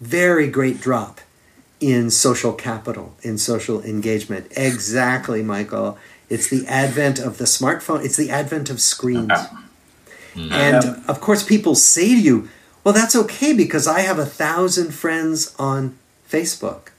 very 0.00 0.46
great 0.46 0.80
drop 0.80 1.20
in 1.80 2.08
social 2.08 2.52
capital, 2.52 3.16
in 3.22 3.36
social 3.36 3.82
engagement. 3.82 4.46
Exactly, 4.52 5.42
Michael. 5.42 5.98
It's 6.28 6.48
the 6.48 6.64
advent 6.68 7.18
of 7.18 7.38
the 7.38 7.46
smartphone, 7.46 8.04
it's 8.04 8.16
the 8.16 8.30
advent 8.30 8.70
of 8.70 8.80
screens. 8.80 9.32
And 10.36 11.02
of 11.08 11.20
course, 11.20 11.42
people 11.42 11.74
say 11.74 12.10
to 12.14 12.20
you, 12.20 12.48
well, 12.84 12.94
that's 12.94 13.16
okay 13.16 13.52
because 13.52 13.88
I 13.88 14.00
have 14.00 14.20
a 14.20 14.26
thousand 14.26 14.92
friends 14.94 15.52
on 15.58 15.98
Facebook. 16.30 16.90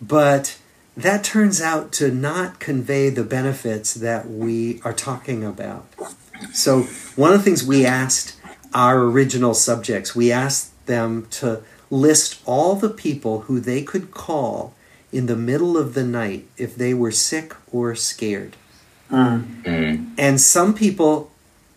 But 0.00 0.57
that 0.98 1.22
turns 1.22 1.60
out 1.60 1.92
to 1.92 2.10
not 2.10 2.58
convey 2.58 3.08
the 3.08 3.22
benefits 3.22 3.94
that 3.94 4.28
we 4.28 4.80
are 4.84 4.92
talking 4.92 5.44
about. 5.44 5.86
So, 6.52 6.82
one 7.14 7.32
of 7.32 7.38
the 7.38 7.44
things 7.44 7.64
we 7.64 7.86
asked 7.86 8.36
our 8.74 9.02
original 9.04 9.54
subjects, 9.54 10.14
we 10.16 10.32
asked 10.32 10.86
them 10.86 11.26
to 11.30 11.62
list 11.90 12.42
all 12.46 12.74
the 12.74 12.90
people 12.90 13.42
who 13.42 13.60
they 13.60 13.82
could 13.82 14.10
call 14.10 14.74
in 15.12 15.26
the 15.26 15.36
middle 15.36 15.76
of 15.76 15.94
the 15.94 16.04
night 16.04 16.46
if 16.56 16.74
they 16.74 16.94
were 16.94 17.12
sick 17.12 17.54
or 17.72 17.94
scared. 17.94 18.56
Mm. 19.10 20.14
And 20.18 20.40
some 20.40 20.74
people 20.74 21.30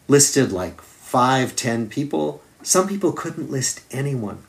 listed 0.07 0.51
like 0.51 0.81
five, 0.81 1.55
ten 1.55 1.87
people. 1.87 2.41
Some 2.63 2.87
people 2.87 3.11
couldn't 3.11 3.49
list 3.49 3.81
anyone. 3.91 4.43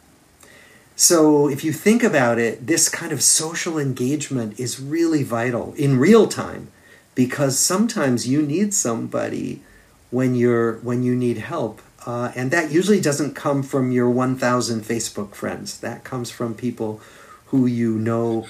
So 0.97 1.49
if 1.49 1.65
you 1.65 1.73
think 1.73 2.03
about 2.03 2.39
it, 2.39 2.67
this 2.67 2.89
kind 2.89 3.13
of 3.13 3.23
social 3.23 3.79
engagement 3.79 4.59
is 4.61 4.81
really 4.81 5.23
vital 5.23 5.75
in 5.75 5.99
real 5.99 6.29
time 6.29 6.71
because 7.15 7.59
sometimes 7.59 8.29
you 8.29 8.43
need 8.43 8.75
somebody 8.75 9.63
when 10.11 10.35
you're 10.35 10.75
when 10.79 11.03
you 11.03 11.15
need 11.15 11.39
help. 11.39 11.81
Uh, 12.05 12.33
and 12.35 12.51
that 12.51 12.73
usually 12.73 13.01
doesn't 13.01 13.35
come 13.35 13.63
from 13.63 13.93
your 13.93 14.11
1000 14.11 14.83
facebook 14.83 15.37
friends 15.37 15.79
that 15.79 16.03
comes 16.03 16.33
from 16.33 16.53
people 16.53 17.01
who 17.47 17.65
you 17.65 17.97
know 17.97 18.45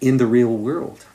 in 0.00 0.16
the 0.16 0.26
real 0.26 0.56
world 0.56 1.06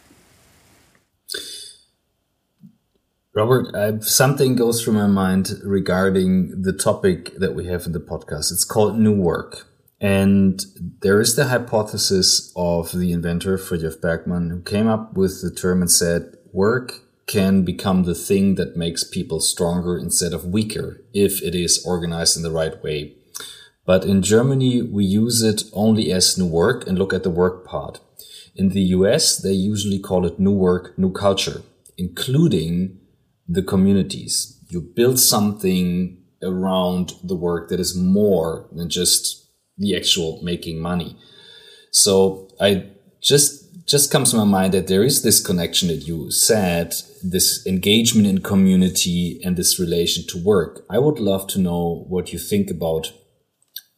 Robert, 3.33 3.73
I, 3.73 3.99
something 3.99 4.55
goes 4.55 4.83
through 4.83 4.93
my 4.93 5.07
mind 5.07 5.51
regarding 5.63 6.63
the 6.63 6.73
topic 6.73 7.33
that 7.37 7.55
we 7.55 7.65
have 7.67 7.85
in 7.85 7.93
the 7.93 7.99
podcast. 7.99 8.51
It's 8.51 8.65
called 8.65 8.99
New 8.99 9.15
Work. 9.15 9.70
And 10.01 10.59
there 11.01 11.21
is 11.21 11.35
the 11.35 11.45
hypothesis 11.45 12.51
of 12.55 12.91
the 12.91 13.11
inventor, 13.11 13.59
Friedrich 13.59 14.01
Bergmann, 14.01 14.49
who 14.49 14.61
came 14.61 14.87
up 14.87 15.13
with 15.13 15.43
the 15.43 15.51
term 15.51 15.81
and 15.81 15.91
said, 15.91 16.35
work 16.51 16.93
can 17.27 17.63
become 17.63 18.03
the 18.03 18.15
thing 18.15 18.55
that 18.55 18.75
makes 18.75 19.03
people 19.03 19.39
stronger 19.39 19.97
instead 19.97 20.33
of 20.33 20.43
weaker 20.43 21.01
if 21.13 21.41
it 21.43 21.53
is 21.53 21.85
organized 21.85 22.35
in 22.35 22.41
the 22.41 22.51
right 22.51 22.83
way. 22.83 23.15
But 23.85 24.03
in 24.03 24.23
Germany, 24.23 24.81
we 24.81 25.05
use 25.05 25.43
it 25.43 25.63
only 25.71 26.11
as 26.11 26.35
new 26.37 26.47
work 26.47 26.87
and 26.87 26.97
look 26.97 27.13
at 27.13 27.21
the 27.21 27.29
work 27.29 27.65
part. 27.65 27.99
In 28.55 28.69
the 28.69 28.81
US, 28.97 29.37
they 29.37 29.53
usually 29.53 29.99
call 29.99 30.25
it 30.25 30.39
new 30.39 30.51
work, 30.51 30.97
new 30.97 31.11
culture, 31.11 31.61
including 31.95 32.99
the 33.47 33.63
communities. 33.63 34.59
You 34.67 34.81
build 34.81 35.19
something 35.19 36.17
around 36.41 37.13
the 37.23 37.35
work 37.35 37.69
that 37.69 37.79
is 37.79 37.95
more 37.95 38.67
than 38.71 38.89
just 38.89 39.40
the 39.81 39.95
actual 39.95 40.39
making 40.43 40.79
money. 40.79 41.17
So 41.91 42.47
I 42.59 42.87
just 43.21 43.61
just 43.87 44.11
comes 44.11 44.31
to 44.31 44.37
my 44.37 44.45
mind 44.45 44.73
that 44.73 44.87
there 44.87 45.03
is 45.03 45.21
this 45.21 45.45
connection 45.45 45.89
that 45.89 46.07
you 46.07 46.31
said, 46.31 46.93
this 47.23 47.65
engagement 47.67 48.27
in 48.27 48.41
community 48.41 49.41
and 49.43 49.57
this 49.57 49.79
relation 49.79 50.23
to 50.27 50.41
work. 50.41 50.85
I 50.89 50.97
would 50.99 51.19
love 51.19 51.47
to 51.47 51.59
know 51.59 52.05
what 52.07 52.31
you 52.31 52.39
think 52.39 52.71
about 52.71 53.11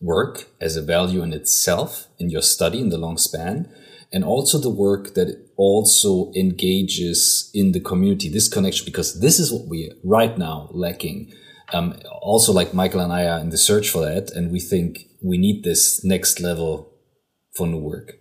work 0.04 0.50
as 0.60 0.76
a 0.76 0.82
value 0.82 1.24
in 1.24 1.32
itself 1.32 2.08
in 2.20 2.30
your 2.30 2.42
study 2.42 2.80
in 2.80 2.90
the 2.90 2.98
long 2.98 3.18
span 3.18 3.70
and 4.12 4.24
also 4.24 4.60
the 4.60 4.70
work 4.70 5.14
that 5.16 5.50
also 5.56 6.32
engages 6.36 7.50
in 7.54 7.72
the 7.72 7.80
community 7.80 8.28
this 8.28 8.50
connection 8.50 8.86
because 8.86 9.22
this 9.22 9.40
is 9.40 9.52
what 9.52 9.66
we 9.68 9.92
right 10.04 10.38
now 10.38 10.68
lacking 10.72 11.32
um, 11.72 11.98
also 12.22 12.52
like 12.52 12.74
michael 12.74 13.00
and 13.00 13.14
i 13.14 13.26
are 13.26 13.40
in 13.40 13.50
the 13.50 13.58
search 13.58 13.90
for 13.90 14.02
that 14.02 14.30
and 14.32 14.52
we 14.52 14.60
think 14.60 15.08
we 15.24 15.38
need 15.38 15.64
this 15.64 16.04
next 16.04 16.40
level 16.40 16.92
for 17.56 17.68
new 17.68 17.80
work. 17.80 18.20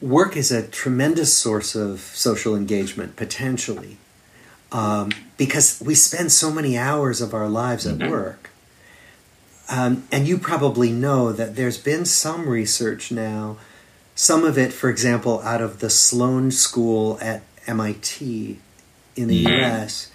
Work 0.00 0.36
is 0.36 0.50
a 0.50 0.66
tremendous 0.66 1.32
source 1.32 1.74
of 1.74 2.00
social 2.00 2.56
engagement 2.56 3.16
potentially 3.16 3.98
um, 4.72 5.10
because 5.36 5.80
we 5.84 5.94
spend 5.94 6.32
so 6.32 6.50
many 6.50 6.76
hours 6.76 7.20
of 7.20 7.34
our 7.34 7.48
lives 7.48 7.86
at 7.86 8.10
work. 8.10 8.50
Um, 9.68 10.04
and 10.10 10.26
you 10.26 10.36
probably 10.38 10.90
know 10.90 11.32
that 11.32 11.54
there's 11.54 11.78
been 11.78 12.04
some 12.04 12.48
research 12.48 13.12
now 13.12 13.56
some 14.20 14.44
of 14.44 14.58
it 14.58 14.70
for 14.70 14.90
example 14.90 15.40
out 15.40 15.62
of 15.62 15.80
the 15.80 15.88
sloan 15.88 16.50
school 16.50 17.18
at 17.22 17.42
mit 17.66 18.20
in 18.20 19.28
the 19.28 19.46
us 19.46 20.12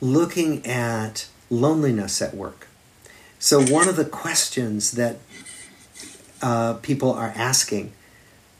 looking 0.00 0.66
at 0.66 1.28
loneliness 1.50 2.20
at 2.20 2.34
work 2.34 2.66
so 3.38 3.62
one 3.62 3.88
of 3.88 3.96
the 3.96 4.04
questions 4.04 4.92
that 4.92 5.18
uh, 6.42 6.74
people 6.74 7.12
are 7.12 7.32
asking 7.36 7.92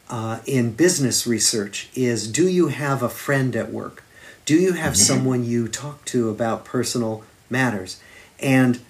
uh, 0.08 0.40
in 0.46 0.72
business 0.72 1.26
research 1.26 1.88
is 1.94 2.30
do 2.30 2.48
you 2.48 2.68
have 2.68 3.02
a 3.02 3.08
friend 3.08 3.56
at 3.56 3.72
work? 3.72 4.04
Do 4.44 4.54
you 4.54 4.72
have 4.72 4.96
someone 4.96 5.44
you 5.44 5.68
talk 5.68 6.04
to 6.06 6.28
about 6.28 6.64
personal 6.64 7.24
matters? 7.48 8.00
And 8.38 8.80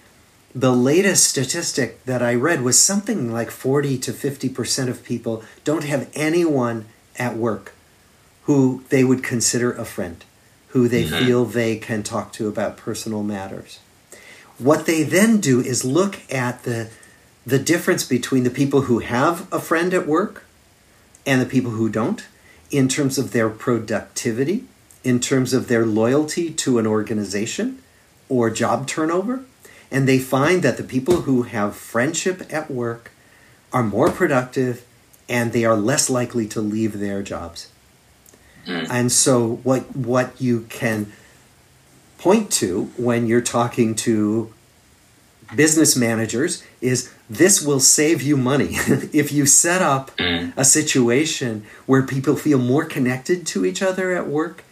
the 0.55 0.73
latest 0.73 1.25
statistic 1.25 2.05
that 2.05 2.23
I 2.23 2.35
read 2.35 2.63
was 2.63 2.81
something 2.81 3.33
like 3.33 3.51
40 3.51 3.99
to 3.99 4.13
50% 4.13 4.89
of 4.89 5.05
people 5.05 5.45
don't 5.65 5.85
have 5.85 6.11
anyone 6.15 6.87
at 7.17 7.37
work 7.37 7.75
who 8.45 8.85
they 8.89 9.05
would 9.05 9.23
consider 9.23 9.73
a 9.73 9.85
friend, 9.85 10.25
who 10.69 10.89
they 10.89 11.05
feel 11.05 11.45
they 11.45 11.77
can 11.77 12.03
talk 12.03 12.33
to 12.35 12.49
about 12.49 12.77
personal 12.77 13.23
matters. 13.23 13.79
What 14.59 14.87
they 14.87 15.03
then 15.03 15.39
do 15.39 15.61
is 15.61 15.85
look 15.85 16.21
at 16.33 16.63
the 16.63 16.91
the 17.47 17.59
difference 17.59 18.05
between 18.05 18.45
the 18.45 18.51
people 18.51 18.83
who 18.83 19.01
have 19.01 19.53
a 19.53 19.61
friend 19.61 19.93
at 19.93 20.07
work 20.07 20.45
and 21.27 21.41
the 21.41 21.47
people 21.47 21.73
who 21.73 21.89
don't 21.89 22.27
in 22.71 22.89
terms 22.89 23.19
of 23.19 23.33
their 23.33 23.51
productivity, 23.51 24.65
in 25.03 25.21
terms 25.21 25.53
of 25.53 25.69
their 25.69 25.85
loyalty 25.85 26.51
to 26.51 26.79
an 26.79 26.87
organization 26.87 27.83
or 28.29 28.49
job 28.49 28.87
turnover. 28.87 29.45
And 29.91 30.09
they 30.09 30.19
find 30.19 30.63
that 30.63 30.77
the 30.77 30.83
people 30.83 31.23
who 31.23 31.43
have 31.43 31.77
friendship 31.77 32.43
at 32.51 32.71
work 32.71 33.13
are 33.73 33.83
more 33.83 34.11
productive 34.11 34.85
and 35.29 35.53
they 35.53 35.65
are 35.65 35.77
less 35.77 36.09
likely 36.09 36.47
to 36.49 36.61
leave 36.61 36.99
their 36.99 37.23
jobs. 37.23 37.71
Hmm. 38.67 38.85
And 38.91 39.13
so 39.13 39.57
what 39.63 39.95
what 39.95 40.41
you 40.41 40.63
can 40.71 41.13
point 42.25 42.51
to 42.51 42.85
when 42.97 43.27
you're 43.27 43.43
talking 43.43 43.95
to 43.95 44.51
business 45.55 45.95
managers 45.95 46.65
is 46.81 47.13
this 47.29 47.61
will 47.61 47.81
save 47.81 48.23
you 48.23 48.35
money. 48.35 48.79
If 49.13 49.31
you 49.31 49.45
set 49.45 49.83
up 49.83 50.11
a 50.57 50.65
situation 50.65 51.67
where 51.85 52.03
people 52.03 52.35
feel 52.37 52.59
more 52.59 52.87
connected 52.87 53.47
to 53.49 53.67
each 53.67 53.83
other 53.83 54.17
at 54.17 54.27
work 54.27 54.65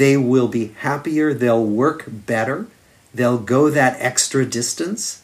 they 0.00 0.16
will 0.16 0.48
be 0.48 0.64
happier 0.88 1.32
they'll 1.32 1.64
work 1.84 2.00
better 2.08 2.66
they'll 3.14 3.38
go 3.56 3.70
that 3.70 3.96
extra 4.00 4.44
distance 4.44 5.22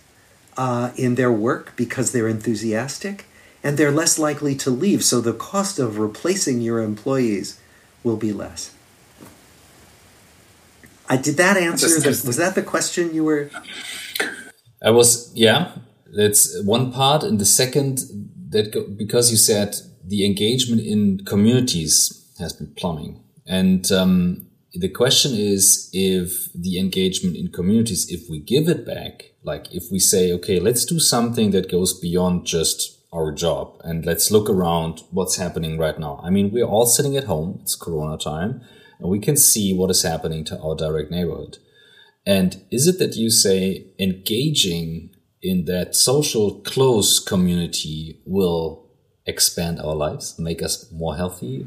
uh, 0.57 0.93
in 0.97 1.17
their 1.17 1.33
work 1.33 1.73
because 1.75 2.13
they're 2.13 2.29
enthusiastic 2.29 3.27
and 3.65 3.77
they're 3.77 3.99
less 4.01 4.17
likely 4.17 4.55
to 4.55 4.71
leave. 4.71 5.03
So 5.03 5.21
the 5.21 5.39
cost 5.51 5.81
of 5.81 5.99
replacing 5.99 6.61
your 6.61 6.81
employees 6.81 7.59
will 8.05 8.17
be 8.17 8.33
less 8.33 8.74
I 11.09 11.17
did 11.17 11.37
that 11.37 11.57
answer 11.57 11.89
the, 11.89 11.97
interesting. 11.97 12.27
was 12.27 12.37
that 12.39 12.55
the 12.55 12.63
question 12.63 13.15
you 13.15 13.25
were 13.25 13.51
I 14.85 14.91
was, 14.91 15.33
yeah, 15.35 15.73
that's 16.15 16.63
one 16.63 16.93
part. 16.93 17.25
And 17.25 17.41
the 17.41 17.47
second, 17.47 18.01
that 18.51 18.73
go, 18.73 18.87
because 18.87 19.31
you 19.31 19.39
said 19.39 19.75
the 20.05 20.27
engagement 20.27 20.83
in 20.83 21.25
communities 21.25 22.31
has 22.39 22.53
been 22.53 22.73
plumbing. 22.75 23.25
And 23.47 23.91
um, 23.91 24.47
the 24.75 24.91
question 24.91 25.33
is 25.35 25.89
if 25.95 26.53
the 26.55 26.79
engagement 26.79 27.37
in 27.37 27.49
communities, 27.51 28.11
if 28.11 28.29
we 28.29 28.41
give 28.41 28.69
it 28.69 28.85
back, 28.85 29.33
like 29.43 29.73
if 29.73 29.85
we 29.91 29.99
say, 29.99 30.33
okay, 30.33 30.61
let's 30.61 30.85
do 30.85 31.01
something 31.01 31.51
that 31.53 31.71
goes 31.71 31.99
beyond 31.99 32.47
just 32.47 33.01
our 33.13 33.33
job 33.33 33.81
and 33.85 34.05
let's 34.05 34.31
look 34.31 34.51
around 34.51 35.03
what's 35.11 35.37
happening 35.37 35.79
right 35.79 35.99
now. 35.99 36.21
I 36.23 36.31
mean, 36.31 36.51
we're 36.51 36.67
all 36.67 36.87
sitting 36.87 37.17
at 37.17 37.25
home. 37.25 37.61
It's 37.63 37.75
Corona 37.75 38.19
time 38.19 38.61
and 38.99 39.09
we 39.09 39.19
can 39.19 39.37
see 39.37 39.75
what 39.75 39.91
is 39.91 40.03
happening 40.03 40.45
to 40.45 40.59
our 40.61 40.75
direct 40.75 41.11
neighborhood. 41.11 41.59
And 42.27 42.63
is 42.71 42.87
it 42.87 42.99
that 42.99 43.17
you 43.17 43.31
say 43.31 43.87
engaging 43.99 45.11
in 45.43 45.67
that 45.67 45.95
social 45.95 46.61
close 46.61 47.21
community 47.21 48.21
will 48.25 48.87
expand 49.27 49.81
our 49.81 49.95
lives, 49.95 50.39
make 50.39 50.63
us 50.63 50.91
more 50.91 51.17
healthy, 51.17 51.67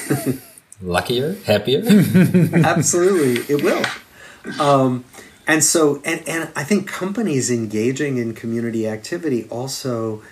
luckier, 0.82 1.36
happier? 1.46 1.82
Absolutely, 1.86 3.54
it 3.54 3.62
will. 3.62 3.84
Um, 4.60 5.04
and 5.46 5.62
so, 5.62 6.02
and, 6.04 6.26
and 6.28 6.50
I 6.56 6.64
think 6.64 6.88
companies 6.88 7.50
engaging 7.50 8.18
in 8.18 8.34
community 8.34 8.86
activity 8.86 9.46
also 9.48 10.22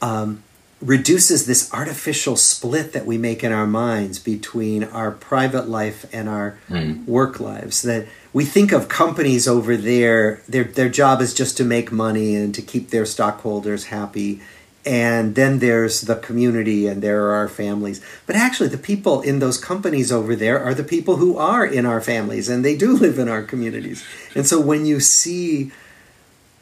um, 0.00 0.42
reduces 0.80 1.46
this 1.46 1.72
artificial 1.72 2.36
split 2.36 2.92
that 2.92 3.06
we 3.06 3.16
make 3.16 3.42
in 3.42 3.50
our 3.50 3.66
minds 3.66 4.18
between 4.18 4.84
our 4.84 5.10
private 5.10 5.68
life 5.68 6.04
and 6.12 6.28
our 6.28 6.58
mm. 6.68 7.04
work 7.06 7.40
lives. 7.40 7.82
That 7.82 8.06
we 8.32 8.44
think 8.44 8.72
of 8.72 8.88
companies 8.88 9.48
over 9.48 9.76
there, 9.76 10.42
their 10.48 10.64
their 10.64 10.88
job 10.88 11.20
is 11.20 11.32
just 11.32 11.56
to 11.56 11.64
make 11.64 11.90
money 11.90 12.36
and 12.36 12.54
to 12.54 12.62
keep 12.62 12.90
their 12.90 13.06
stockholders 13.06 13.84
happy 13.86 14.40
and 14.86 15.34
then 15.34 15.58
there's 15.58 16.02
the 16.02 16.14
community 16.14 16.86
and 16.86 17.02
there 17.02 17.24
are 17.26 17.34
our 17.34 17.48
families 17.48 18.00
but 18.24 18.36
actually 18.36 18.68
the 18.68 18.78
people 18.78 19.20
in 19.20 19.40
those 19.40 19.58
companies 19.58 20.12
over 20.12 20.36
there 20.36 20.62
are 20.62 20.74
the 20.74 20.84
people 20.84 21.16
who 21.16 21.36
are 21.36 21.66
in 21.66 21.84
our 21.84 22.00
families 22.00 22.48
and 22.48 22.64
they 22.64 22.76
do 22.76 22.92
live 22.96 23.18
in 23.18 23.28
our 23.28 23.42
communities 23.42 24.04
and 24.34 24.46
so 24.46 24.60
when 24.60 24.86
you 24.86 25.00
see 25.00 25.72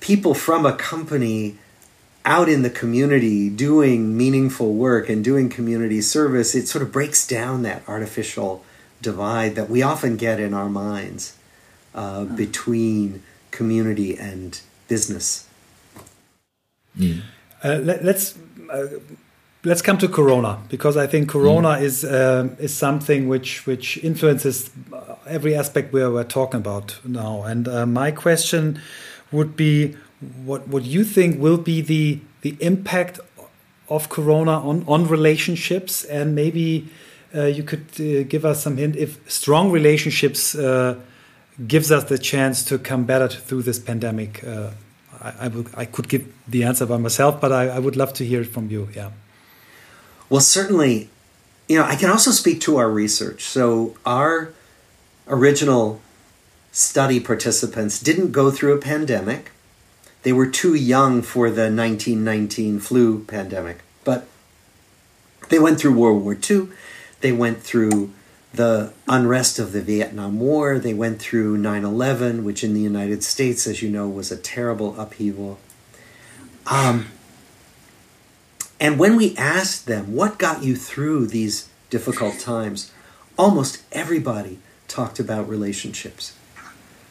people 0.01 0.35
from 0.35 0.65
a 0.65 0.75
company 0.75 1.59
out 2.25 2.49
in 2.49 2.63
the 2.63 2.71
community 2.71 3.51
doing 3.51 4.17
meaningful 4.17 4.75
work 4.75 5.09
and 5.09 5.23
doing 5.25 5.49
community 5.49 6.01
service 6.01 6.55
it 6.55 6.67
sort 6.67 6.83
of 6.83 6.91
breaks 6.93 7.27
down 7.27 7.63
that 7.63 7.83
artificial 7.89 8.65
divide 9.03 9.55
that 9.55 9.69
we 9.69 9.83
often 9.83 10.17
get 10.17 10.41
in 10.41 10.55
our 10.55 10.69
minds 10.69 11.37
uh, 11.95 12.25
between 12.25 13.23
community 13.51 14.17
and 14.17 14.61
business 14.89 15.47
mm. 16.99 17.23
Uh, 17.63 17.81
let, 17.83 18.05
us 18.05 18.37
uh, 18.71 18.87
let's 19.65 19.81
come 19.81 19.97
to 19.97 20.07
Corona 20.07 20.59
because 20.69 20.99
I 20.99 21.07
think 21.07 21.31
Corona 21.31 21.69
mm. 21.69 21.83
is 21.83 22.05
uh, 22.05 22.55
is 22.59 22.75
something 22.75 23.27
which 23.27 23.67
which 23.67 23.97
influences 24.05 24.69
every 25.27 25.55
aspect 25.55 25.93
we 25.93 26.03
are 26.03 26.25
talking 26.25 26.61
about 26.61 26.99
now. 27.05 27.43
And 27.43 27.67
uh, 27.67 27.87
my 27.87 28.11
question 28.11 28.81
would 29.33 29.57
be, 29.57 29.97
what 30.45 30.69
what 30.69 30.85
you 30.85 31.05
think 31.05 31.41
will 31.41 31.59
be 31.59 31.81
the 31.81 32.21
the 32.43 32.57
impact 32.61 33.21
of 33.89 34.09
Corona 34.09 34.53
on 34.53 34.85
on 34.87 35.07
relationships, 35.07 36.05
and 36.05 36.35
maybe 36.35 36.89
uh, 37.35 37.45
you 37.45 37.63
could 37.63 37.87
uh, 38.01 38.23
give 38.29 38.45
us 38.45 38.63
some 38.63 38.77
hint 38.77 38.97
if 38.97 39.19
strong 39.31 39.71
relationships 39.71 40.57
gives 41.69 41.93
us 41.93 42.05
the 42.05 42.19
chance 42.19 42.65
to 42.65 42.79
come 42.79 43.05
better 43.05 43.29
through 43.29 43.63
this 43.63 43.79
pandemic. 43.79 44.43
I, 45.25 45.51
I, 45.75 45.85
could 45.87 46.09
give 46.09 46.33
the 46.47 46.65
answer 46.65 46.85
by 46.85 46.99
myself, 46.99 47.41
but 47.41 47.51
I, 47.51 47.69
I 47.69 47.79
would 47.79 47.97
love 47.97 48.13
to 48.15 48.25
hear 48.25 48.43
it 48.43 48.49
from 48.49 48.71
you. 48.71 48.89
Yeah. 48.95 49.11
Well, 50.29 50.41
certainly, 50.41 51.09
you 51.69 51.79
know, 51.79 51.85
I 51.85 51.97
can 51.97 52.11
also 52.11 52.31
speak 52.31 52.61
to 52.63 52.77
our 52.77 52.91
research. 52.91 53.45
So, 53.45 53.97
our 54.05 54.53
original 55.27 56.01
study 56.73 57.21
participants 57.21 57.99
didn't 58.01 58.33
go 58.33 58.51
through 58.51 58.75
a 58.75 58.79
pandemic. 58.79 59.53
They 60.25 60.33
were 60.33 60.47
too 60.47 60.75
young 60.75 61.23
for 61.23 61.51
the 61.51 61.71
1919 61.71 62.81
flu 62.81 63.25
pandemic, 63.25 63.79
but 64.05 64.27
they 65.51 65.59
went 65.59 65.79
through 65.79 65.99
World 65.99 66.25
War 66.25 66.37
II. 66.51 66.69
They 67.21 67.31
went 67.31 67.63
through 67.63 68.11
the 68.53 68.93
unrest 69.07 69.59
of 69.59 69.73
the 69.73 69.83
Vietnam 69.83 70.41
War. 70.41 70.79
They 70.79 70.95
went 70.95 71.21
through 71.21 71.59
9 71.59 71.85
11, 71.85 72.43
which 72.43 72.65
in 72.65 72.73
the 72.73 72.81
United 72.81 73.23
States, 73.23 73.67
as 73.67 73.83
you 73.83 73.91
know, 73.91 74.09
was 74.09 74.33
a 74.33 74.37
terrible 74.37 74.99
upheaval. 74.99 75.59
Um, 76.67 77.09
and 78.81 78.99
when 78.99 79.17
we 79.17 79.37
asked 79.37 79.87
them, 79.87 80.15
what 80.15 80.39
got 80.39 80.63
you 80.63 80.75
through 80.75 81.27
these 81.27 81.69
difficult 81.91 82.39
times, 82.41 82.91
almost 83.37 83.83
everybody 83.93 84.59
talked 84.89 85.21
about 85.21 85.49
relationships. 85.49 86.35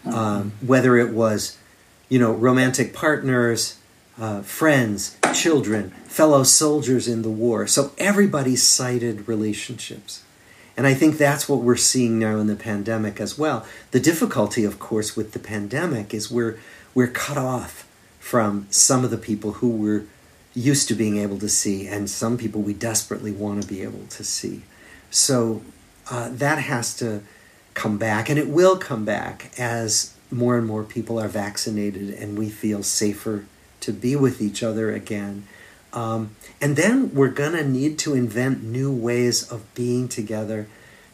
Um, 0.06 0.54
whether 0.62 0.98
it 0.98 1.14
was, 1.14 1.58
you 2.10 2.20
know, 2.20 2.32
romantic 2.32 2.94
partners, 2.94 3.80
uh, 4.20 4.42
friends, 4.42 5.18
children, 5.34 5.90
fellow 6.06 6.44
soldiers 6.44 7.08
in 7.08 7.22
the 7.22 7.30
war. 7.30 7.66
So 7.68 7.92
everybody 7.98 8.56
cited 8.56 9.28
relationships. 9.28 10.24
And 10.76 10.88
I 10.88 10.94
think 10.94 11.18
that's 11.18 11.48
what 11.48 11.62
we're 11.62 11.76
seeing 11.76 12.20
now 12.20 12.38
in 12.38 12.48
the 12.48 12.56
pandemic 12.56 13.22
as 13.22 13.38
well. 13.38 13.66
The 13.92 14.00
difficulty, 14.00 14.64
of 14.64 14.80
course, 14.80 15.16
with 15.16 15.34
the 15.34 15.40
pandemic 15.40 16.14
is 16.14 16.32
we're 16.32 16.60
we're 16.96 17.08
cut 17.08 17.38
off 17.38 17.88
from 18.20 18.68
some 18.70 19.04
of 19.04 19.12
the 19.12 19.18
people 19.18 19.54
who 19.54 19.70
we're 19.70 20.06
used 20.56 20.88
to 20.88 20.96
being 20.96 21.18
able 21.18 21.40
to 21.40 21.50
see, 21.50 21.88
and 21.88 22.10
some 22.10 22.38
people 22.38 22.62
we 22.62 22.74
desperately 22.74 23.32
want 23.32 23.62
to 23.62 23.68
be 23.68 23.82
able 23.82 24.06
to 24.10 24.24
see. 24.24 24.64
So 25.10 25.62
uh, 26.10 26.30
that 26.32 26.60
has 26.60 26.96
to 26.98 27.22
come 27.74 27.98
back, 27.98 28.30
and 28.30 28.40
it 28.40 28.48
will 28.48 28.78
come 28.78 29.06
back 29.06 29.52
as 29.58 30.13
more 30.34 30.58
and 30.58 30.68
more 30.68 30.84
people 30.84 31.20
are 31.20 31.28
vaccinated 31.28 32.10
and 32.10 32.38
we 32.38 32.50
feel 32.50 32.84
safer 32.84 33.46
to 33.82 33.92
be 33.92 34.16
with 34.16 34.42
each 34.42 34.64
other 34.64 34.92
again. 34.92 35.48
Um, 35.94 36.36
and 36.60 36.76
then 36.76 37.14
we're 37.14 37.30
going 37.30 37.52
to 37.54 37.68
need 37.68 38.00
to 38.00 38.14
invent 38.14 38.64
new 38.64 38.92
ways 38.92 39.50
of 39.52 39.74
being 39.76 40.08
together, 40.08 40.68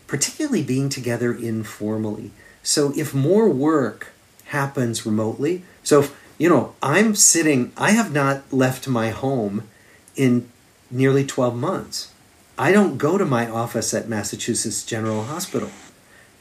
particularly 0.07 0.63
being 0.63 0.89
together 0.89 1.33
informally. 1.33 2.31
So 2.63 2.93
if 2.95 3.13
more 3.13 3.49
work 3.49 4.13
happens 4.45 5.05
remotely, 5.05 5.63
so 5.83 6.01
if, 6.01 6.17
you 6.37 6.49
know, 6.49 6.75
I'm 6.81 7.15
sitting, 7.15 7.73
I 7.75 7.91
have 7.91 8.13
not 8.13 8.53
left 8.53 8.87
my 8.87 9.09
home 9.09 9.67
in 10.15 10.49
nearly 10.89 11.25
12 11.25 11.55
months. 11.55 12.11
I 12.57 12.71
don't 12.71 12.97
go 12.97 13.17
to 13.17 13.25
my 13.25 13.49
office 13.49 13.93
at 13.93 14.09
Massachusetts 14.09 14.83
General 14.83 15.23
Hospital, 15.23 15.71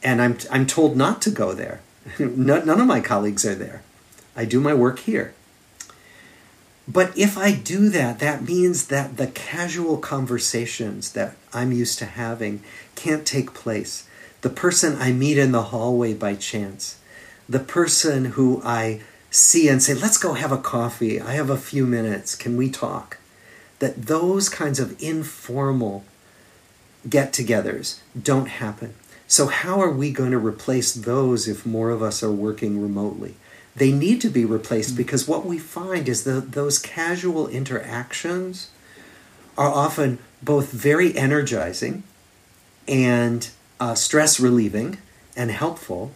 and 0.03 0.21
I'm, 0.21 0.39
I'm 0.51 0.67
told 0.67 0.97
not 0.97 1.23
to 1.23 1.31
go 1.31 1.53
there. 1.53 1.81
None 2.19 2.69
of 2.69 2.87
my 2.87 3.01
colleagues 3.01 3.45
are 3.45 3.55
there. 3.55 3.83
I 4.37 4.45
do 4.45 4.61
my 4.61 4.75
work 4.75 5.01
here. 5.01 5.35
But 6.87 7.17
if 7.19 7.37
I 7.37 7.53
do 7.53 7.91
that, 7.91 8.19
that 8.21 8.45
means 8.45 8.87
that 8.87 9.19
the 9.19 9.27
casual 9.27 9.99
conversations 9.99 11.13
that 11.13 11.37
I'm 11.53 11.71
used 11.71 11.99
to 11.99 12.07
having 12.07 12.63
can't 12.95 13.27
take 13.27 13.53
place. 13.53 14.09
The 14.41 14.49
person 14.49 14.97
I 14.97 15.13
meet 15.13 15.37
in 15.37 15.53
the 15.53 15.65
hallway 15.65 16.15
by 16.15 16.35
chance, 16.35 16.99
the 17.49 17.59
person 17.59 18.27
who 18.27 18.63
I 18.65 19.01
see 19.31 19.69
and 19.69 19.83
say, 19.83 19.93
let's 19.93 20.17
go 20.17 20.33
have 20.33 20.53
a 20.53 20.59
coffee. 20.59 21.21
I 21.21 21.33
have 21.33 21.51
a 21.51 21.59
few 21.59 21.87
minutes. 21.87 22.35
Can 22.35 22.57
we 22.57 22.71
talk? 22.71 23.19
That 23.81 24.07
those 24.07 24.49
kinds 24.49 24.81
of 24.81 25.01
informal 25.03 26.05
get 27.09 27.33
togethers 27.33 28.01
don't 28.21 28.49
happen. 28.49 28.95
So, 29.29 29.47
how 29.47 29.81
are 29.81 29.91
we 29.91 30.11
going 30.11 30.33
to 30.33 30.39
replace 30.39 30.93
those 30.93 31.47
if 31.47 31.65
more 31.65 31.91
of 31.91 32.03
us 32.03 32.23
are 32.23 32.33
working 32.33 32.83
remotely? 32.83 33.37
they 33.79 33.93
need 33.93 34.21
to 34.21 34.29
be 34.29 34.45
replaced 34.45 34.91
mm-hmm. 34.91 34.99
because 34.99 35.27
what 35.27 35.47
we 35.47 35.59
find 35.59 36.09
is 36.09 36.25
that 36.25 36.53
those 36.53 36.79
casual 36.79 37.49
interactions 37.49 38.71
are 39.57 39.71
often 39.71 40.19
both 40.43 40.71
very 40.71 41.17
energizing 41.17 42.03
and 42.87 43.51
uh, 43.81 43.95
stress 43.95 44.39
relieving 44.39 44.99
and 45.37 45.51
helpful. 45.51 46.13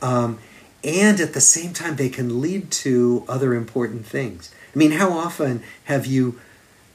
Um, 0.00 0.38
and 0.84 1.20
at 1.20 1.32
the 1.32 1.40
same 1.40 1.72
time, 1.72 1.96
they 1.96 2.08
can 2.08 2.40
lead 2.40 2.70
to 2.70 3.24
other 3.28 3.54
important 3.54 4.06
things. 4.06 4.52
I 4.74 4.78
mean, 4.78 4.92
how 4.92 5.12
often 5.12 5.62
have 5.84 6.06
you, 6.06 6.40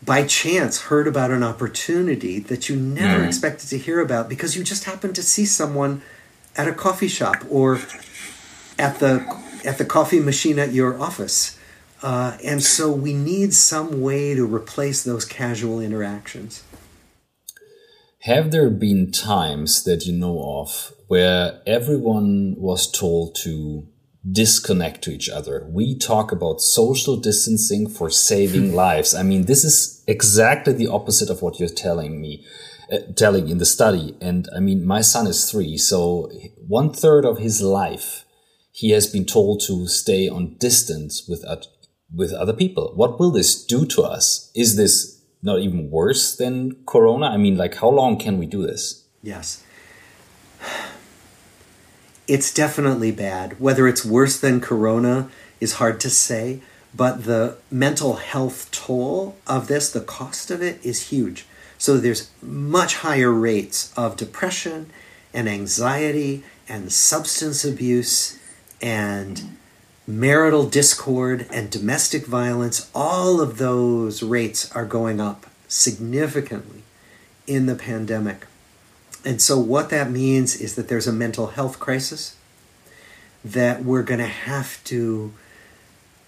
by 0.03 0.25
chance, 0.25 0.83
heard 0.83 1.07
about 1.07 1.31
an 1.31 1.43
opportunity 1.43 2.39
that 2.39 2.69
you 2.69 2.75
never 2.75 3.23
mm. 3.23 3.27
expected 3.27 3.69
to 3.69 3.77
hear 3.77 3.99
about 3.99 4.29
because 4.29 4.55
you 4.55 4.63
just 4.63 4.83
happened 4.83 5.15
to 5.15 5.23
see 5.23 5.45
someone 5.45 6.01
at 6.55 6.67
a 6.67 6.73
coffee 6.73 7.07
shop 7.07 7.37
or 7.49 7.79
at 8.77 8.99
the 8.99 9.25
at 9.65 9.77
the 9.77 9.85
coffee 9.85 10.19
machine 10.19 10.59
at 10.59 10.71
your 10.71 10.99
office. 11.01 11.59
Uh, 12.03 12.37
and 12.43 12.61
so 12.61 12.91
we 12.91 13.13
need 13.13 13.53
some 13.53 14.01
way 14.01 14.35
to 14.35 14.45
replace 14.45 15.03
those 15.03 15.25
casual 15.25 15.79
interactions. 15.79 16.63
Have 18.21 18.51
there 18.51 18.69
been 18.69 19.11
times 19.11 19.83
that 19.83 20.05
you 20.05 20.13
know 20.13 20.59
of 20.61 20.93
where 21.07 21.61
everyone 21.65 22.55
was 22.57 22.91
told 22.91 23.35
to 23.43 23.87
disconnect 24.31 25.03
to 25.03 25.11
each 25.11 25.29
other? 25.29 25.67
We 25.69 25.97
talk 25.97 26.31
about 26.31 26.61
social 26.61 27.17
distancing 27.17 27.89
for 27.89 28.09
saving 28.09 28.73
lives. 28.73 29.15
I 29.15 29.23
mean, 29.23 29.45
this 29.45 29.63
is 29.63 30.03
exactly 30.07 30.73
the 30.73 30.87
opposite 30.87 31.29
of 31.29 31.41
what 31.41 31.59
you're 31.59 31.69
telling 31.69 32.21
me. 32.21 32.45
Uh, 32.89 32.99
telling 33.17 33.49
in 33.49 33.57
the 33.57 33.65
study. 33.65 34.15
And 34.21 34.47
I 34.55 34.61
mean, 34.61 34.85
my 34.85 35.01
son 35.01 35.27
is 35.27 35.51
three, 35.51 35.77
so 35.77 36.31
one 36.69 36.93
third 36.93 37.25
of 37.25 37.37
his 37.37 37.61
life 37.61 38.23
he 38.71 38.91
has 38.91 39.07
been 39.07 39.25
told 39.25 39.59
to 39.67 39.87
stay 39.87 40.29
on 40.29 40.55
distance 40.57 41.27
with 41.27 41.43
with 42.13 42.31
other 42.31 42.53
people. 42.53 42.93
What 42.95 43.19
will 43.19 43.31
this 43.31 43.65
do 43.65 43.85
to 43.87 44.03
us? 44.03 44.51
Is 44.55 44.77
this 44.77 45.21
not 45.43 45.59
even 45.59 45.91
worse 45.91 46.37
than 46.37 46.77
Corona? 46.85 47.25
I 47.25 47.35
mean, 47.35 47.57
like, 47.57 47.75
how 47.75 47.89
long 47.89 48.17
can 48.17 48.37
we 48.37 48.45
do 48.45 48.65
this? 48.65 49.05
Yes. 49.21 49.65
It's 52.27 52.53
definitely 52.53 53.11
bad. 53.11 53.59
Whether 53.59 53.87
it's 53.87 54.03
worse 54.05 54.37
than 54.37 54.59
Corona 54.59 55.29
is 55.61 55.73
hard 55.73 55.99
to 56.01 56.09
say, 56.09 56.61
but 56.93 57.23
the 57.23 57.57
mental 57.71 58.15
health 58.17 58.69
toll 58.71 59.37
of 59.47 59.67
this, 59.67 59.89
the 59.89 60.01
cost 60.01 60.51
of 60.51 60.61
it, 60.61 60.83
is 60.83 61.09
huge. 61.09 61.45
So 61.77 61.97
there's 61.97 62.29
much 62.41 62.97
higher 62.97 63.31
rates 63.31 63.93
of 63.95 64.17
depression 64.17 64.89
and 65.33 65.47
anxiety 65.47 66.43
and 66.67 66.91
substance 66.91 67.63
abuse 67.63 68.39
and 68.81 69.57
marital 70.05 70.67
discord 70.67 71.45
and 71.51 71.69
domestic 71.69 72.25
violence. 72.25 72.89
All 72.95 73.39
of 73.39 73.57
those 73.57 74.23
rates 74.23 74.71
are 74.71 74.85
going 74.85 75.21
up 75.21 75.45
significantly 75.67 76.83
in 77.45 77.67
the 77.67 77.75
pandemic. 77.75 78.47
And 79.27 79.41
so, 79.41 79.59
what 79.59 79.89
that 79.89 80.09
means 80.09 80.55
is 80.55 80.75
that 80.75 80.87
there's 80.87 81.05
a 81.05 81.11
mental 81.11 81.47
health 81.47 81.79
crisis 81.79 82.37
that 83.43 83.83
we're 83.83 84.01
going 84.01 84.21
to 84.21 84.25
have 84.25 84.81
to 84.85 85.33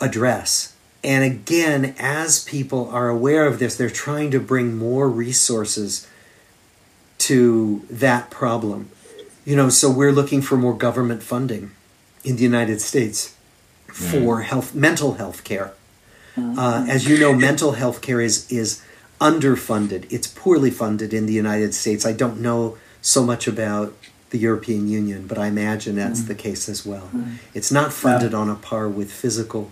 address. 0.01 0.75
And 1.01 1.23
again, 1.23 1.95
as 1.97 2.43
people 2.43 2.89
are 2.89 3.07
aware 3.07 3.45
of 3.45 3.57
this, 3.57 3.77
they're 3.77 3.89
trying 3.89 4.31
to 4.31 4.39
bring 4.41 4.77
more 4.77 5.07
resources 5.09 6.09
to 7.19 7.85
that 7.89 8.29
problem. 8.29 8.89
You 9.45 9.55
know, 9.55 9.69
so 9.69 9.89
we're 9.89 10.11
looking 10.11 10.41
for 10.41 10.57
more 10.57 10.77
government 10.77 11.23
funding 11.23 11.71
in 12.25 12.35
the 12.35 12.43
United 12.43 12.81
States 12.81 13.33
for 13.87 14.41
health, 14.41 14.75
mental 14.75 15.13
health 15.13 15.45
care. 15.45 15.71
Uh, 16.37 16.85
as 16.89 17.07
you 17.07 17.17
know, 17.17 17.33
mental 17.33 17.71
health 17.73 18.01
care 18.01 18.19
is 18.19 18.51
is 18.51 18.83
underfunded. 19.21 20.05
It's 20.09 20.27
poorly 20.27 20.69
funded 20.69 21.13
in 21.13 21.27
the 21.27 21.33
United 21.33 21.73
States. 21.73 22.05
I 22.05 22.11
don't 22.11 22.41
know 22.41 22.77
so 23.01 23.23
much 23.23 23.47
about 23.47 23.93
the 24.29 24.37
European 24.37 24.87
Union, 24.87 25.25
but 25.27 25.37
I 25.37 25.47
imagine 25.47 25.95
that's 25.95 26.23
the 26.23 26.35
case 26.35 26.69
as 26.69 26.85
well. 26.85 27.09
It's 27.53 27.71
not 27.71 27.93
funded 27.93 28.33
on 28.33 28.49
a 28.49 28.55
par 28.55 28.87
with 28.87 29.11
physical 29.11 29.71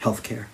healthcare. 0.00 0.46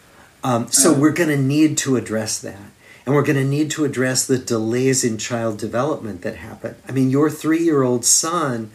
Um, 0.45 0.69
so 0.69 0.93
we're 0.93 1.13
going 1.13 1.29
to 1.29 1.37
need 1.37 1.79
to 1.79 1.97
address 1.97 2.41
that. 2.41 2.71
And 3.05 3.15
we're 3.15 3.23
going 3.23 3.37
to 3.37 3.45
need 3.45 3.71
to 3.73 3.85
address 3.85 4.27
the 4.27 4.39
delays 4.39 5.05
in 5.05 5.19
child 5.19 5.59
development 5.59 6.23
that 6.23 6.37
happen. 6.37 6.77
I 6.89 6.93
mean, 6.93 7.11
your 7.11 7.31
three 7.31 7.63
year 7.63 7.83
old 7.83 8.05
son 8.05 8.71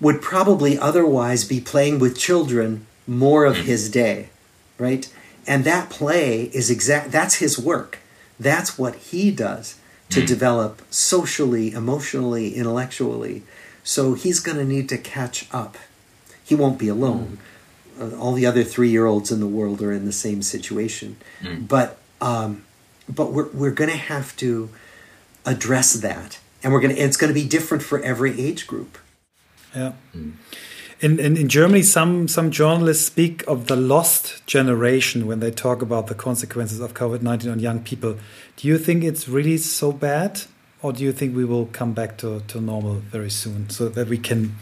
would 0.00 0.22
probably 0.22 0.78
otherwise 0.78 1.44
be 1.44 1.60
playing 1.60 1.98
with 1.98 2.16
children 2.16 2.86
more 3.06 3.44
of 3.44 3.56
his 3.56 3.90
day, 3.90 4.28
right? 4.78 5.12
And 5.46 5.64
that 5.64 5.90
play 5.90 6.44
is 6.54 6.70
exact, 6.70 7.10
that's 7.10 7.36
his 7.36 7.58
work. 7.58 7.98
That's 8.38 8.78
what 8.78 8.94
he 8.96 9.30
does 9.30 9.77
to 10.10 10.24
develop 10.24 10.82
socially, 10.90 11.72
emotionally, 11.72 12.54
intellectually. 12.54 13.42
So 13.84 14.14
he's 14.14 14.40
going 14.40 14.58
to 14.58 14.64
need 14.64 14.88
to 14.88 14.98
catch 14.98 15.46
up. 15.52 15.76
He 16.44 16.54
won't 16.54 16.78
be 16.78 16.88
alone. 16.88 17.38
Uh, 18.00 18.16
all 18.16 18.32
the 18.32 18.46
other 18.46 18.64
three 18.64 18.88
year 18.90 19.06
olds 19.06 19.30
in 19.30 19.40
the 19.40 19.46
world 19.46 19.82
are 19.82 19.92
in 19.92 20.04
the 20.06 20.12
same 20.12 20.42
situation. 20.42 21.16
But 21.68 21.98
um, 22.20 22.64
but 23.08 23.32
we're 23.32 23.48
we're 23.50 23.70
going 23.70 23.90
to 23.90 23.96
have 23.96 24.36
to 24.36 24.70
address 25.44 25.92
that, 25.94 26.38
and 26.62 26.72
we're 26.72 26.80
going 26.80 26.94
to. 26.94 27.00
It's 27.00 27.16
going 27.16 27.32
to 27.32 27.40
be 27.40 27.46
different 27.46 27.82
for 27.82 28.00
every 28.02 28.40
age 28.40 28.66
group. 28.66 28.98
Yeah. 29.74 29.92
In, 31.00 31.20
in, 31.20 31.36
in 31.36 31.48
Germany, 31.48 31.82
some, 31.82 32.26
some 32.26 32.50
journalists 32.50 33.06
speak 33.06 33.46
of 33.46 33.68
the 33.68 33.76
lost 33.76 34.44
generation 34.46 35.28
when 35.28 35.38
they 35.38 35.52
talk 35.52 35.80
about 35.80 36.08
the 36.08 36.14
consequences 36.14 36.80
of 36.80 36.92
COVID 36.92 37.22
19 37.22 37.50
on 37.52 37.60
young 37.60 37.80
people. 37.80 38.18
Do 38.56 38.66
you 38.66 38.78
think 38.78 39.04
it's 39.04 39.28
really 39.28 39.58
so 39.58 39.92
bad? 39.92 40.42
Or 40.82 40.92
do 40.92 41.04
you 41.04 41.12
think 41.12 41.36
we 41.36 41.44
will 41.44 41.66
come 41.66 41.92
back 41.92 42.18
to, 42.18 42.40
to 42.48 42.60
normal 42.60 42.94
very 42.94 43.30
soon 43.30 43.70
so 43.70 43.88
that 43.88 44.08
we 44.08 44.18
can 44.18 44.56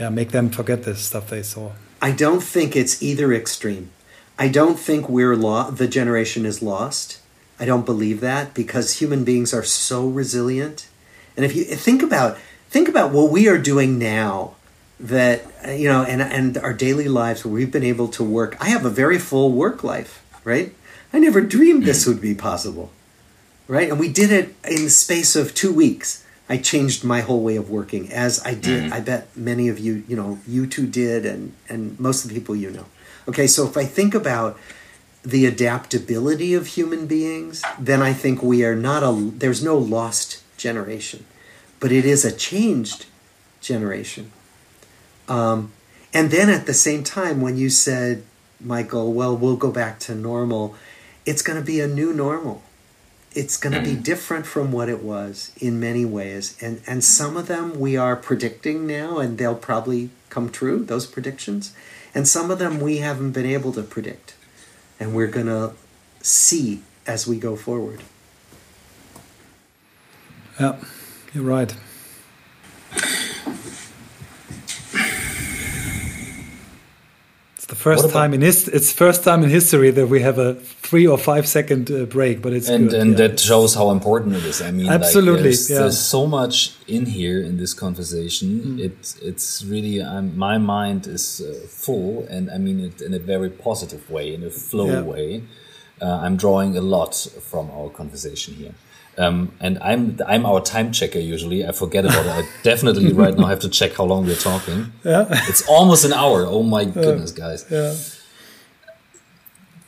yeah, 0.00 0.08
make 0.08 0.32
them 0.32 0.50
forget 0.50 0.82
this 0.82 1.00
stuff 1.00 1.30
they 1.30 1.42
saw? 1.42 1.72
I 2.00 2.10
don't 2.10 2.42
think 2.42 2.74
it's 2.74 3.00
either 3.00 3.32
extreme. 3.32 3.90
I 4.36 4.48
don't 4.48 4.78
think 4.78 5.08
we're 5.08 5.36
lo- 5.36 5.70
the 5.70 5.86
generation 5.86 6.44
is 6.44 6.60
lost. 6.60 7.20
I 7.60 7.66
don't 7.66 7.86
believe 7.86 8.20
that 8.20 8.54
because 8.54 8.94
human 8.94 9.22
beings 9.22 9.54
are 9.54 9.62
so 9.62 10.08
resilient. 10.08 10.88
And 11.36 11.44
if 11.44 11.54
you 11.54 11.62
think 11.64 12.02
about 12.02 12.36
think 12.68 12.88
about 12.88 13.12
what 13.12 13.30
we 13.30 13.48
are 13.48 13.58
doing 13.58 13.98
now 13.98 14.56
that 15.02 15.42
you 15.68 15.88
know 15.88 16.02
and 16.04 16.22
and 16.22 16.56
our 16.56 16.72
daily 16.72 17.08
lives 17.08 17.44
where 17.44 17.52
we've 17.52 17.72
been 17.72 17.84
able 17.84 18.08
to 18.08 18.24
work. 18.24 18.56
I 18.60 18.70
have 18.70 18.86
a 18.86 18.90
very 18.90 19.18
full 19.18 19.52
work 19.52 19.84
life, 19.84 20.24
right? 20.44 20.74
I 21.12 21.18
never 21.18 21.42
dreamed 21.42 21.84
this 21.84 22.06
would 22.06 22.20
be 22.20 22.34
possible. 22.34 22.90
Right? 23.68 23.88
And 23.88 23.98
we 23.98 24.08
did 24.08 24.30
it 24.32 24.54
in 24.68 24.84
the 24.84 24.90
space 24.90 25.36
of 25.36 25.54
2 25.54 25.72
weeks. 25.72 26.24
I 26.48 26.58
changed 26.58 27.04
my 27.04 27.20
whole 27.20 27.40
way 27.40 27.56
of 27.56 27.70
working 27.70 28.12
as 28.12 28.44
I 28.44 28.54
did. 28.54 28.84
Mm-hmm. 28.84 28.92
I 28.92 29.00
bet 29.00 29.34
many 29.36 29.68
of 29.68 29.78
you, 29.78 30.02
you 30.08 30.16
know, 30.16 30.38
you 30.46 30.66
two 30.66 30.86
did 30.86 31.24
and 31.24 31.54
and 31.68 31.98
most 31.98 32.24
of 32.24 32.28
the 32.30 32.34
people 32.38 32.56
you 32.56 32.70
know. 32.70 32.86
Okay, 33.28 33.46
so 33.46 33.66
if 33.66 33.76
I 33.76 33.86
think 33.86 34.14
about 34.14 34.58
the 35.22 35.46
adaptability 35.46 36.52
of 36.52 36.66
human 36.66 37.06
beings, 37.06 37.62
then 37.78 38.02
I 38.02 38.12
think 38.12 38.42
we 38.42 38.64
are 38.64 38.76
not 38.76 39.02
a 39.02 39.12
there's 39.38 39.62
no 39.62 39.78
lost 39.78 40.42
generation, 40.58 41.24
but 41.80 41.92
it 41.92 42.04
is 42.04 42.24
a 42.24 42.32
changed 42.32 43.06
generation. 43.60 44.32
Um, 45.28 45.72
and 46.14 46.30
then 46.30 46.50
at 46.50 46.66
the 46.66 46.74
same 46.74 47.04
time, 47.04 47.40
when 47.40 47.56
you 47.56 47.70
said, 47.70 48.24
Michael, 48.60 49.12
well, 49.12 49.36
we'll 49.36 49.56
go 49.56 49.70
back 49.70 49.98
to 50.00 50.14
normal, 50.14 50.74
it's 51.24 51.42
going 51.42 51.58
to 51.58 51.64
be 51.64 51.80
a 51.80 51.88
new 51.88 52.12
normal. 52.12 52.62
It's 53.34 53.56
going 53.56 53.72
to 53.72 53.80
be 53.80 53.96
different 53.96 54.44
from 54.44 54.72
what 54.72 54.90
it 54.90 55.02
was 55.02 55.52
in 55.56 55.80
many 55.80 56.04
ways. 56.04 56.56
And, 56.60 56.82
and 56.86 57.02
some 57.02 57.36
of 57.36 57.46
them 57.46 57.80
we 57.80 57.96
are 57.96 58.14
predicting 58.14 58.86
now, 58.86 59.18
and 59.18 59.38
they'll 59.38 59.54
probably 59.54 60.10
come 60.28 60.50
true, 60.50 60.84
those 60.84 61.06
predictions. 61.06 61.74
And 62.14 62.28
some 62.28 62.50
of 62.50 62.58
them 62.58 62.78
we 62.78 62.98
haven't 62.98 63.32
been 63.32 63.46
able 63.46 63.72
to 63.72 63.82
predict. 63.82 64.34
And 65.00 65.14
we're 65.14 65.28
going 65.28 65.46
to 65.46 65.72
see 66.20 66.82
as 67.06 67.26
we 67.26 67.38
go 67.38 67.56
forward. 67.56 68.02
Yeah, 70.60 70.76
you're 71.32 71.44
right. 71.44 71.74
The 77.72 77.76
first 77.76 78.04
about- 78.04 78.18
time 78.20 78.34
in 78.34 78.42
his 78.42 78.68
it's 78.76 78.90
first 79.04 79.20
time 79.24 79.40
in 79.44 79.48
history 79.48 79.90
that 79.98 80.06
we 80.14 80.20
have 80.28 80.38
a 80.48 80.50
three 80.88 81.06
or 81.14 81.18
five 81.30 81.44
second 81.58 81.90
uh, 81.90 82.04
break, 82.16 82.36
but 82.44 82.52
it's 82.52 82.68
and 82.68 82.90
good. 82.90 83.00
and 83.00 83.10
yeah. 83.10 83.28
that 83.28 83.40
shows 83.40 83.70
how 83.80 83.86
important 83.98 84.30
it 84.40 84.44
is. 84.52 84.60
I 84.60 84.70
mean, 84.78 84.88
Absolutely, 85.00 85.32
like, 85.32 85.42
there's, 85.44 85.70
yeah. 85.70 85.78
there's 85.78 85.98
so 86.16 86.26
much 86.38 86.54
in 86.96 87.04
here 87.18 87.38
in 87.48 87.54
this 87.62 87.72
conversation. 87.84 88.48
Mm. 88.60 88.86
It 88.86 88.98
it's 89.30 89.48
really 89.72 89.96
um, 90.12 90.26
my 90.48 90.56
mind 90.58 91.00
is 91.16 91.24
uh, 91.40 91.46
full, 91.84 92.10
and 92.34 92.44
I 92.56 92.58
mean 92.66 92.78
it 92.88 92.96
in 93.06 93.12
a 93.14 93.22
very 93.32 93.50
positive 93.68 94.02
way, 94.14 94.26
in 94.36 94.42
a 94.44 94.50
flow 94.50 94.90
Yeah. 94.92 95.12
way. 95.14 95.28
Uh, 96.06 96.24
I'm 96.24 96.36
drawing 96.44 96.76
a 96.76 96.84
lot 96.96 97.14
from 97.50 97.64
our 97.76 97.88
conversation 98.00 98.50
here. 98.62 98.74
Um, 99.18 99.52
and 99.60 99.78
I'm 99.80 100.18
I'm 100.26 100.46
our 100.46 100.60
time 100.60 100.90
checker 100.92 101.18
usually. 101.18 101.66
I 101.66 101.72
forget 101.72 102.04
about 102.04 102.24
it. 102.26 102.30
I 102.30 102.48
definitely 102.62 103.12
right 103.24 103.36
now 103.36 103.46
have 103.46 103.60
to 103.60 103.68
check 103.68 103.92
how 103.94 104.04
long 104.04 104.24
we're 104.26 104.36
talking. 104.36 104.92
Yeah. 105.04 105.26
It's 105.48 105.66
almost 105.68 106.04
an 106.04 106.12
hour. 106.12 106.46
Oh 106.46 106.62
my 106.62 106.84
goodness, 106.84 107.32
guys. 107.32 107.66
yeah. 107.70 107.94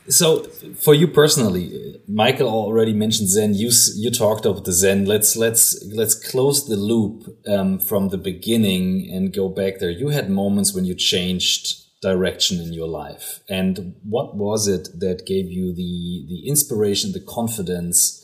So, 0.07 0.43
for 0.79 0.93
you 0.93 1.07
personally, 1.07 1.99
Michael 2.07 2.47
already 2.47 2.93
mentioned 2.93 3.29
Zen. 3.29 3.55
You 3.55 3.71
you 3.95 4.11
talked 4.11 4.45
about 4.45 4.65
the 4.65 4.71
Zen. 4.71 5.05
Let's 5.05 5.35
let's 5.35 5.83
let's 5.85 6.13
close 6.13 6.67
the 6.67 6.75
loop 6.75 7.35
um, 7.47 7.79
from 7.79 8.09
the 8.09 8.17
beginning 8.19 9.09
and 9.11 9.33
go 9.33 9.49
back 9.49 9.79
there. 9.79 9.89
You 9.89 10.09
had 10.09 10.29
moments 10.29 10.75
when 10.75 10.85
you 10.85 10.93
changed 10.93 11.81
direction 12.01 12.59
in 12.59 12.71
your 12.71 12.87
life, 12.87 13.39
and 13.49 13.95
what 14.03 14.35
was 14.35 14.67
it 14.67 14.89
that 14.99 15.25
gave 15.25 15.49
you 15.49 15.73
the 15.73 16.25
the 16.29 16.47
inspiration, 16.47 17.13
the 17.13 17.19
confidence 17.19 18.23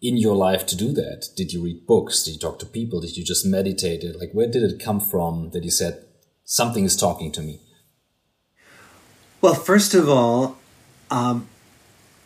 in 0.00 0.16
your 0.16 0.36
life 0.36 0.66
to 0.66 0.76
do 0.76 0.92
that? 0.92 1.28
Did 1.36 1.52
you 1.52 1.64
read 1.64 1.86
books? 1.86 2.22
Did 2.22 2.32
you 2.32 2.38
talk 2.38 2.58
to 2.60 2.66
people? 2.66 3.00
Did 3.00 3.16
you 3.16 3.24
just 3.24 3.46
meditate? 3.46 4.04
Like, 4.18 4.32
where 4.32 4.48
did 4.48 4.62
it 4.62 4.82
come 4.82 5.00
from 5.00 5.50
that 5.50 5.64
you 5.64 5.70
said 5.70 6.04
something 6.44 6.84
is 6.84 6.96
talking 6.96 7.32
to 7.32 7.40
me? 7.40 7.60
Well, 9.40 9.54
first 9.54 9.94
of 9.94 10.08
all, 10.08 10.58
um, 11.10 11.48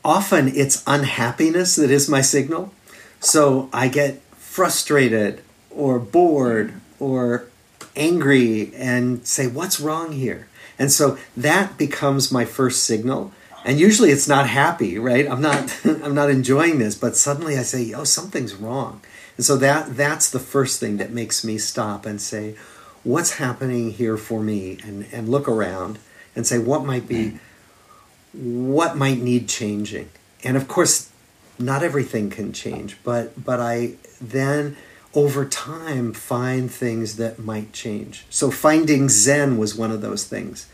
often 0.04 0.48
it's 0.48 0.82
unhappiness 0.86 1.76
that 1.76 1.90
is 1.90 2.08
my 2.08 2.20
signal. 2.20 2.72
So 3.20 3.68
I 3.72 3.88
get 3.88 4.20
frustrated 4.36 5.42
or 5.70 5.98
bored 5.98 6.74
or 6.98 7.46
angry 7.96 8.72
and 8.74 9.26
say, 9.26 9.46
What's 9.46 9.80
wrong 9.80 10.12
here? 10.12 10.48
And 10.78 10.92
so 10.92 11.18
that 11.36 11.76
becomes 11.76 12.30
my 12.30 12.44
first 12.44 12.84
signal. 12.84 13.32
And 13.64 13.78
usually 13.78 14.10
it's 14.10 14.28
not 14.28 14.48
happy, 14.48 14.98
right? 14.98 15.28
I'm 15.30 15.40
not 15.40 15.78
I'm 15.84 16.14
not 16.14 16.30
enjoying 16.30 16.78
this, 16.78 16.94
but 16.94 17.16
suddenly 17.16 17.56
I 17.56 17.62
say, 17.62 17.92
oh, 17.92 18.04
something's 18.04 18.54
wrong. 18.54 19.00
And 19.36 19.44
so 19.44 19.56
that 19.56 19.96
that's 19.96 20.30
the 20.30 20.40
first 20.40 20.80
thing 20.80 20.96
that 20.96 21.12
makes 21.12 21.44
me 21.44 21.58
stop 21.58 22.06
and 22.06 22.20
say, 22.20 22.56
what's 23.04 23.32
happening 23.34 23.92
here 23.92 24.16
for 24.16 24.42
me 24.42 24.78
and, 24.84 25.06
and 25.12 25.28
look 25.28 25.48
around 25.48 25.98
and 26.34 26.46
say 26.46 26.58
what 26.58 26.84
might 26.84 27.08
be 27.08 27.38
what 28.32 28.96
might 28.96 29.18
need 29.18 29.48
changing. 29.48 30.10
And 30.44 30.56
of 30.56 30.68
course, 30.68 31.10
not 31.58 31.82
everything 31.82 32.30
can 32.30 32.52
change, 32.52 32.96
but 33.02 33.42
but 33.42 33.60
I 33.60 33.94
then 34.20 34.76
over 35.14 35.44
time 35.44 36.12
find 36.12 36.70
things 36.70 37.16
that 37.16 37.38
might 37.38 37.72
change. 37.72 38.26
So 38.30 38.50
finding 38.50 39.08
Zen 39.08 39.56
was 39.58 39.74
one 39.74 39.90
of 39.90 40.00
those 40.00 40.24
things 40.24 40.68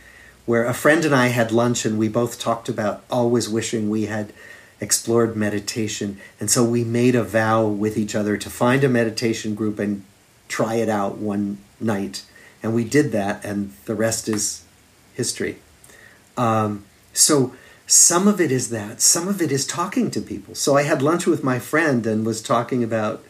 where 0.46 0.64
a 0.64 0.74
friend 0.74 1.04
and 1.04 1.14
I 1.14 1.28
had 1.28 1.52
lunch 1.52 1.84
and 1.84 1.98
we 1.98 2.08
both 2.08 2.38
talked 2.38 2.68
about 2.68 3.02
always 3.10 3.48
wishing 3.48 3.88
we 3.88 4.06
had 4.06 4.32
explored 4.80 5.36
meditation. 5.36 6.18
And 6.38 6.50
so 6.50 6.64
we 6.64 6.84
made 6.84 7.14
a 7.14 7.24
vow 7.24 7.66
with 7.66 7.96
each 7.96 8.14
other 8.14 8.36
to 8.36 8.50
find 8.50 8.84
a 8.84 8.88
meditation 8.88 9.54
group 9.54 9.78
and 9.78 10.04
try 10.48 10.74
it 10.74 10.88
out 10.88 11.18
one 11.18 11.58
night. 11.80 12.24
And 12.62 12.74
we 12.74 12.84
did 12.84 13.12
that, 13.12 13.44
and 13.44 13.74
the 13.84 13.94
rest 13.94 14.28
is 14.28 14.64
history. 15.14 15.58
Um, 16.36 16.84
so 17.12 17.54
some 17.86 18.26
of 18.26 18.40
it 18.40 18.50
is 18.50 18.70
that, 18.70 19.00
some 19.00 19.28
of 19.28 19.42
it 19.42 19.52
is 19.52 19.66
talking 19.66 20.10
to 20.10 20.20
people. 20.20 20.54
So 20.54 20.76
I 20.76 20.82
had 20.82 21.02
lunch 21.02 21.26
with 21.26 21.44
my 21.44 21.58
friend 21.58 22.06
and 22.06 22.24
was 22.24 22.42
talking 22.42 22.82
about 22.82 23.22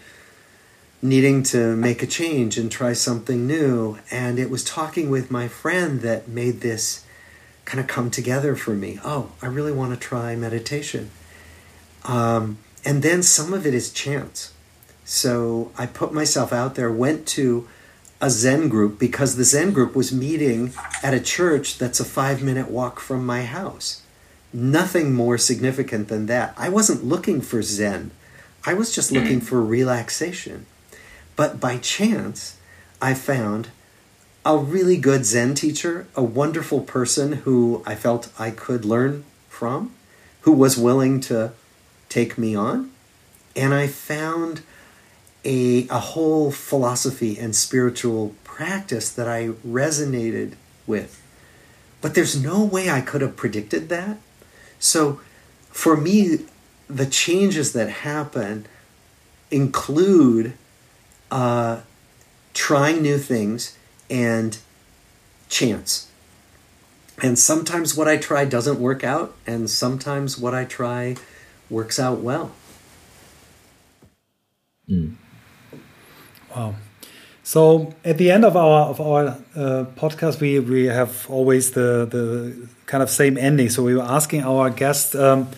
needing 1.02 1.42
to 1.42 1.76
make 1.76 2.02
a 2.02 2.06
change 2.06 2.56
and 2.56 2.70
try 2.70 2.92
something 2.92 3.46
new. 3.46 3.98
And 4.10 4.38
it 4.38 4.50
was 4.50 4.64
talking 4.64 5.10
with 5.10 5.30
my 5.30 5.48
friend 5.48 6.00
that 6.00 6.28
made 6.28 6.60
this 6.60 7.03
kind 7.64 7.80
of 7.80 7.86
come 7.86 8.10
together 8.10 8.56
for 8.56 8.74
me. 8.74 8.98
Oh, 9.04 9.32
I 9.42 9.46
really 9.46 9.72
want 9.72 9.92
to 9.92 9.98
try 9.98 10.36
meditation. 10.36 11.10
Um, 12.04 12.58
and 12.84 13.02
then 13.02 13.22
some 13.22 13.54
of 13.54 13.66
it 13.66 13.74
is 13.74 13.92
chance. 13.92 14.52
So 15.04 15.72
I 15.76 15.86
put 15.86 16.12
myself 16.12 16.52
out 16.52 16.74
there, 16.74 16.90
went 16.92 17.26
to 17.28 17.66
a 18.20 18.30
Zen 18.30 18.68
group 18.68 18.98
because 18.98 19.36
the 19.36 19.44
Zen 19.44 19.72
group 19.72 19.94
was 19.94 20.12
meeting 20.12 20.72
at 21.02 21.14
a 21.14 21.20
church 21.20 21.78
that's 21.78 22.00
a 22.00 22.04
five 22.04 22.42
minute 22.42 22.70
walk 22.70 23.00
from 23.00 23.26
my 23.26 23.44
house. 23.44 24.02
Nothing 24.52 25.12
more 25.12 25.36
significant 25.36 26.08
than 26.08 26.26
that. 26.26 26.54
I 26.56 26.68
wasn't 26.68 27.04
looking 27.04 27.40
for 27.40 27.60
Zen, 27.62 28.12
I 28.66 28.72
was 28.72 28.94
just 28.94 29.12
looking 29.12 29.40
for 29.40 29.62
relaxation. 29.62 30.64
But 31.36 31.60
by 31.60 31.76
chance, 31.78 32.56
I 33.02 33.12
found 33.12 33.68
a 34.44 34.58
really 34.58 34.96
good 34.96 35.24
Zen 35.24 35.54
teacher, 35.54 36.06
a 36.14 36.22
wonderful 36.22 36.80
person 36.80 37.32
who 37.32 37.82
I 37.86 37.94
felt 37.94 38.30
I 38.38 38.50
could 38.50 38.84
learn 38.84 39.24
from, 39.48 39.94
who 40.42 40.52
was 40.52 40.76
willing 40.76 41.20
to 41.20 41.52
take 42.08 42.36
me 42.36 42.54
on. 42.54 42.90
And 43.56 43.72
I 43.72 43.86
found 43.86 44.62
a, 45.44 45.88
a 45.88 45.98
whole 45.98 46.50
philosophy 46.50 47.38
and 47.38 47.56
spiritual 47.56 48.34
practice 48.44 49.10
that 49.10 49.28
I 49.28 49.48
resonated 49.66 50.54
with. 50.86 51.22
But 52.02 52.14
there's 52.14 52.40
no 52.40 52.62
way 52.62 52.90
I 52.90 53.00
could 53.00 53.22
have 53.22 53.36
predicted 53.36 53.88
that. 53.88 54.18
So 54.78 55.20
for 55.70 55.96
me, 55.96 56.40
the 56.88 57.06
changes 57.06 57.72
that 57.72 57.88
happen 57.88 58.66
include 59.50 60.52
uh, 61.30 61.80
trying 62.52 63.00
new 63.00 63.16
things 63.16 63.78
and 64.10 64.58
chance. 65.48 66.08
And 67.22 67.38
sometimes 67.38 67.96
what 67.96 68.08
I 68.08 68.16
try 68.16 68.44
doesn't 68.44 68.80
work 68.80 69.04
out, 69.04 69.34
and 69.46 69.70
sometimes 69.70 70.36
what 70.38 70.54
I 70.54 70.64
try 70.64 71.16
works 71.70 71.98
out 71.98 72.18
well. 72.20 72.50
Mm. 74.88 75.14
Wow. 76.54 76.74
So 77.42 77.94
at 78.04 78.18
the 78.18 78.30
end 78.30 78.44
of 78.44 78.56
our 78.56 78.88
of 78.88 79.00
our 79.00 79.26
uh, 79.54 79.84
podcast, 79.96 80.40
we 80.40 80.58
we 80.58 80.86
have 80.86 81.26
always 81.28 81.72
the 81.72 82.06
the 82.06 82.68
kind 82.86 83.02
of 83.02 83.10
same 83.10 83.36
ending. 83.36 83.68
So 83.70 83.82
we 83.82 83.94
were 83.94 84.02
asking 84.02 84.42
our 84.42 84.70
guest. 84.70 85.14
Um, 85.14 85.48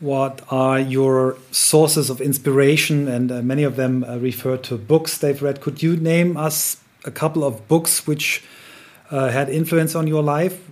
what 0.00 0.42
are 0.50 0.78
your 0.78 1.36
sources 1.50 2.10
of 2.10 2.20
inspiration? 2.20 3.08
And 3.08 3.32
uh, 3.32 3.42
many 3.42 3.62
of 3.62 3.76
them 3.76 4.04
uh, 4.04 4.18
refer 4.18 4.56
to 4.58 4.76
books 4.76 5.18
they've 5.18 5.40
read. 5.40 5.60
Could 5.60 5.82
you 5.82 5.96
name 5.96 6.36
us 6.36 6.83
a 7.04 7.10
couple 7.10 7.44
of 7.44 7.66
books 7.68 8.06
which 8.06 8.42
uh, 9.10 9.28
had 9.28 9.48
influence 9.48 9.94
on 9.94 10.06
your 10.06 10.22
life? 10.22 10.70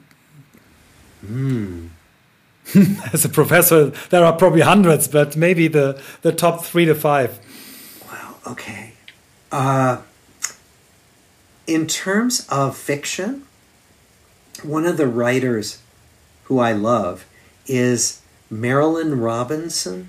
Mm. 1.24 1.90
As 3.12 3.24
a 3.24 3.28
professor, 3.28 3.86
there 4.10 4.24
are 4.24 4.32
probably 4.34 4.62
hundreds, 4.62 5.08
but 5.08 5.36
maybe 5.36 5.68
the, 5.68 6.00
the 6.22 6.32
top 6.32 6.64
three 6.64 6.84
to 6.84 6.94
five. 6.94 7.38
Wow, 8.10 8.36
okay. 8.46 8.92
Uh, 9.50 9.98
in 11.66 11.86
terms 11.86 12.46
of 12.48 12.76
fiction, 12.76 13.44
one 14.62 14.86
of 14.86 14.96
the 14.96 15.06
writers 15.06 15.82
who 16.44 16.58
I 16.58 16.72
love 16.72 17.26
is 17.66 18.20
Marilynne 18.50 19.22
Robinson. 19.22 20.08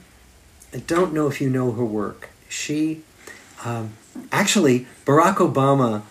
I 0.73 0.77
don't 0.77 1.13
know 1.13 1.27
if 1.27 1.41
you 1.41 1.49
know 1.49 1.71
her 1.71 1.85
work. 1.85 2.29
She, 2.49 3.01
um, 3.63 3.93
actually, 4.31 4.87
Barack 5.05 5.35
Obama 5.37 6.03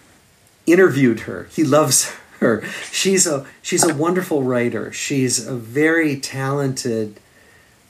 interviewed 0.66 1.20
her. 1.20 1.48
He 1.50 1.64
loves 1.64 2.14
her. 2.40 2.62
She's 2.90 3.26
a 3.26 3.46
she's 3.62 3.84
a 3.84 3.94
wonderful 3.94 4.42
writer. 4.42 4.92
She's 4.92 5.46
a 5.46 5.54
very 5.54 6.18
talented 6.18 7.20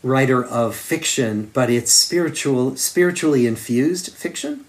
writer 0.03 0.45
of 0.45 0.75
fiction, 0.75 1.51
but 1.53 1.70
it's 1.70 1.93
spiritual, 1.93 2.77
spiritually 2.77 3.47
infused 3.47 4.12
fiction. 4.12 4.64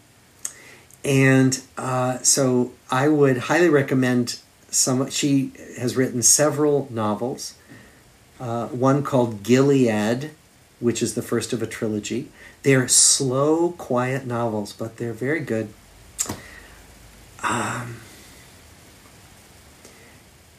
And 1.03 1.61
uh, 1.77 2.19
so 2.19 2.71
I 2.89 3.07
would 3.09 3.37
highly 3.37 3.69
recommend 3.69 4.39
some. 4.69 5.09
She 5.09 5.51
has 5.77 5.95
written 5.97 6.21
several 6.21 6.87
novels 6.91 7.55
uh, 8.43 8.67
one 8.67 9.03
called 9.03 9.43
Gilead, 9.43 10.31
which 10.79 11.01
is 11.01 11.13
the 11.13 11.21
first 11.21 11.53
of 11.53 11.61
a 11.61 11.67
trilogy. 11.67 12.27
They're 12.63 12.87
slow, 12.87 13.71
quiet 13.71 14.25
novels, 14.25 14.73
but 14.73 14.97
they're 14.97 15.13
very 15.13 15.39
good. 15.39 15.69
Um, 17.43 17.97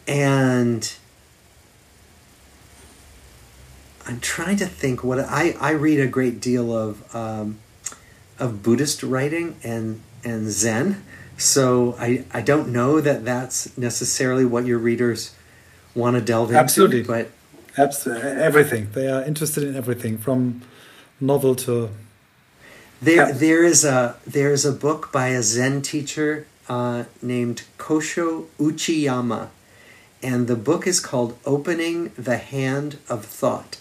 and 0.07 0.95
I'm 4.07 4.21
trying 4.21 4.57
to 4.59 4.67
think 4.67 5.03
what 5.03 5.19
I, 5.19 5.57
I 5.61 5.71
read 5.71 5.99
a 6.01 6.07
great 6.07 6.41
deal 6.41 6.77
of 6.77 7.15
um, 7.15 7.59
of 8.39 8.63
Buddhist 8.63 9.03
writing 9.03 9.57
and 9.63 10.03
and 10.23 10.51
Zen, 10.51 11.03
so 11.39 11.97
I 11.99 12.25
I 12.33 12.43
don't 12.43 12.69
know 12.69 13.01
that 13.01 13.25
that's 13.25 13.77
necessarily 13.79 14.45
what 14.45 14.67
your 14.67 14.79
readers 14.79 15.35
want 15.95 16.17
to 16.17 16.21
delve 16.21 16.51
into. 16.51 16.61
Absolutely, 16.61 17.03
but 17.03 17.31
Absolutely, 17.77 18.31
everything. 18.31 18.89
They 18.93 19.09
are 19.09 19.23
interested 19.25 19.65
in 19.65 19.75
everything 19.75 20.19
from 20.19 20.63
novel 21.21 21.55
to. 21.57 21.91
There, 23.03 23.33
there 23.33 23.65
is 23.65 23.85
a 23.85 24.17
there 24.27 24.53
is 24.53 24.65
a 24.65 24.73
book 24.73 25.11
by 25.13 25.29
a 25.29 25.43
Zen 25.43 25.83
teacher 25.83 26.47
uh, 26.69 27.05
named 27.23 27.65
Kosho 27.79 28.47
Uchiyama, 28.59 29.49
and 30.23 30.47
the 30.47 30.57
book 30.57 30.87
is 30.87 31.01
called 31.01 31.39
"Opening 31.45 32.13
the 32.17 32.39
Hand 32.39 32.99
of 33.09 33.25
Thought," 33.25 33.79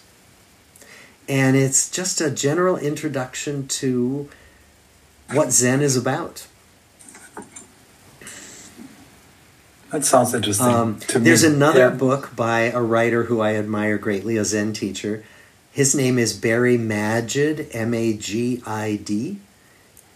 and 1.28 1.56
it's 1.56 1.90
just 1.90 2.20
a 2.20 2.30
general 2.30 2.76
introduction 2.76 3.66
to 3.68 4.28
what 5.32 5.50
Zen 5.50 5.80
is 5.80 5.96
about. 5.96 6.46
That 9.90 10.04
sounds 10.04 10.34
interesting. 10.34 10.66
Um, 10.66 10.98
there's 11.14 11.44
another 11.44 11.86
yeah. 11.86 11.90
book 11.90 12.34
by 12.34 12.62
a 12.62 12.80
writer 12.80 13.24
who 13.24 13.40
I 13.40 13.54
admire 13.54 13.96
greatly, 13.96 14.36
a 14.36 14.44
Zen 14.44 14.72
teacher. 14.72 15.24
His 15.70 15.94
name 15.94 16.18
is 16.18 16.32
Barry 16.32 16.76
Magid, 16.76 17.68
M 17.72 17.94
A 17.94 18.12
G 18.14 18.60
I 18.66 18.96
D. 18.96 19.38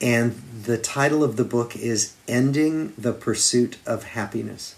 And 0.00 0.40
the 0.64 0.78
title 0.78 1.24
of 1.24 1.36
the 1.36 1.44
book 1.44 1.76
is 1.76 2.14
Ending 2.28 2.92
the 2.96 3.12
Pursuit 3.12 3.78
of 3.84 4.04
Happiness. 4.04 4.76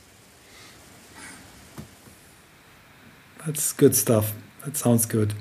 That's 3.44 3.72
good 3.72 3.94
stuff. 3.94 4.32
That 4.64 4.76
sounds 4.76 5.06
good. 5.06 5.34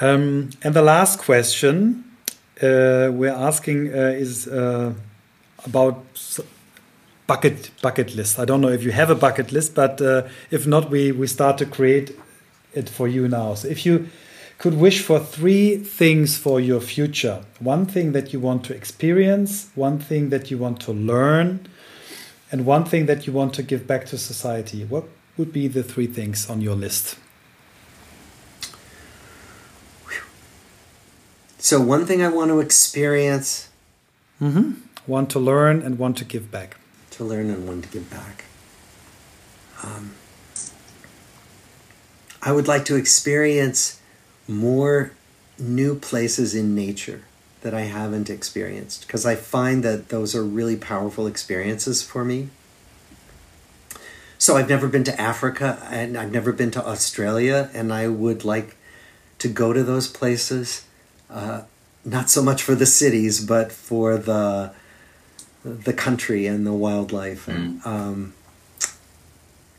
Um, 0.00 0.50
and 0.62 0.74
the 0.74 0.82
last 0.82 1.18
question 1.18 2.04
uh, 2.62 3.10
we're 3.12 3.32
asking 3.32 3.92
uh, 3.92 4.12
is 4.14 4.46
uh, 4.46 4.92
about 5.64 6.04
bucket 7.26 7.70
bucket 7.82 8.14
list. 8.14 8.38
I 8.38 8.44
don't 8.44 8.60
know 8.60 8.68
if 8.68 8.82
you 8.82 8.92
have 8.92 9.10
a 9.10 9.14
bucket 9.14 9.52
list, 9.52 9.74
but 9.74 10.00
uh, 10.00 10.22
if 10.50 10.66
not, 10.66 10.90
we 10.90 11.12
we 11.12 11.26
start 11.26 11.58
to 11.58 11.66
create 11.66 12.16
it 12.72 12.88
for 12.88 13.08
you 13.08 13.28
now. 13.28 13.54
So 13.54 13.68
if 13.68 13.86
you 13.86 14.08
could 14.58 14.74
wish 14.74 15.02
for 15.02 15.18
three 15.18 15.76
things 15.76 16.36
for 16.36 16.60
your 16.60 16.80
future, 16.80 17.44
one 17.58 17.86
thing 17.86 18.12
that 18.12 18.32
you 18.32 18.40
want 18.40 18.64
to 18.64 18.74
experience, 18.74 19.70
one 19.74 19.98
thing 19.98 20.30
that 20.30 20.50
you 20.50 20.58
want 20.58 20.80
to 20.80 20.92
learn, 20.92 21.66
and 22.50 22.64
one 22.64 22.84
thing 22.84 23.06
that 23.06 23.26
you 23.26 23.32
want 23.32 23.54
to 23.54 23.62
give 23.62 23.86
back 23.86 24.06
to 24.06 24.18
society, 24.18 24.84
what 24.84 25.04
would 25.36 25.52
be 25.52 25.66
the 25.68 25.82
three 25.82 26.06
things 26.06 26.48
on 26.48 26.60
your 26.60 26.76
list? 26.76 27.16
So 31.58 31.80
one 31.80 32.04
thing 32.06 32.22
I 32.22 32.28
want 32.28 32.50
to 32.50 32.60
experience. 32.60 33.68
Mm 34.40 34.52
-hmm. 34.52 34.74
Want 35.06 35.30
to 35.30 35.40
learn 35.40 35.82
and 35.82 35.98
want 35.98 36.18
to 36.18 36.24
give 36.24 36.44
back 36.50 36.76
to 37.16 37.24
learn 37.24 37.50
and 37.50 37.68
one 37.68 37.80
to 37.80 37.88
give 37.88 38.10
back. 38.10 38.44
Um, 39.82 40.14
I 42.42 42.50
would 42.52 42.68
like 42.68 42.84
to 42.84 42.96
experience 42.96 44.00
more 44.48 45.12
new 45.58 45.94
places 45.98 46.54
in 46.54 46.74
nature 46.74 47.22
that 47.62 47.74
I 47.74 47.82
haven't 47.82 48.28
experienced 48.28 49.06
because 49.06 49.24
I 49.24 49.36
find 49.36 49.82
that 49.84 50.10
those 50.10 50.34
are 50.34 50.44
really 50.44 50.76
powerful 50.76 51.26
experiences 51.26 52.02
for 52.02 52.24
me. 52.24 52.48
So 54.36 54.56
I've 54.56 54.68
never 54.68 54.88
been 54.88 55.04
to 55.04 55.20
Africa 55.20 55.78
and 55.90 56.18
I've 56.18 56.32
never 56.32 56.52
been 56.52 56.70
to 56.72 56.86
Australia, 56.86 57.70
and 57.72 57.92
I 57.92 58.08
would 58.08 58.44
like 58.44 58.76
to 59.38 59.48
go 59.48 59.72
to 59.72 59.82
those 59.82 60.08
places. 60.08 60.84
Uh, 61.30 61.62
not 62.04 62.28
so 62.28 62.42
much 62.42 62.62
for 62.62 62.74
the 62.74 62.86
cities, 62.86 63.44
but 63.44 63.72
for 63.72 64.18
the 64.18 64.72
the 65.64 65.94
country 65.94 66.46
and 66.46 66.66
the 66.66 66.74
wildlife. 66.74 67.46
Mm. 67.46 67.86
Um, 67.86 68.34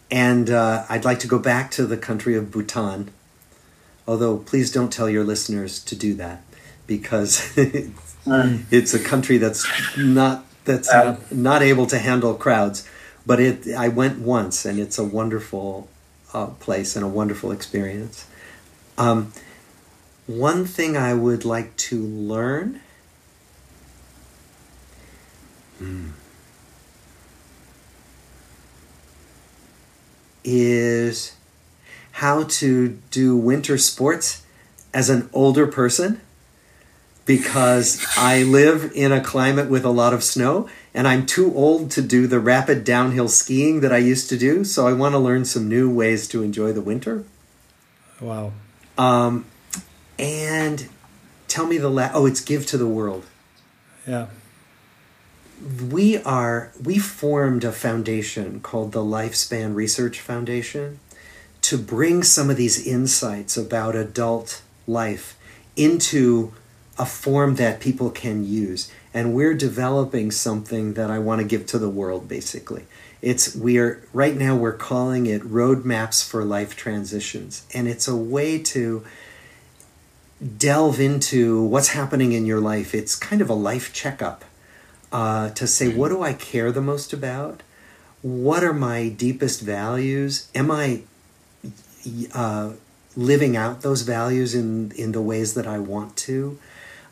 and 0.10 0.50
uh, 0.50 0.86
I'd 0.90 1.06
like 1.06 1.20
to 1.20 1.28
go 1.28 1.38
back 1.38 1.70
to 1.72 1.86
the 1.86 1.98
country 1.98 2.36
of 2.36 2.52
Bhutan. 2.52 3.12
Although, 4.08 4.38
please 4.38 4.72
don't 4.72 4.92
tell 4.92 5.10
your 5.10 5.24
listeners 5.24 5.84
to 5.86 5.96
do 5.96 6.14
that 6.16 6.44
because 6.86 7.52
it's, 7.58 8.94
a 8.94 9.00
country 9.00 9.38
that's 9.38 9.66
not 9.98 10.46
that's 10.66 10.90
uh, 10.90 11.04
not, 11.04 11.32
not, 11.32 11.62
able 11.62 11.88
to 11.88 11.98
handle 11.98 12.34
crowds. 12.36 12.88
But 13.26 13.40
it, 13.40 13.74
I 13.74 13.88
went 13.88 14.20
once, 14.20 14.66
and 14.66 14.80
it's 14.80 15.00
a 15.00 15.04
wonderful 15.04 15.88
uh, 16.34 16.48
place 16.48 16.96
and 16.96 17.04
a 17.04 17.08
wonderful 17.08 17.52
experience. 17.52 18.28
Um, 18.98 19.34
one 20.28 20.66
thing 20.66 20.96
I 20.96 21.14
would 21.14 21.46
like 21.46 21.76
to 21.78 22.02
learn. 22.02 22.82
Hmm. 25.80 26.10
is 30.46 31.35
how 32.16 32.44
to 32.44 32.98
do 33.12 33.36
winter 33.36 33.78
sports 33.78 34.42
as 34.94 35.10
an 35.10 35.30
older 35.34 35.68
person 35.68 36.22
because 37.26 38.06
I 38.16 38.44
live 38.44 38.90
in 38.96 39.12
a 39.12 39.20
climate 39.20 39.70
with 39.70 39.84
a 39.84 39.90
lot 39.90 40.14
of 40.14 40.24
snow 40.24 40.70
and 40.94 41.10
I'm 41.10 41.26
too 41.26 41.54
old 41.54 41.92
to 41.92 42.02
do 42.02 42.26
the 42.26 42.40
rapid 42.40 42.86
downhill 42.86 43.28
skiing 43.28 43.82
that 43.82 43.92
I 43.92 43.98
used 43.98 44.30
to 44.30 44.38
do. 44.38 44.64
So 44.64 44.88
I 44.88 44.94
want 44.94 45.12
to 45.12 45.20
learn 45.20 45.44
some 45.44 45.68
new 45.68 45.94
ways 45.94 46.26
to 46.30 46.42
enjoy 46.42 46.72
the 46.72 46.80
winter. 46.80 47.26
Wow. 48.22 48.54
Um, 48.98 49.44
and 50.18 50.88
tell 51.50 51.68
me 51.68 51.78
the 51.78 51.90
last. 51.90 52.16
Oh, 52.16 52.26
it's 52.26 52.40
give 52.40 52.66
to 52.68 52.78
the 52.78 52.88
world. 52.88 53.26
Yeah 54.08 54.28
we 55.90 56.18
are 56.20 56.72
we 56.84 56.98
formed 56.98 57.64
a 57.64 57.72
foundation 57.72 58.60
called 58.60 58.92
the 58.92 59.02
Lifespan 59.02 59.74
Research 59.74 60.20
Foundation 60.20 61.00
to 61.66 61.78
bring 61.78 62.24
some 62.24 62.50
of 62.50 62.58
these 62.58 62.86
insights 62.86 63.58
about 63.58 63.96
adult 63.96 64.62
life 64.88 65.38
into 65.76 66.54
a 66.98 67.06
form 67.06 67.56
that 67.56 67.80
people 67.80 68.10
can 68.10 68.46
use 68.46 68.92
and 69.14 69.34
we're 69.34 69.54
developing 69.54 70.32
something 70.32 70.94
that 70.94 71.10
I 71.10 71.20
want 71.20 71.42
to 71.42 71.48
give 71.48 71.66
to 71.68 71.78
the 71.78 71.90
world 71.90 72.28
basically 72.28 72.86
it's 73.22 73.56
we're 73.56 74.02
right 74.14 74.36
now 74.36 74.56
we're 74.56 74.78
calling 74.78 75.26
it 75.26 75.42
roadmaps 75.42 76.26
for 76.26 76.46
life 76.46 76.76
transitions 76.76 77.66
and 77.74 77.88
it's 77.88 78.08
a 78.08 78.16
way 78.16 78.60
to 78.60 79.06
delve 80.58 81.00
into 81.00 81.64
what's 81.64 81.90
happening 81.90 82.32
in 82.32 82.46
your 82.46 82.62
life 82.62 82.96
it's 82.96 83.16
kind 83.16 83.42
of 83.42 83.50
a 83.50 83.54
life 83.54 83.92
checkup 83.92 84.46
uh, 85.16 85.50
to 85.52 85.66
say, 85.66 85.88
what 85.88 86.10
do 86.10 86.22
I 86.22 86.34
care 86.34 86.74
the 86.74 86.82
most 86.82 87.14
about? 87.14 87.64
What 88.22 88.66
are 88.66 88.74
my 88.74 89.08
deepest 89.08 89.62
values? 89.62 90.50
Am 90.54 90.70
I 90.70 91.04
uh, 92.34 92.74
living 93.16 93.56
out 93.56 93.82
those 93.82 94.02
values 94.02 94.54
in, 94.56 94.92
in 94.92 95.12
the 95.12 95.22
ways 95.22 95.54
that 95.54 95.68
I 95.68 95.80
want 95.80 96.16
to? 96.18 96.60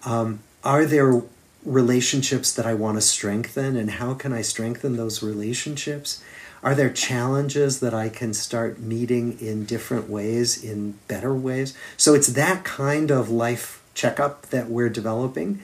Um, 0.05 0.39
are 0.63 0.85
there 0.85 1.21
relationships 1.65 2.53
that 2.53 2.65
I 2.65 2.73
want 2.73 2.97
to 2.97 3.01
strengthen, 3.01 3.75
and 3.75 3.91
how 3.91 4.13
can 4.13 4.33
I 4.33 4.41
strengthen 4.41 4.97
those 4.97 5.23
relationships? 5.23 6.23
Are 6.61 6.75
there 6.75 6.89
challenges 6.89 7.79
that 7.81 7.93
I 7.93 8.09
can 8.09 8.33
start 8.33 8.79
meeting 8.79 9.37
in 9.39 9.65
different 9.65 10.09
ways, 10.09 10.63
in 10.63 10.95
better 11.07 11.33
ways? 11.33 11.75
So 11.97 12.13
it's 12.13 12.27
that 12.27 12.63
kind 12.63 13.11
of 13.11 13.29
life 13.29 13.83
checkup 13.93 14.43
that 14.47 14.69
we're 14.69 14.89
developing. 14.89 15.61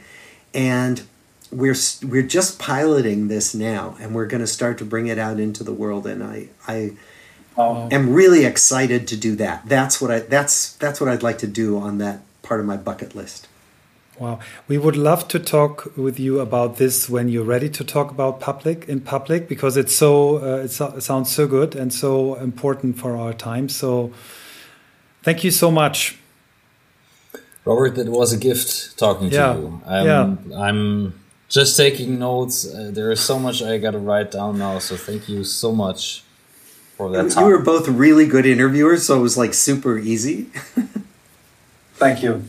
And 0.54 1.04
we're 1.52 1.76
we're 2.04 2.24
just 2.24 2.60
piloting 2.60 3.28
this 3.28 3.56
now, 3.56 3.96
and 4.00 4.14
we're 4.14 4.28
going 4.28 4.42
to 4.42 4.48
start 4.48 4.78
to 4.80 4.86
bring 4.86 5.08
it 5.08 5.18
out 5.18 5.40
into 5.40 5.64
the 5.64 5.74
world. 5.74 6.06
And 6.06 6.24
I 6.24 6.50
I 6.68 6.92
oh. 7.58 7.88
am 7.92 8.14
really 8.14 8.46
excited 8.46 9.08
to 9.08 9.18
do 9.18 9.36
that. 9.36 9.68
That's 9.68 10.02
what 10.02 10.12
I 10.12 10.20
that's 10.20 10.74
that's 10.74 11.00
what 11.00 11.10
I'd 11.10 11.24
like 11.24 11.38
to 11.40 11.48
do 11.48 11.78
on 11.78 11.98
that 12.00 12.22
part 12.42 12.60
of 12.60 12.66
my 12.66 12.78
bucket 12.78 13.16
list. 13.16 13.48
Wow, 14.18 14.40
we 14.68 14.78
would 14.78 14.98
love 14.98 15.30
to 15.30 15.40
talk 15.40 15.96
with 15.96 16.20
you 16.20 16.42
about 16.42 16.76
this 16.76 17.10
when 17.10 17.30
you're 17.30 17.46
ready 17.46 17.70
to 17.70 17.86
talk 17.86 18.12
about 18.12 18.42
public 18.42 18.90
in 18.90 19.00
public 19.00 19.48
because 19.48 19.78
it's 19.78 19.96
so 19.96 20.38
uh, 20.38 20.64
it, 20.64 20.72
so, 20.72 20.88
it 20.88 21.02
sounds 21.02 21.32
so 21.32 21.48
good 21.48 21.76
and 21.76 21.94
so 21.94 22.36
important 22.36 23.00
for 23.00 23.16
our 23.16 23.34
time. 23.34 23.70
So, 23.70 24.12
thank 25.24 25.44
you 25.46 25.52
so 25.52 25.72
much. 25.72 26.18
Robert, 27.64 27.98
it 27.98 28.10
was 28.10 28.34
a 28.34 28.38
gift 28.38 28.98
talking 28.98 29.32
yeah. 29.32 29.54
to 29.54 29.60
you. 29.60 29.82
I'm, 29.86 30.06
yeah. 30.06 30.60
I'm 30.60 31.14
just 31.50 31.78
taking 31.78 32.20
notes. 32.20 32.66
Uh, 32.66 32.90
there 32.92 33.12
is 33.12 33.20
so 33.20 33.38
much 33.38 33.62
I 33.62 33.78
got 33.78 33.92
to 33.92 34.00
write 34.00 34.32
down 34.32 34.58
now. 34.58 34.80
So 34.80 34.96
thank 34.96 35.30
you 35.30 35.44
so 35.44 35.72
much 35.72 36.24
for 37.00 37.10
that. 37.12 37.34
You, 37.34 37.42
you 37.42 37.48
were 37.48 37.64
both 37.64 37.88
really 37.88 38.28
good 38.28 38.46
interviewers, 38.46 39.06
so 39.06 39.18
it 39.18 39.22
was 39.22 39.38
like 39.38 39.54
super 39.54 39.98
easy. 39.98 40.48
thank 41.96 42.22
you. 42.22 42.44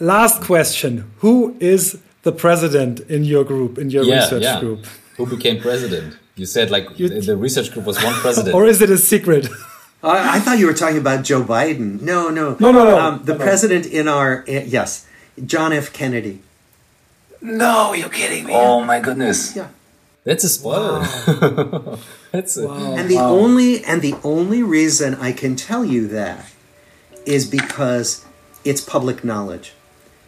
Last 0.00 0.42
question: 0.42 1.10
Who 1.18 1.56
is 1.60 2.00
the 2.22 2.32
president 2.32 3.00
in 3.00 3.22
your 3.24 3.44
group, 3.44 3.78
in 3.78 3.90
your 3.90 4.04
yeah, 4.04 4.16
research 4.16 4.42
yeah. 4.42 4.60
group? 4.60 4.86
Who 5.18 5.26
became 5.26 5.60
president? 5.60 6.16
You 6.36 6.46
said 6.46 6.70
like 6.70 6.98
you, 6.98 7.08
the 7.08 7.36
research 7.36 7.70
group 7.72 7.84
was 7.86 8.02
one 8.02 8.14
president, 8.24 8.54
or 8.54 8.64
is 8.64 8.80
it 8.80 8.90
a 8.90 8.98
secret? 8.98 9.46
I 10.02 10.38
thought 10.40 10.58
you 10.58 10.66
were 10.66 10.78
talking 10.82 10.98
about 10.98 11.24
Joe 11.24 11.42
Biden. 11.42 12.00
No, 12.00 12.30
no, 12.30 12.56
no, 12.60 12.70
no, 12.72 12.84
no. 12.84 12.98
Um, 12.98 13.24
the 13.24 13.34
no, 13.34 13.44
president 13.44 13.86
in 13.86 14.08
our 14.08 14.44
eh, 14.48 14.64
yes, 14.66 15.06
John 15.44 15.72
F. 15.72 15.92
Kennedy. 15.92 16.40
No, 17.42 17.92
you're 17.92 18.08
kidding 18.08 18.46
me. 18.46 18.52
Oh 18.54 18.82
my 18.84 19.00
goodness. 19.00 19.54
Yeah. 19.54 19.68
That's 20.24 20.42
a 20.42 20.48
spoiler. 20.48 21.00
Wow. 21.00 21.98
That's 22.36 22.58
a, 22.58 22.68
wow. 22.68 22.94
and 22.96 23.08
the 23.08 23.16
wow. 23.16 23.30
only 23.30 23.82
and 23.82 24.02
the 24.02 24.14
only 24.22 24.62
reason 24.62 25.14
I 25.14 25.32
can 25.32 25.56
tell 25.56 25.86
you 25.86 26.06
that 26.08 26.52
is 27.24 27.48
because 27.48 28.26
it's 28.62 28.82
public 28.82 29.24
knowledge 29.24 29.72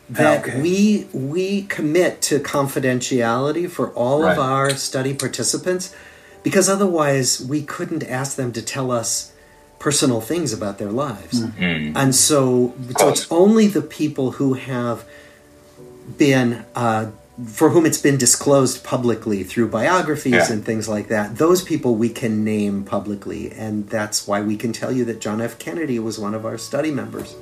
that 0.09 0.49
okay. 0.49 0.63
we 0.63 1.07
we 1.13 1.63
commit 1.63 2.23
to 2.23 2.39
confidentiality 2.39 3.69
for 3.69 3.91
all 3.91 4.23
right. 4.23 4.33
of 4.33 4.39
our 4.39 4.71
study 4.71 5.13
participants 5.13 5.95
because 6.43 6.67
otherwise 6.67 7.45
we 7.45 7.61
couldn't 7.63 8.03
ask 8.05 8.37
them 8.37 8.53
to 8.55 8.63
tell 8.63 8.91
us 8.91 9.35
personal 9.79 10.23
things 10.23 10.55
about 10.55 10.79
their 10.79 10.91
lives. 10.91 11.43
Mm-hmm. 11.43 11.95
And 11.95 12.15
so 12.15 12.75
so 12.97 13.11
it's 13.11 13.31
only 13.31 13.67
the 13.67 13.83
people 13.83 14.33
who 14.33 14.55
have 14.55 15.05
been 16.17 16.65
uh, 16.75 17.11
for 17.47 17.71
whom 17.71 17.87
it's 17.87 17.99
been 17.99 18.17
disclosed 18.17 18.83
publicly 18.83 19.45
through 19.45 19.69
biographies 19.69 20.33
yeah. 20.33 20.53
and 20.53 20.65
things 20.65 20.89
like 20.89 21.09
that, 21.09 21.37
those 21.37 21.63
people 21.63 21.95
we 21.95 22.09
can 22.09 22.43
name 22.45 22.85
publicly. 22.85 23.53
And 23.53 23.89
that's 23.89 24.27
why 24.27 24.41
we 24.41 24.57
can 24.57 24.73
tell 24.73 24.91
you 24.91 25.05
that 25.05 25.21
John 25.21 25.41
F. 25.41 25.59
Kennedy 25.59 25.99
was 25.99 26.19
one 26.19 26.35
of 26.35 26.45
our 26.45 26.59
study 26.59 26.91
members. 26.91 27.37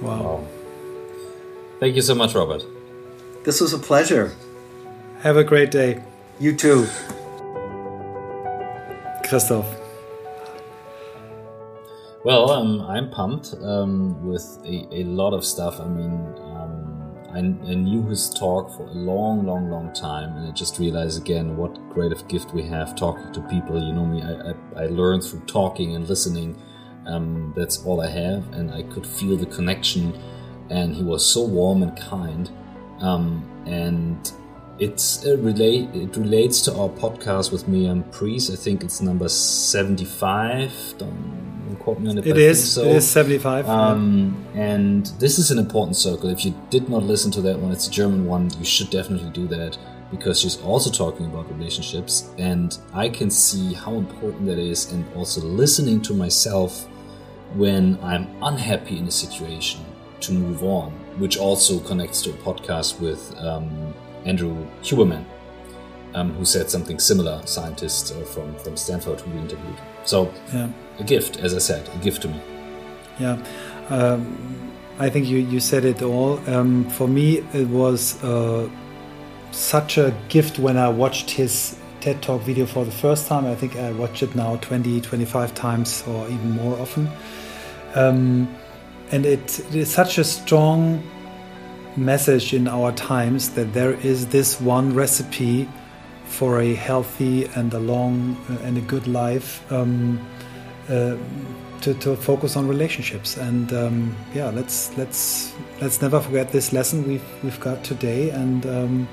Wow. 0.00 0.22
wow. 0.22 0.46
Thank 1.80 1.96
you 1.96 2.02
so 2.02 2.14
much, 2.14 2.34
Robert. 2.34 2.64
This 3.44 3.60
was 3.60 3.72
a 3.72 3.78
pleasure. 3.78 4.34
Have 5.22 5.36
a 5.36 5.44
great 5.44 5.70
day. 5.70 6.02
You 6.38 6.54
too. 6.54 6.86
Christoph. 9.28 9.66
Well, 12.24 12.50
um, 12.50 12.80
I'm 12.82 13.10
pumped 13.10 13.54
um, 13.62 14.26
with 14.26 14.44
a, 14.64 14.86
a 14.92 15.04
lot 15.04 15.34
of 15.34 15.44
stuff. 15.44 15.80
I 15.80 15.88
mean, 15.88 16.34
I, 17.32 17.38
I, 17.38 17.42
knew 17.42 18.06
his 18.06 18.30
talk 18.30 18.74
for 18.74 18.84
a 18.84 18.92
long, 18.92 19.44
long, 19.44 19.70
long 19.70 19.92
time, 19.92 20.36
and 20.36 20.48
I 20.48 20.50
just 20.50 20.78
realized 20.78 21.20
again 21.20 21.56
what 21.56 21.74
great 21.90 22.10
of 22.12 22.26
gift 22.28 22.54
we 22.54 22.62
have 22.64 22.96
talking 22.96 23.32
to 23.32 23.40
people. 23.42 23.82
You 23.82 23.92
know 23.92 24.06
me, 24.06 24.22
I, 24.22 24.50
I, 24.50 24.84
I 24.84 24.86
learned 24.86 25.24
through 25.24 25.40
talking 25.40 25.94
and 25.94 26.08
listening. 26.08 26.60
Um, 27.06 27.52
that's 27.56 27.84
all 27.84 28.00
I 28.00 28.10
have, 28.10 28.52
and 28.52 28.72
I 28.72 28.82
could 28.82 29.06
feel 29.06 29.36
the 29.36 29.46
connection. 29.46 30.18
And 30.70 30.94
he 30.94 31.02
was 31.02 31.24
so 31.24 31.44
warm 31.44 31.82
and 31.82 31.96
kind, 31.98 32.50
um, 33.00 33.48
and 33.66 34.30
it's 34.78 35.24
a 35.24 35.36
relate. 35.36 35.88
It 35.94 36.16
relates 36.16 36.60
to 36.62 36.74
our 36.74 36.88
podcast 36.88 37.52
with 37.52 37.68
Miriam 37.68 38.04
Prieß. 38.04 38.52
I 38.52 38.56
think 38.56 38.84
it's 38.84 39.00
number 39.00 39.28
seventy-five. 39.28 40.94
Don't 40.98 41.47
quote 41.78 42.00
me 42.00 42.10
on 42.10 42.18
it. 42.18 42.26
It 42.26 42.36
is. 42.36 42.72
So. 42.72 42.84
It 42.84 42.96
is 42.96 43.08
seventy-five. 43.08 43.68
Um, 43.68 44.46
yeah. 44.54 44.62
And 44.62 45.06
this 45.18 45.38
is 45.38 45.50
an 45.50 45.58
important 45.58 45.96
circle. 45.96 46.30
If 46.30 46.44
you 46.44 46.54
did 46.70 46.88
not 46.88 47.02
listen 47.02 47.30
to 47.32 47.40
that 47.42 47.58
one, 47.58 47.72
it's 47.72 47.88
a 47.88 47.90
German 47.90 48.26
one. 48.26 48.50
You 48.58 48.64
should 48.64 48.90
definitely 48.90 49.30
do 49.30 49.46
that 49.48 49.78
because 50.10 50.40
she's 50.40 50.60
also 50.62 50.90
talking 50.90 51.26
about 51.26 51.50
relationships, 51.50 52.30
and 52.38 52.78
I 52.94 53.08
can 53.08 53.30
see 53.30 53.74
how 53.74 53.94
important 53.94 54.46
that 54.46 54.58
is. 54.58 54.92
And 54.92 55.04
also 55.14 55.40
listening 55.40 56.00
to 56.02 56.14
myself 56.14 56.86
when 57.54 57.98
I'm 58.02 58.26
unhappy 58.42 58.98
in 58.98 59.06
a 59.06 59.10
situation 59.10 59.80
to 60.20 60.32
move 60.32 60.62
on, 60.64 60.90
which 61.18 61.38
also 61.38 61.78
connects 61.80 62.22
to 62.22 62.30
a 62.30 62.32
podcast 62.34 63.00
with 63.00 63.34
um, 63.38 63.94
Andrew 64.24 64.66
Huberman, 64.82 65.24
um, 66.14 66.32
who 66.34 66.44
said 66.44 66.68
something 66.68 66.98
similar, 66.98 67.40
scientist 67.46 68.12
uh, 68.12 68.24
from, 68.24 68.54
from 68.56 68.76
Stanford 68.76 69.20
who 69.20 69.30
we 69.30 69.38
interviewed. 69.38 69.78
So, 70.04 70.32
yeah. 70.52 70.70
A 70.98 71.04
gift, 71.04 71.38
as 71.38 71.54
I 71.54 71.58
said, 71.58 71.88
a 71.94 71.98
gift 71.98 72.22
to 72.22 72.28
me. 72.28 72.40
Yeah. 73.18 73.38
Um, 73.88 74.72
I 74.98 75.08
think 75.08 75.26
you, 75.26 75.38
you 75.38 75.60
said 75.60 75.84
it 75.84 76.02
all. 76.02 76.40
Um, 76.48 76.88
for 76.90 77.06
me, 77.06 77.38
it 77.52 77.68
was 77.68 78.22
uh, 78.24 78.68
such 79.52 79.96
a 79.98 80.14
gift 80.28 80.58
when 80.58 80.76
I 80.76 80.88
watched 80.88 81.30
his 81.30 81.78
TED 82.00 82.20
Talk 82.22 82.42
video 82.42 82.66
for 82.66 82.84
the 82.84 82.90
first 82.90 83.26
time. 83.26 83.46
I 83.46 83.54
think 83.54 83.76
I 83.76 83.92
watch 83.92 84.22
it 84.22 84.34
now 84.34 84.56
20, 84.56 85.00
25 85.00 85.54
times 85.54 86.02
or 86.06 86.26
even 86.26 86.50
more 86.50 86.78
often. 86.78 87.08
Um, 87.94 88.54
and 89.10 89.24
it, 89.24 89.60
it 89.60 89.74
is 89.74 89.90
such 89.90 90.18
a 90.18 90.24
strong 90.24 91.02
message 91.96 92.52
in 92.52 92.68
our 92.68 92.92
times 92.92 93.50
that 93.50 93.72
there 93.72 93.94
is 93.94 94.26
this 94.28 94.60
one 94.60 94.94
recipe 94.94 95.68
for 96.26 96.60
a 96.60 96.74
healthy 96.74 97.46
and 97.56 97.72
a 97.72 97.78
long 97.78 98.36
uh, 98.50 98.64
and 98.64 98.78
a 98.78 98.80
good 98.82 99.06
life 99.08 99.70
um, 99.72 100.20
to, 100.88 101.94
to 101.94 102.16
focus 102.16 102.56
on 102.56 102.66
relationships. 102.68 103.36
And 103.36 103.72
um, 103.72 104.16
yeah 104.34 104.50
let's 104.50 104.96
let's 104.96 105.52
let's 105.80 106.02
never 106.02 106.20
forget 106.20 106.50
this 106.52 106.72
lesson 106.72 107.06
we've 107.06 107.44
we've 107.44 107.60
got 107.60 107.84
today. 107.84 108.30
And 108.30 108.66
um, 108.66 109.08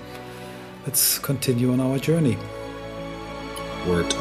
let's 0.85 1.19
continue 1.19 1.71
on 1.71 1.79
our 1.79 1.99
journey. 1.99 2.37
Word 3.87 4.13